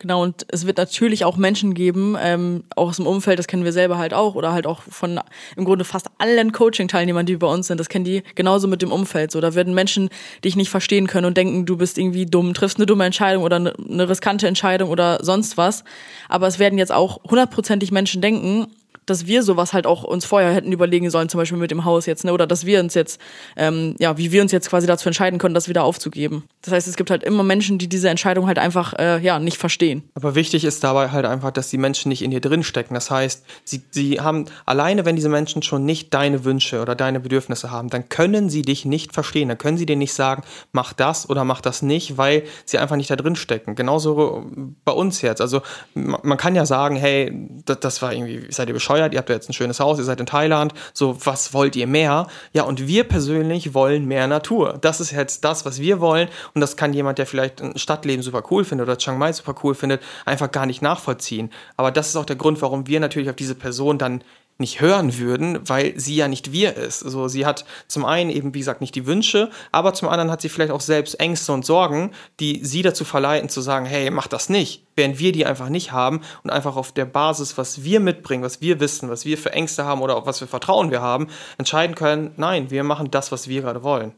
Genau, 0.01 0.23
und 0.23 0.45
es 0.49 0.67
wird 0.67 0.77
natürlich 0.77 1.25
auch 1.25 1.37
Menschen 1.37 1.73
geben, 1.73 2.17
ähm, 2.21 2.65
auch 2.75 2.89
aus 2.89 2.97
dem 2.97 3.07
Umfeld, 3.07 3.39
das 3.39 3.47
kennen 3.47 3.65
wir 3.65 3.73
selber 3.73 3.97
halt 3.97 4.13
auch, 4.13 4.35
oder 4.35 4.53
halt 4.53 4.67
auch 4.67 4.83
von 4.83 5.21
im 5.57 5.65
Grunde 5.65 5.85
fast 5.85 6.09
allen 6.19 6.53
Coaching-Teilnehmern, 6.53 7.27
die 7.27 7.37
bei 7.37 7.47
uns 7.47 7.69
sind, 7.69 7.79
das 7.79 7.89
kennen 7.89 8.05
die 8.05 8.23
genauso 8.35 8.67
mit 8.67 8.83
dem 8.83 8.91
Umfeld. 8.91 9.31
So, 9.31 9.41
da 9.41 9.55
werden 9.55 9.73
Menschen 9.73 10.11
dich 10.45 10.57
nicht 10.57 10.69
verstehen 10.69 11.07
können 11.07 11.27
und 11.27 11.37
denken, 11.37 11.65
du 11.65 11.77
bist 11.77 11.97
irgendwie 11.97 12.27
dumm, 12.27 12.55
triffst 12.55 12.79
eine 12.79 12.87
dumme 12.87 13.05
Entscheidung 13.05 13.45
oder 13.45 13.57
eine, 13.57 13.73
eine 13.79 14.09
riskante 14.09 14.49
Entscheidung 14.49 14.91
oder 14.91 15.23
sonst 15.23 15.57
was. 15.57 15.85
Aber 16.29 16.49
es 16.49 16.59
werden 16.59 16.79
jetzt 16.79 16.93
auch 16.93 17.23
hundertprozentig 17.25 17.93
Menschen 17.93 18.21
denken, 18.21 18.67
dass 19.07 19.27
wir 19.27 19.43
sowas 19.43 19.73
halt 19.73 19.87
auch 19.87 20.05
uns 20.05 20.25
vorher 20.25 20.53
hätten 20.53 20.73
überlegen 20.73 21.11
sollen, 21.11 21.29
zum 21.29 21.39
Beispiel 21.39 21.59
mit 21.59 21.71
dem 21.71 21.85
Haus 21.85 22.07
jetzt, 22.07 22.25
ne? 22.25 22.33
Oder 22.33 22.47
dass 22.47 22.67
wir 22.67 22.81
uns 22.81 22.95
jetzt, 22.95 23.21
ähm, 23.57 23.95
ja, 23.99 24.17
wie 24.19 24.33
wir 24.33 24.43
uns 24.43 24.53
jetzt 24.53 24.71
quasi 24.71 24.87
dazu 24.87 25.09
entscheiden 25.09 25.39
können, 25.39 25.55
das 25.55 25.69
wieder 25.69 25.85
aufzugeben. 25.85 26.45
Das 26.63 26.73
heißt, 26.73 26.89
es 26.89 26.97
gibt 26.97 27.11
halt 27.11 27.23
immer 27.23 27.43
Menschen, 27.43 27.79
die 27.79 27.89
diese 27.89 28.09
Entscheidung 28.09 28.47
halt 28.47 28.59
einfach, 28.59 28.95
äh, 28.99 29.21
ja, 29.21 29.39
nicht 29.39 29.59
verstehen. 29.59 30.03
Aber 30.15 30.35
wichtig 30.35 30.65
ist 30.65 30.83
dabei 30.83 31.11
halt 31.11 31.27
einfach, 31.27 31.51
dass 31.51 31.71
die 31.71 31.79
Menschen 31.79 32.09
nicht 32.09 32.23
in 32.23 32.31
dir 32.31 32.41
drin 32.41 32.63
stecken. 32.63 32.95
Das 32.95 33.11
heißt, 33.11 33.45
sie, 33.65 33.83
sie 33.91 34.21
haben, 34.21 34.47
alleine 34.67 35.05
wenn 35.05 35.17
diese 35.17 35.29
Menschen 35.29 35.63
schon 35.63 35.85
nicht 35.85 36.15
deine 36.15 36.45
Wünsche 36.45 36.81
oder 36.81 36.95
deine 36.95 37.21
Bedürfnisse 37.21 37.71
haben, 37.71 37.91
dann 37.91 38.09
können 38.09 38.49
sie 38.49 38.63
dich 38.63 38.85
nicht 38.85 39.13
verstehen. 39.13 39.49
Dann 39.49 39.59
können 39.59 39.77
sie 39.77 39.87
dir 39.87 39.97
nicht 39.97 40.15
sagen, 40.15 40.43
mach 40.73 40.93
das 40.93 41.29
oder 41.29 41.45
mach 41.45 41.61
das 41.61 41.83
nicht, 41.83 42.17
weil 42.17 42.45
sie 42.65 42.79
einfach 42.79 42.97
nicht 42.97 43.11
da 43.11 43.17
drin 43.17 43.37
stecken. 43.37 43.75
Genauso 43.75 44.47
bei 44.85 44.93
uns 44.93 45.23
jetzt. 45.23 45.41
Also 45.41 45.63
man 45.95 46.37
kann 46.39 46.55
ja 46.55 46.67
sagen, 46.67 46.97
hey, 46.97 47.33
das, 47.65 47.81
das 47.81 48.03
war 48.03 48.13
irgendwie, 48.13 48.47
seid 48.51 48.69
ihr 48.69 48.75
bescheuert? 48.75 48.94
Bescheuert, 48.95 49.13
ihr 49.13 49.19
habt 49.19 49.29
ja 49.29 49.35
jetzt 49.35 49.49
ein 49.49 49.53
schönes 49.53 49.81
Haus, 49.81 49.99
ihr 49.99 50.05
seid 50.05 50.21
in 50.21 50.27
Thailand, 50.27 50.73
so, 50.93 51.17
was 51.25 51.53
wollt 51.53 51.77
ihr 51.77 51.87
mehr? 51.87 52.29
Ja, 52.53 52.63
und 52.63 52.87
wir 52.87 53.05
persönlich 53.05 53.75
wollen 53.75 54.07
mehr 54.07 54.27
Natur. 54.27 54.79
Das 54.81 55.01
ist 55.01 55.11
jetzt 55.11 55.45
das, 55.45 55.65
was 55.65 55.81
wir 55.81 56.01
wollen 56.01 56.29
und 56.55 56.61
das 56.61 56.77
kann 56.77 56.93
jemand, 56.93 57.19
der 57.19 57.27
vielleicht 57.27 57.61
ein 57.61 57.77
Stadtleben 57.77 58.23
super 58.23 58.43
cool 58.51 58.65
findet 58.65 58.87
oder 58.87 58.97
Chiang 58.97 59.19
Mai 59.19 59.33
super 59.33 59.55
cool 59.63 59.75
findet, 59.75 60.03
einfach 60.25 60.51
gar 60.51 60.67
nicht 60.67 60.83
nachvollziehen. 60.83 61.51
Aber 61.77 61.91
das 61.91 62.09
ist 62.09 62.17
auch 62.17 62.25
der 62.25 62.37
Grund, 62.37 62.63
warum 62.63 62.87
wir 62.87 63.01
natürlich 63.01 63.31
auf 63.31 63.37
diese 63.37 63.55
Person 63.55 63.99
dann 63.99 64.23
nicht 64.59 64.81
hören 64.81 65.19
würden, 65.19 65.59
weil 65.69 65.99
sie 65.99 66.15
ja 66.15 66.29
nicht 66.29 66.53
wir 66.53 66.77
ist. 66.77 67.05
Also 67.05 67.27
sie 67.27 67.45
hat 67.45 67.65
zum 67.89 68.05
einen 68.05 68.31
eben, 68.31 68.55
wie 68.55 68.61
gesagt, 68.61 68.81
nicht 68.81 68.95
die 68.95 69.07
Wünsche, 69.07 69.51
aber 69.73 69.95
zum 69.95 70.09
anderen 70.09 70.31
hat 70.31 70.41
sie 70.41 70.49
vielleicht 70.49 70.71
auch 70.71 70.81
selbst 70.81 71.19
Ängste 71.19 71.53
und 71.53 71.67
Sorgen, 71.67 72.13
die 72.39 72.65
sie 72.65 72.83
dazu 72.83 73.05
verleiten 73.05 73.49
zu 73.49 73.61
sagen, 73.61 73.85
hey, 73.85 74.11
mach 74.11 74.29
das 74.29 74.49
nicht, 74.49 74.87
während 74.95 75.19
wir 75.19 75.33
die 75.33 75.45
einfach 75.45 75.69
nicht 75.69 75.91
haben 75.91 76.21
und 76.45 76.51
einfach 76.51 76.77
auf 76.77 76.93
der 76.93 77.05
Basis, 77.05 77.59
was 77.59 77.83
wir 77.83 77.99
mitbringen, 77.99 78.45
was 78.45 78.61
wir 78.61 78.79
wissen, 78.79 79.11
was 79.11 79.25
wir 79.25 79.39
für 79.39 79.53
Ängste 79.53 79.85
haben 79.85 80.03
oder 80.03 80.17
auf 80.17 80.27
was 80.27 80.39
für 80.39 80.47
Vertrauen 80.47 80.91
wir 80.91 81.03
haben, 81.03 81.29
entscheiden 81.59 81.97
können, 81.97 82.33
nein, 82.37 82.71
wir 82.71 82.85
machen 82.85 83.11
das, 83.11 83.33
was 83.33 83.49
wir 83.49 83.63
gerade 83.63 83.83
wollen. 83.83 84.13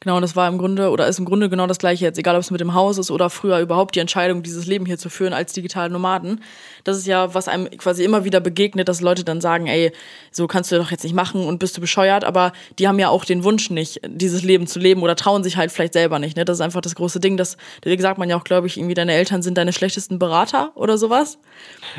Genau, 0.00 0.16
und 0.16 0.22
das 0.22 0.34
war 0.34 0.48
im 0.48 0.56
Grunde 0.56 0.88
oder 0.90 1.06
ist 1.08 1.18
im 1.18 1.26
Grunde 1.26 1.50
genau 1.50 1.66
das 1.66 1.78
gleiche 1.78 2.06
jetzt, 2.06 2.18
egal 2.18 2.34
ob 2.34 2.40
es 2.40 2.50
mit 2.50 2.60
dem 2.60 2.72
Haus 2.72 2.96
ist 2.96 3.10
oder 3.10 3.28
früher 3.28 3.58
überhaupt 3.58 3.94
die 3.94 3.98
Entscheidung, 3.98 4.42
dieses 4.42 4.66
Leben 4.66 4.86
hier 4.86 4.96
zu 4.96 5.10
führen 5.10 5.34
als 5.34 5.52
digitale 5.52 5.92
Nomaden. 5.92 6.42
Das 6.84 6.96
ist 6.96 7.06
ja, 7.06 7.34
was 7.34 7.48
einem 7.48 7.68
quasi 7.76 8.02
immer 8.02 8.24
wieder 8.24 8.40
begegnet, 8.40 8.88
dass 8.88 9.02
Leute 9.02 9.24
dann 9.24 9.42
sagen, 9.42 9.66
ey, 9.66 9.92
so 10.30 10.46
kannst 10.46 10.72
du 10.72 10.78
doch 10.78 10.90
jetzt 10.90 11.04
nicht 11.04 11.14
machen 11.14 11.46
und 11.46 11.58
bist 11.58 11.76
du 11.76 11.82
bescheuert, 11.82 12.24
aber 12.24 12.52
die 12.78 12.88
haben 12.88 12.98
ja 12.98 13.10
auch 13.10 13.26
den 13.26 13.44
Wunsch 13.44 13.68
nicht, 13.68 14.00
dieses 14.06 14.42
Leben 14.42 14.66
zu 14.66 14.78
leben 14.78 15.02
oder 15.02 15.16
trauen 15.16 15.44
sich 15.44 15.58
halt 15.58 15.70
vielleicht 15.70 15.92
selber 15.92 16.18
nicht. 16.18 16.34
Ne? 16.34 16.46
Das 16.46 16.56
ist 16.56 16.62
einfach 16.62 16.80
das 16.80 16.94
große 16.94 17.20
Ding, 17.20 17.36
das, 17.36 17.58
deswegen 17.84 18.00
sagt 18.00 18.16
man 18.16 18.30
ja 18.30 18.38
auch, 18.38 18.44
glaube 18.44 18.68
ich, 18.68 18.78
irgendwie 18.78 18.94
deine 18.94 19.12
Eltern 19.12 19.42
sind 19.42 19.58
deine 19.58 19.74
schlechtesten 19.74 20.18
Berater 20.18 20.72
oder 20.76 20.96
sowas. 20.96 21.38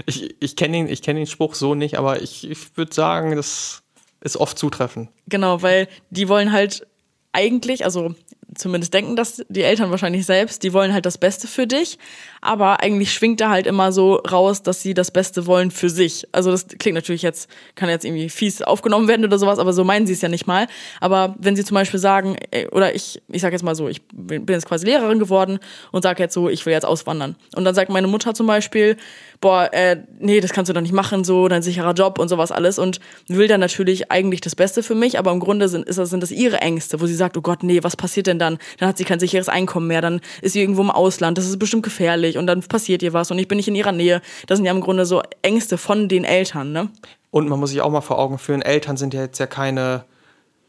Ich, 0.08 0.36
ich 0.40 0.56
kenne 0.56 0.78
den, 0.78 0.90
ich 0.90 1.04
kenn 1.04 1.18
den 1.18 1.28
Spruch 1.28 1.54
so 1.54 1.76
nicht, 1.76 2.00
aber 2.00 2.20
ich, 2.20 2.50
ich 2.50 2.76
würde 2.78 2.94
sagen, 2.96 3.36
das 3.36 3.84
ist 4.22 4.38
oft 4.38 4.58
zutreffend. 4.58 5.10
Genau, 5.28 5.62
weil 5.62 5.88
die 6.10 6.28
wollen 6.28 6.52
halt 6.52 6.88
eigentlich, 7.34 7.86
also 7.86 8.16
zumindest 8.56 8.94
denken 8.94 9.16
das 9.16 9.44
die 9.48 9.64
Eltern 9.64 9.92
wahrscheinlich 9.92 10.26
selbst, 10.26 10.64
die 10.64 10.74
wollen 10.74 10.94
halt 10.94 11.06
das 11.06 11.18
Beste 11.18 11.48
für 11.48 11.68
dich, 11.68 11.98
aber 12.42 12.82
eigentlich 12.82 13.14
schwingt 13.14 13.40
da 13.40 13.50
halt 13.50 13.66
immer 13.66 13.92
so 13.92 14.16
raus, 14.16 14.62
dass 14.62 14.82
sie 14.82 14.94
das 14.94 15.12
Beste 15.12 15.46
wollen 15.46 15.72
für 15.72 15.90
sich. 15.90 16.28
Also 16.32 16.52
das 16.52 16.68
klingt 16.68 16.96
natürlich 16.96 17.22
jetzt, 17.22 17.50
kann 17.76 17.90
jetzt 17.90 18.04
irgendwie 18.04 18.30
fies 18.30 18.62
aufgenommen 18.62 19.08
werden 19.08 19.26
oder 19.26 19.40
sowas, 19.40 19.60
aber 19.60 19.74
so 19.74 19.84
meinen 19.84 20.06
sie 20.06 20.14
es 20.14 20.22
ja 20.22 20.28
nicht 20.28 20.48
mal. 20.48 20.68
Aber 21.00 21.36
wenn 21.40 21.56
sie 21.56 21.64
zum 21.64 21.76
Beispiel 21.76 22.00
sagen, 22.00 22.36
oder 22.72 22.94
ich, 22.94 23.22
ich 23.30 23.42
sage 23.42 23.56
jetzt 23.56 23.64
mal 23.64 23.76
so, 23.76 23.88
ich 23.88 24.02
bin 24.12 24.46
jetzt 24.48 24.68
quasi 24.68 24.86
Lehrerin 24.86 25.20
geworden 25.20 25.60
und 25.92 26.04
sage 26.04 26.22
jetzt 26.22 26.34
so, 26.34 26.50
ich 26.50 26.66
will 26.66 26.74
jetzt 26.74 26.86
auswandern. 26.86 27.36
Und 27.56 27.64
dann 27.64 27.76
sagt 27.76 27.90
meine 27.90 28.08
Mutter 28.08 28.34
zum 28.34 28.48
Beispiel, 28.48 28.98
boah, 29.42 29.70
äh, 29.74 29.98
nee, 30.20 30.40
das 30.40 30.54
kannst 30.54 30.70
du 30.70 30.74
doch 30.74 30.82
nicht 30.82 30.94
machen, 30.94 31.24
so, 31.24 31.48
dein 31.48 31.64
sicherer 31.64 31.94
Job 31.94 32.20
und 32.20 32.30
sowas 32.30 32.52
alles 32.52 32.78
und 32.78 33.00
will 33.28 33.48
dann 33.48 33.60
natürlich 33.60 34.12
eigentlich 34.12 34.40
das 34.40 34.56
Beste 34.56 34.84
für 34.84 34.96
mich, 34.96 35.18
aber 35.18 35.32
im 35.32 35.40
Grunde 35.40 35.68
sind, 35.68 35.88
ist 35.88 35.98
das, 35.98 36.12
sind 36.12 36.22
das 36.22 36.32
ihre 36.32 36.62
Ängste, 36.62 37.02
wo 37.02 37.08
sie 37.08 37.16
sagt, 37.16 37.36
oh 37.36 37.42
Gott, 37.42 37.64
nee, 37.64 37.84
was 37.84 37.98
passiert 37.98 38.28
denn 38.28 38.40
dann? 38.40 38.60
Dann 38.78 38.88
hat 38.88 38.98
sie 38.98 39.04
kein 39.04 39.20
sicheres 39.20 39.50
Einkommen 39.50 39.88
mehr, 39.88 40.02
dann 40.02 40.22
ist 40.42 40.54
sie 40.54 40.62
irgendwo 40.62 40.82
im 40.82 40.92
Ausland, 40.92 41.40
das 41.40 41.48
ist 41.48 41.58
bestimmt 41.58 41.84
gefährlich 41.84 42.38
und 42.38 42.46
dann 42.46 42.62
passiert 42.62 43.02
ihr 43.02 43.14
was 43.14 43.32
und 43.32 43.40
ich 43.40 43.48
bin 43.48 43.58
nicht 43.58 43.68
in 43.68 43.76
ihrer 43.76 43.92
Nähe. 43.92 44.22
Das 44.46 44.58
sind 44.58 44.66
ja 44.66 44.72
im 44.72 44.82
Grunde 44.82 45.06
so 45.06 45.24
Ängste 45.42 45.78
von 45.78 46.08
den 46.08 46.24
Eltern, 46.24 46.72
ne? 46.72 46.90
Und 47.32 47.50
man 47.50 47.60
muss 47.60 47.72
sich 47.72 47.82
auch 47.82 47.90
mal 47.90 48.02
vor 48.02 48.20
Augen 48.20 48.38
führen, 48.38 48.62
Eltern 48.62 48.98
sind 48.98 49.14
ja 49.14 49.22
jetzt 49.22 49.40
ja 49.40 49.48
keine 49.48 50.04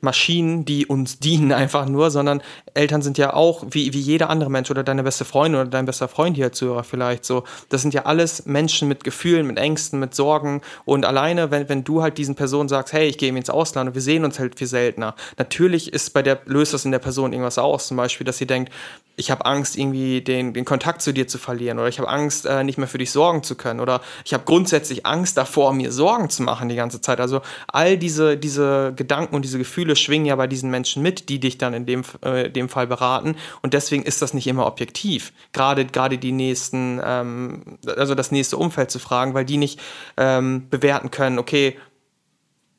Maschinen, 0.03 0.65
die 0.65 0.87
uns 0.87 1.19
dienen 1.21 1.53
einfach 1.53 1.87
nur, 1.87 2.11
sondern 2.11 2.43
Eltern 2.75 3.03
sind 3.03 3.19
ja 3.19 3.35
auch 3.35 3.65
wie, 3.71 3.93
wie 3.93 4.01
jeder 4.01 4.31
andere 4.31 4.51
Mensch 4.51 4.71
oder 4.71 4.83
deine 4.83 5.03
beste 5.05 5.25
Freundin 5.25 5.61
oder 5.61 5.71
dein 5.71 5.87
bester 5.87 6.09
Freund 6.09 6.37
hier 6.37 6.53
Zuhörer 6.53 6.85
vielleicht 6.85 7.25
so. 7.25 7.45
Das 7.69 7.83
sind 7.83 7.95
ja 7.95 8.05
alles 8.05 8.45
Menschen 8.47 8.89
mit 8.89 9.05
Gefühlen, 9.05 9.47
mit 9.47 9.59
Ängsten, 9.59 10.01
mit 10.01 10.15
Sorgen 10.15 10.61
und 10.85 11.05
alleine, 11.05 11.51
wenn, 11.51 11.69
wenn 11.69 11.85
du 11.85 12.03
halt 12.03 12.19
diesen 12.19 12.35
Personen 12.35 12.69
sagst, 12.69 12.93
hey, 12.93 13.07
ich 13.07 13.17
gehe 13.17 13.33
ins 13.33 13.49
Ausland 13.49 13.89
und 13.89 13.95
wir 13.95 14.03
sehen 14.03 14.25
uns 14.25 14.39
halt 14.39 14.59
viel 14.59 14.67
seltener. 14.67 15.15
Natürlich 15.39 15.93
ist 15.93 16.11
bei 16.13 16.23
der, 16.23 16.41
löst 16.47 16.75
das 16.75 16.85
in 16.85 16.91
der 16.91 16.99
Person 16.99 17.33
irgendwas 17.33 17.59
aus, 17.59 17.87
zum 17.87 17.97
Beispiel, 17.97 18.25
dass 18.25 18.39
sie 18.39 18.47
denkt, 18.47 18.73
ich 19.17 19.31
habe 19.31 19.45
Angst, 19.45 19.77
irgendwie 19.77 20.23
den, 20.23 20.55
den 20.55 20.65
Kontakt 20.65 21.03
zu 21.03 21.13
dir 21.13 21.29
zu 21.29 21.39
verlieren 21.39 21.79
oder 21.79 21.89
ich 21.89 21.99
habe 21.99 22.09
Angst, 22.09 22.47
äh, 22.47 22.65
nicht 22.65 22.79
mehr 22.79 22.89
für 22.89 22.99
dich 22.99 23.11
sorgen 23.11 23.43
zu 23.43 23.57
können 23.57 23.81
oder 23.81 24.01
ich 24.25 24.33
habe 24.33 24.45
grundsätzlich 24.45 25.05
Angst 25.05 25.37
davor, 25.37 25.73
mir 25.75 25.93
Sorgen 25.93 26.31
zu 26.31 26.43
machen 26.43 26.69
die 26.69 26.77
ganze 26.77 27.01
Zeit. 27.01 27.21
Also 27.21 27.43
all 27.69 27.99
diese, 27.99 28.37
diese 28.37 28.93
Gedanken 28.97 29.35
und 29.35 29.45
diese 29.45 29.59
Gefühle 29.59 29.92
schwingen 29.95 30.27
ja 30.27 30.37
bei 30.37 30.47
diesen 30.47 30.71
Menschen 30.71 31.03
mit, 31.03 31.29
die 31.29 31.41
dich 31.41 31.59
dann 31.59 31.75
in 31.75 31.87
dem, 31.87 32.03
äh, 32.23 32.51
dem 32.51 32.69
Fall 32.69 32.87
beraten 32.87 33.37
und 33.63 33.75
deswegen 33.75 34.03
ist 34.03 34.23
das 34.23 34.35
nicht 34.35 34.47
immer 34.47 34.67
objektiv. 34.67 35.33
Gerade, 35.53 35.85
gerade 35.85 36.19
die 36.19 36.33
nächsten, 36.33 37.01
ähm, 37.05 37.79
also 37.97 38.15
das 38.15 38.31
nächste 38.31 38.57
Umfeld 38.57 38.91
zu 38.91 38.99
fragen, 38.99 39.35
weil 39.35 39.45
die 39.45 39.57
nicht 39.57 39.81
ähm, 40.17 40.69
bewerten 40.71 41.11
können, 41.11 41.39
okay, 41.39 41.77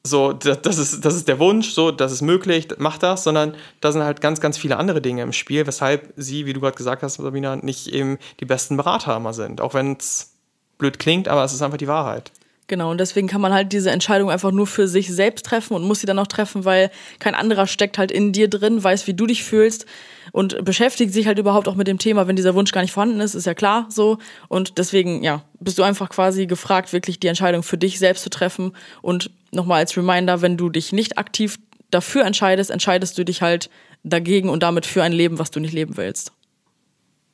so, 0.05 0.33
das 0.33 0.77
ist, 0.77 1.05
das 1.05 1.15
ist 1.15 1.29
der 1.29 1.39
Wunsch, 1.39 1.71
so, 1.71 1.89
das 1.91 2.11
ist 2.11 2.21
möglich, 2.21 2.67
mach 2.77 2.97
das, 2.97 3.23
sondern 3.23 3.55
da 3.79 3.91
sind 3.91 4.03
halt 4.03 4.19
ganz, 4.19 4.41
ganz 4.41 4.57
viele 4.57 4.75
andere 4.75 5.01
Dinge 5.01 5.21
im 5.21 5.31
Spiel, 5.31 5.65
weshalb 5.65 6.13
sie, 6.17 6.45
wie 6.45 6.51
du 6.51 6.59
gerade 6.59 6.75
gesagt 6.75 7.03
hast, 7.03 7.15
Sabina, 7.15 7.55
nicht 7.55 7.87
eben 7.87 8.17
die 8.41 8.45
besten 8.45 8.75
Berater 8.75 9.15
immer 9.15 9.33
sind. 9.33 9.61
Auch 9.61 9.73
wenn 9.73 9.93
es 9.93 10.33
blöd 10.77 10.99
klingt, 10.99 11.29
aber 11.29 11.45
es 11.45 11.53
ist 11.53 11.61
einfach 11.61 11.77
die 11.77 11.87
Wahrheit. 11.87 12.33
Genau, 12.67 12.91
und 12.91 12.99
deswegen 12.99 13.27
kann 13.27 13.41
man 13.41 13.53
halt 13.53 13.73
diese 13.73 13.91
Entscheidung 13.91 14.31
einfach 14.31 14.51
nur 14.51 14.67
für 14.67 14.87
sich 14.87 15.13
selbst 15.13 15.45
treffen 15.45 15.73
und 15.73 15.83
muss 15.83 15.99
sie 15.99 16.05
dann 16.05 16.17
auch 16.17 16.27
treffen, 16.27 16.63
weil 16.63 16.91
kein 17.19 17.35
anderer 17.35 17.67
steckt 17.67 17.97
halt 17.97 18.09
in 18.09 18.31
dir 18.31 18.49
drin, 18.49 18.81
weiß, 18.81 19.05
wie 19.05 19.13
du 19.13 19.27
dich 19.27 19.43
fühlst 19.43 19.85
und 20.31 20.63
beschäftigt 20.63 21.13
sich 21.13 21.27
halt 21.27 21.39
überhaupt 21.39 21.67
auch 21.67 21.75
mit 21.75 21.87
dem 21.87 21.99
Thema, 21.99 22.25
wenn 22.27 22.37
dieser 22.37 22.55
Wunsch 22.55 22.71
gar 22.71 22.81
nicht 22.81 22.93
vorhanden 22.93 23.19
ist, 23.19 23.35
ist 23.35 23.45
ja 23.45 23.53
klar 23.53 23.87
so. 23.89 24.17
Und 24.47 24.77
deswegen, 24.77 25.23
ja, 25.23 25.43
bist 25.59 25.77
du 25.77 25.83
einfach 25.83 26.09
quasi 26.09 26.45
gefragt, 26.45 26.93
wirklich 26.93 27.19
die 27.19 27.27
Entscheidung 27.27 27.63
für 27.63 27.77
dich 27.77 27.99
selbst 27.99 28.23
zu 28.23 28.29
treffen 28.29 28.75
und 29.01 29.29
nochmal 29.51 29.79
als 29.79 29.97
Reminder, 29.97 30.41
wenn 30.41 30.55
du 30.55 30.69
dich 30.69 30.93
nicht 30.93 31.17
aktiv 31.17 31.59
dafür 31.91 32.25
entscheidest, 32.25 32.71
entscheidest 32.71 33.17
du 33.17 33.25
dich 33.25 33.41
halt 33.41 33.69
dagegen 34.03 34.49
und 34.49 34.63
damit 34.63 34.85
für 34.85 35.03
ein 35.03 35.11
Leben, 35.11 35.37
was 35.37 35.51
du 35.51 35.59
nicht 35.59 35.73
leben 35.73 35.97
willst. 35.97 36.31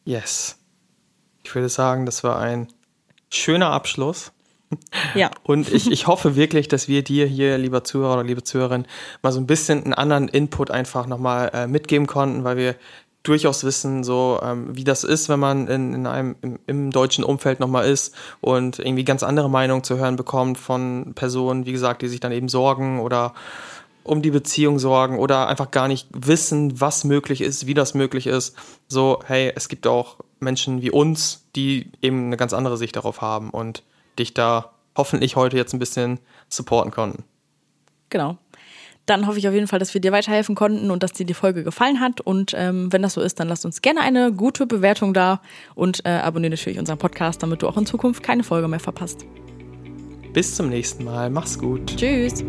Yes. 0.06 0.58
Ich 1.44 1.54
würde 1.54 1.70
sagen, 1.70 2.06
das 2.06 2.24
war 2.24 2.39
ein 2.39 2.68
schöner 3.30 3.72
Abschluss. 3.72 4.32
Ja. 5.16 5.32
Und 5.44 5.72
ich, 5.72 5.92
ich 5.92 6.08
hoffe 6.08 6.36
wirklich, 6.36 6.68
dass 6.68 6.88
wir 6.88 7.04
dir 7.04 7.26
hier, 7.26 7.58
lieber 7.58 7.84
Zuhörer 7.84 8.16
oder 8.16 8.24
liebe 8.24 8.44
Zuhörerin, 8.44 8.86
mal 9.22 9.32
so 9.32 9.40
ein 9.40 9.48
bisschen 9.48 9.84
einen 9.84 9.94
anderen 9.94 10.28
Input 10.28 10.72
einfach 10.72 11.08
nochmal 11.08 11.52
äh, 11.54 11.68
mitgeben 11.68 12.08
konnten, 12.08 12.44
weil 12.44 12.58
wir 12.58 12.76
durchaus 13.24 13.64
wissen, 13.64 14.04
so 14.04 14.40
ähm, 14.42 14.76
wie 14.76 14.84
das 14.84 15.04
ist, 15.04 15.30
wenn 15.30 15.40
man 15.40 15.68
in, 15.68 15.94
in 15.94 16.08
einem 16.08 16.36
im, 16.42 16.60
im 16.68 16.92
deutschen 16.92 17.24
Umfeld 17.24 17.60
nochmal 17.60 17.88
ist 17.88 18.16
und 18.42 18.80
irgendwie 18.80 19.04
ganz 19.04 19.24
andere 19.24 19.50
Meinungen 19.50 19.84
zu 19.84 19.98
hören 19.98 20.16
bekommt 20.16 20.58
von 20.58 21.14
Personen, 21.16 21.66
wie 21.66 21.74
gesagt, 21.74 22.02
die 22.02 22.08
sich 22.08 22.22
dann 22.22 22.32
eben 22.32 22.48
sorgen 22.48 23.00
oder 23.00 23.34
um 24.04 24.22
die 24.22 24.32
Beziehung 24.32 24.80
sorgen 24.80 25.20
oder 25.20 25.48
einfach 25.48 25.70
gar 25.70 25.88
nicht 25.88 26.08
wissen, 26.14 26.80
was 26.80 27.04
möglich 27.04 27.42
ist, 27.42 27.68
wie 27.68 27.74
das 27.74 27.94
möglich 27.94 28.26
ist. 28.26 28.56
So, 28.88 29.20
hey, 29.26 29.52
es 29.56 29.68
gibt 29.68 29.86
auch 29.86 30.16
Menschen 30.40 30.82
wie 30.82 30.90
uns, 30.90 31.44
die 31.56 31.92
eben 32.02 32.28
eine 32.28 32.38
ganz 32.38 32.54
andere 32.54 32.78
Sicht 32.78 32.96
darauf 32.96 33.22
haben 33.22 33.50
und 33.50 33.84
dich 34.20 34.34
da 34.34 34.74
hoffentlich 34.96 35.36
heute 35.36 35.58
jetzt 35.58 35.74
ein 35.74 35.80
bisschen 35.80 36.20
supporten 36.50 36.92
konnten. 36.92 37.24
Genau 38.10 38.38
dann 39.10 39.28
hoffe 39.28 39.40
ich 39.40 39.48
auf 39.48 39.54
jeden 39.54 39.68
Fall, 39.68 39.80
dass 39.80 39.94
wir 39.94 40.02
dir 40.02 40.12
weiterhelfen 40.12 40.56
konnten 40.56 40.92
und 40.92 41.04
dass 41.04 41.14
dir 41.14 41.26
die 41.26 41.34
Folge 41.34 41.64
gefallen 41.64 42.00
hat. 42.00 42.22
Und 42.22 42.54
ähm, 42.56 42.92
wenn 42.94 43.02
das 43.02 43.14
so 43.14 43.22
ist, 43.22 43.40
dann 43.40 43.48
lass 43.48 43.66
uns 43.66 43.82
gerne 43.82 44.02
eine 44.02 44.32
gute 44.32 44.68
Bewertung 44.68 45.14
da 45.14 45.42
und 45.76 46.06
äh, 46.06 46.10
abonniere 46.10 46.52
natürlich 46.52 46.80
unseren 46.80 46.98
Podcast, 46.98 47.42
damit 47.42 47.62
du 47.62 47.68
auch 47.68 47.78
in 47.78 47.86
Zukunft 47.86 48.24
keine 48.24 48.44
Folge 48.44 48.68
mehr 48.68 48.80
verpasst. 48.80 49.26
Bis 50.34 50.56
zum 50.56 50.70
nächsten 50.70 51.04
Mal. 51.04 51.30
Mach's 51.30 51.58
gut. 51.58 51.98
Tschüss. 51.98 52.44